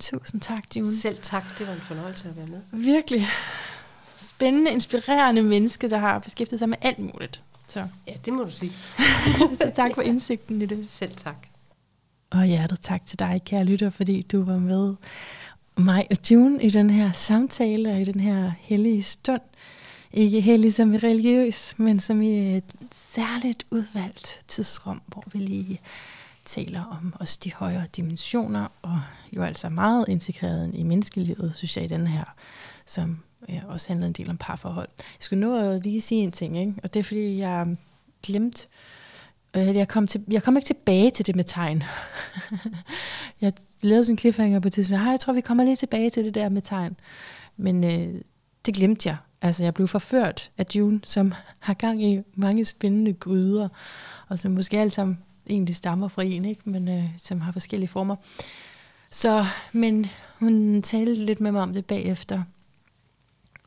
[0.02, 0.96] Tusind tak, June.
[0.96, 2.60] Selv tak, det var en fornøjelse at være med.
[2.72, 3.26] Virkelig
[4.16, 7.42] spændende, inspirerende menneske, der har beskæftiget sig med alt muligt.
[7.68, 8.72] Så, Ja, det må du sige.
[9.60, 10.88] så tak for indsigten i det.
[10.88, 11.46] Selv tak.
[12.30, 14.94] Og hjertet tak til dig, kære lytter, fordi du var med
[15.78, 19.42] mig og June i den her samtale og i den her hellige stund.
[20.12, 25.80] Ikke hellig som i religiøs, men som i et særligt udvalgt tidsrum, hvor vi lige
[26.44, 29.00] taler om os de højere dimensioner, og
[29.32, 32.24] jo altså meget integreret i menneskelivet, synes jeg, i den her,
[32.86, 34.88] som ja, også handler en del om parforhold.
[34.98, 36.74] Jeg skulle nå at lige sige en ting, ikke?
[36.82, 37.76] og det er fordi, jeg
[38.22, 38.66] glemte
[39.56, 41.82] Øh, Jeg kom, til, jeg kom ikke tilbage til det med tegn.
[43.40, 45.04] jeg lavede sådan en cliffhanger på et tidspunkt.
[45.04, 46.96] Jeg tror, vi kommer lige tilbage til det der med tegn.
[47.56, 48.20] Men øh,
[48.66, 49.16] det glemte jeg.
[49.42, 53.68] Altså, jeg blev forført af June, som har gang i mange spændende gryder,
[54.28, 56.70] og som måske alle sammen egentlig stammer fra en, ikke?
[56.70, 58.16] men øh, som har forskellige former.
[59.10, 60.06] Så, men
[60.38, 62.42] hun talte lidt med mig om det bagefter.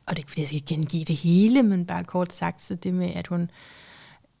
[0.06, 2.74] Og det er ikke, fordi jeg skal gengive det hele, men bare kort sagt, så
[2.74, 3.50] det med, at hun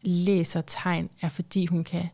[0.02, 2.08] læser tegn, er fordi hun kan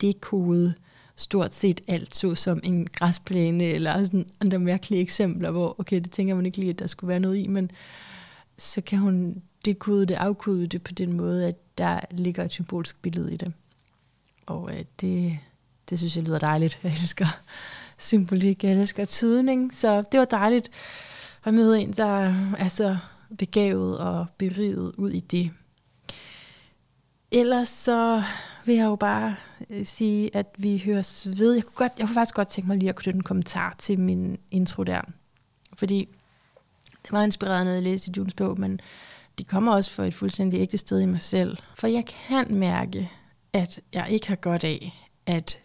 [0.00, 0.74] dekode
[1.16, 6.10] stort set alt, så som en græsplæne, eller sådan andre mærkelige eksempler, hvor, okay, det
[6.10, 7.70] tænker man ikke lige, at der skulle være noget i, men
[8.58, 13.02] så kan hun dekode det, afkode det på den måde, at der ligger et symbolsk
[13.02, 13.52] billede i det.
[14.48, 15.38] Og øh, det,
[15.90, 16.78] det synes jeg lyder dejligt.
[16.82, 17.26] Jeg elsker
[17.98, 20.70] symbolik, jeg elsker tydning, så det var dejligt
[21.44, 22.98] at møde en, der er så
[23.38, 25.50] begavet og beriget ud i det.
[27.30, 28.22] Ellers så
[28.64, 29.36] vil jeg jo bare
[29.70, 31.54] øh, sige, at vi høres ved.
[31.54, 34.00] Jeg kunne, godt, jeg kunne faktisk godt tænke mig lige at knytte en kommentar til
[34.00, 35.00] min intro der.
[35.76, 36.08] Fordi
[37.02, 38.80] det var inspirerende at læse i Junes bog, men
[39.38, 41.56] de kommer også fra et fuldstændig ægte sted i mig selv.
[41.74, 43.10] For jeg kan mærke,
[43.52, 45.58] at jeg ikke har godt af, at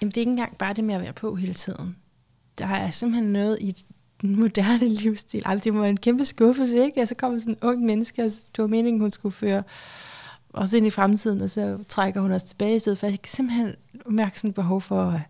[0.00, 1.96] jamen, det er ikke engang bare det med at være på hele tiden.
[2.58, 3.84] Der er simpelthen noget i
[4.20, 5.42] den moderne livsstil.
[5.46, 7.02] Ej, det var en kæmpe skuffelse, ikke?
[7.02, 9.62] Og så kommer sådan en ung menneske, og det var meningen, hun skulle føre
[10.52, 13.06] også ind i fremtiden, og så trækker hun os tilbage i stedet for.
[13.06, 13.74] Jeg kan simpelthen
[14.06, 15.20] mærke sådan et behov for uh,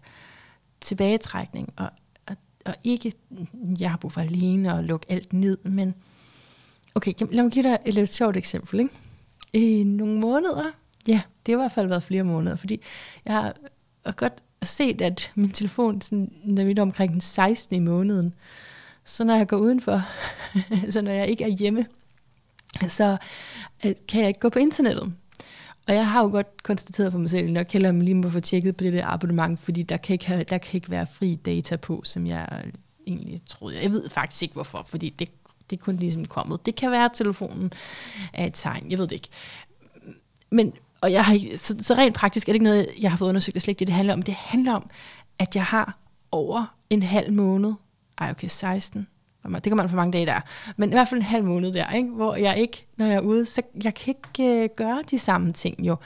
[0.81, 1.91] tilbagetrækning, og,
[2.27, 3.13] og, og ikke,
[3.81, 5.95] jeg har brug for alene og lukke alt ned, men
[6.95, 8.81] okay, lad mig give dig et lidt sjovt eksempel.
[8.81, 8.95] Ikke?
[9.53, 10.71] I nogle måneder,
[11.07, 12.83] ja, det har i hvert fald været flere måneder, fordi
[13.25, 13.55] jeg har
[14.13, 17.77] godt set, at min telefon, sådan, når vi er omkring den 16.
[17.77, 18.35] i måneden,
[19.05, 20.03] så når jeg går udenfor,
[20.93, 21.87] så når jeg ikke er hjemme,
[22.89, 23.17] så
[23.87, 25.13] øh, kan jeg ikke gå på internettet.
[25.89, 28.41] Og jeg har jo godt konstateret for mig selv, at jeg heller lige må få
[28.41, 31.35] tjekket på det der abonnement, fordi der kan, ikke have, der kan ikke være fri
[31.35, 32.63] data på, som jeg
[33.07, 33.83] egentlig troede.
[33.83, 35.29] Jeg ved faktisk ikke hvorfor, fordi det,
[35.71, 36.67] det er kun lige sådan kommet.
[36.67, 37.73] Det kan være, at telefonen
[38.33, 39.29] er et tegn, jeg ved det ikke.
[40.51, 43.29] Men, og jeg har, så, så rent praktisk er det ikke noget, jeg har fået
[43.29, 44.23] undersøgt, det slet ikke det, det handler om.
[44.23, 44.91] Det handler om,
[45.39, 45.99] at jeg har
[46.33, 47.75] over en halv måned,
[48.19, 49.07] ej okay, 16,
[49.55, 50.41] det kan man for mange dage der,
[50.77, 52.11] men i hvert fald en halv måned der, ikke?
[52.11, 55.53] hvor jeg ikke, når jeg er ude, så jeg kan ikke øh, gøre de samme
[55.53, 55.97] ting jo.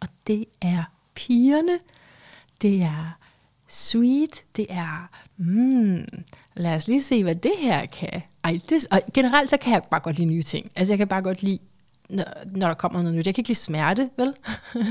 [0.00, 0.84] Og det er
[1.14, 1.78] pigerne,
[2.62, 3.18] det er
[3.68, 6.04] sweet, det er, mm,
[6.54, 8.22] lad os lige se, hvad det her kan.
[8.48, 10.70] Ej, det, og generelt så kan jeg bare godt lide nye ting.
[10.76, 11.58] Altså jeg kan bare godt lide,
[12.10, 13.26] når, når der kommer noget nyt.
[13.26, 14.34] Jeg kan ikke lide smerte, vel?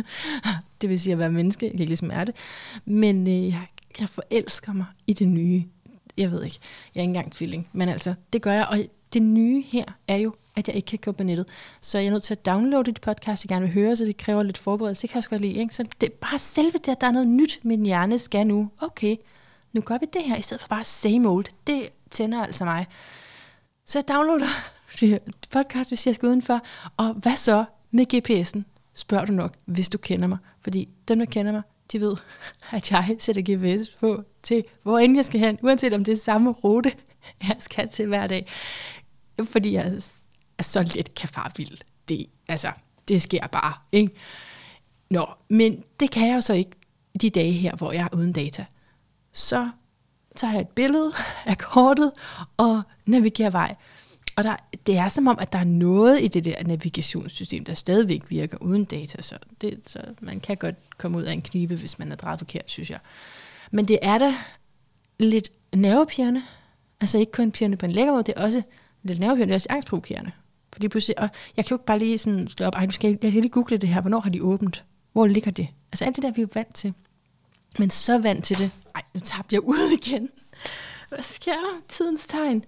[0.81, 2.33] det vil sige at være menneske, jeg kan ikke lide smerte.
[2.85, 3.67] Men øh, jeg,
[3.99, 5.63] jeg forelsker mig i det nye
[6.17, 6.59] jeg ved ikke,
[6.95, 8.77] jeg er ikke engang tvilling, men altså, det gør jeg, og
[9.13, 11.47] det nye her er jo, at jeg ikke kan købe på nettet.
[11.81, 14.17] Så jeg er nødt til at downloade de podcast, jeg gerne vil høre, så det
[14.17, 15.01] kræver lidt forberedelse.
[15.01, 15.53] Det kan jeg også godt lide.
[15.53, 15.75] Ikke?
[15.75, 18.69] Så det er bare selve det, at der er noget nyt, min hjerne skal nu.
[18.81, 19.15] Okay,
[19.73, 21.45] nu gør vi det her, i stedet for bare same old.
[21.67, 22.85] Det tænder altså mig.
[23.87, 24.47] Så jeg downloader
[25.53, 26.61] podcast, hvis jeg skal udenfor.
[26.97, 28.61] Og hvad så med GPS'en?
[28.93, 30.37] Spørger du nok, hvis du kender mig.
[30.61, 31.61] Fordi dem, der kender mig,
[31.91, 32.15] de ved,
[32.71, 36.15] at jeg sætter GPS på til, hvor end jeg skal hen, uanset om det er
[36.15, 36.91] samme rute,
[37.47, 38.47] jeg skal til hver dag.
[39.45, 39.99] Fordi jeg
[40.57, 41.81] er så let kan.
[42.09, 42.71] Det, altså,
[43.07, 44.13] det sker bare, ikke?
[45.09, 46.71] Nå, men det kan jeg jo så ikke
[47.21, 48.65] de dage her, hvor jeg er uden data.
[49.31, 49.69] Så
[50.37, 51.11] tager jeg et billede
[51.45, 52.11] af kortet
[52.57, 53.75] og navigerer vej.
[54.35, 54.55] Og der,
[54.85, 58.57] det er som om, at der er noget i det der navigationssystem, der stadigvæk virker
[58.61, 59.21] uden data.
[59.21, 62.39] Så, det, så man kan godt komme ud af en knibe, hvis man er drejet
[62.39, 62.99] forkert, synes jeg.
[63.71, 64.35] Men det er da
[65.19, 66.43] lidt nervepirrende.
[67.01, 68.61] Altså ikke kun pirrende på en lækker måde, det er også
[69.03, 70.31] lidt nervepirrende, det er også angstprovokerende.
[70.73, 73.17] Fordi pludselig, og jeg kan jo ikke bare lige sådan slå op, ej, du skal,
[73.21, 74.83] jeg skal lige google det her, hvornår har de åbent?
[75.13, 75.67] Hvor ligger det?
[75.91, 76.93] Altså alt det der, vi er vant til.
[77.79, 78.71] Men så vant til det.
[78.95, 80.29] Ej, nu tabte jeg ud igen.
[81.09, 81.81] Hvad sker der?
[81.87, 82.65] Tidens tegn.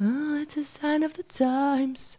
[0.00, 2.18] Oh, it's a sign of the times.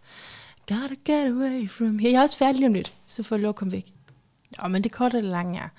[0.67, 2.11] Gotta get away from here.
[2.11, 3.93] Jeg er også færdig om lidt, så får jeg lov at komme væk.
[4.57, 5.69] Ja, men det korte eller lange er,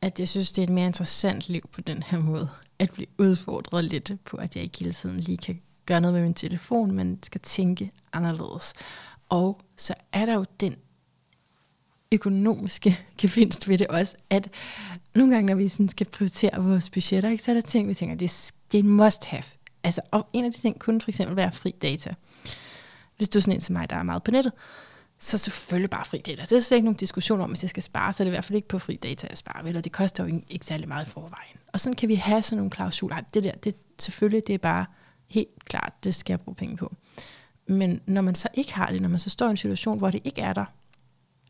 [0.00, 2.48] at jeg synes, det er et mere interessant liv på den her måde.
[2.78, 6.22] At blive udfordret lidt på, at jeg ikke hele tiden lige kan gøre noget med
[6.22, 8.72] min telefon, men skal tænke anderledes.
[9.28, 10.76] Og så er der jo den
[12.12, 14.50] økonomiske gevinst ved det også, at
[15.14, 17.94] nogle gange, når vi sådan skal prioritere vores budgetter, ikke, så er der ting, vi
[17.94, 19.42] tænker, det er, det er en must have.
[19.84, 22.14] Altså, og en af de ting kunne for eksempel være fri data.
[23.16, 24.52] Hvis du er sådan en som mig, der er meget på nettet,
[25.18, 26.44] så selvfølgelig bare fri data.
[26.44, 28.30] Så det er slet ikke nogen diskussion om, hvis jeg skal spare, så er det
[28.30, 29.62] i hvert fald ikke på fri data, jeg sparer.
[29.62, 29.76] Vel?
[29.76, 31.56] Og det koster jo ikke særlig meget i forvejen.
[31.72, 33.16] Og sådan kan vi have sådan nogle klausuler.
[33.34, 34.86] Det der, det, selvfølgelig, det er bare
[35.28, 36.96] helt klart, det skal jeg bruge penge på.
[37.68, 40.10] Men når man så ikke har det, når man så står i en situation, hvor
[40.10, 40.64] det ikke er der,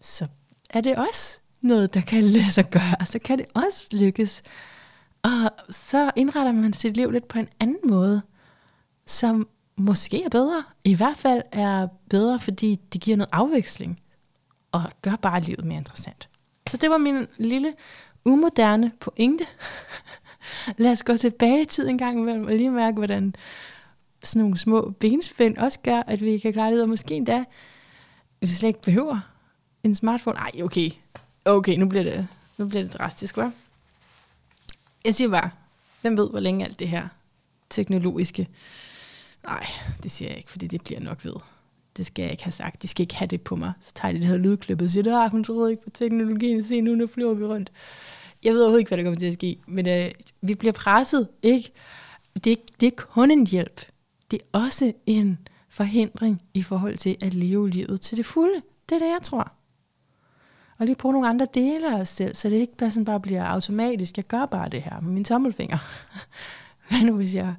[0.00, 0.26] så
[0.72, 3.06] er det også noget, der kan lade sig gøre.
[3.06, 4.42] Så kan det også lykkes.
[5.22, 8.22] Og så indretter man sit liv lidt på en anden måde,
[9.06, 10.62] som måske er bedre.
[10.84, 14.00] I hvert fald er bedre, fordi det giver noget afveksling
[14.72, 16.28] og gør bare livet mere interessant.
[16.68, 17.74] Så det var min lille
[18.24, 19.44] umoderne pointe.
[20.78, 23.34] Lad os gå tilbage i tiden en gang imellem og lige mærke, hvordan
[24.22, 27.44] sådan nogle små benspænd også gør, at vi kan klare det, og måske endda,
[28.40, 29.31] vi slet ikke behøver
[29.84, 30.38] en smartphone.
[30.38, 30.90] Ej, okay.
[31.44, 33.50] Okay, nu bliver det, nu bliver det drastisk, hva'?
[35.04, 35.50] Jeg siger bare,
[36.00, 37.08] hvem ved, hvor længe alt det her
[37.70, 38.48] teknologiske
[39.46, 39.66] Nej,
[40.02, 41.34] det siger jeg ikke, fordi det bliver nok ved.
[41.96, 42.82] Det skal jeg ikke have sagt.
[42.82, 43.72] De skal ikke have det på mig.
[43.80, 46.62] Så tager de det her lydklippet og siger, at hun troede ikke på teknologien.
[46.62, 47.72] Se nu, nu flyver vi rundt.
[48.44, 49.58] Jeg ved overhovedet ikke, hvad der kommer til at ske.
[49.66, 50.10] Men øh,
[50.40, 51.72] vi bliver presset, ikke?
[52.44, 53.80] Det er, det er kun en hjælp.
[54.30, 55.38] Det er også en
[55.68, 58.62] forhindring i forhold til at leve livet til det fulde.
[58.88, 59.52] Det er det, jeg tror.
[60.78, 63.20] Og lige bruge nogle andre dele af os selv, så det ikke bare, sådan bare
[63.20, 64.16] bliver automatisk.
[64.16, 65.78] Jeg gør bare det her med min tommelfinger.
[66.88, 67.54] Hvad nu, hvis jeg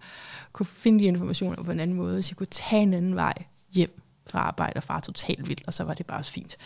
[0.54, 3.34] kunne finde de informationer på en anden måde, hvis jeg kunne tage en anden vej
[3.74, 6.58] hjem fra arbejde og far totalt vildt, og så var det bare fint.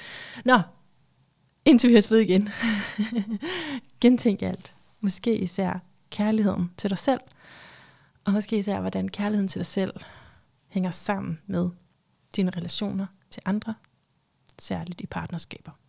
[0.46, 0.60] Nå,
[1.66, 2.50] indtil vi har ved igen.
[4.02, 4.74] Gentænk alt.
[5.02, 5.80] Måske især
[6.10, 7.20] kærligheden til dig selv,
[8.26, 9.94] og måske især, hvordan kærligheden til dig selv
[10.68, 11.70] hænger sammen med
[12.36, 13.76] dine relationer til andre,
[14.60, 15.72] særligt i partnerskaber.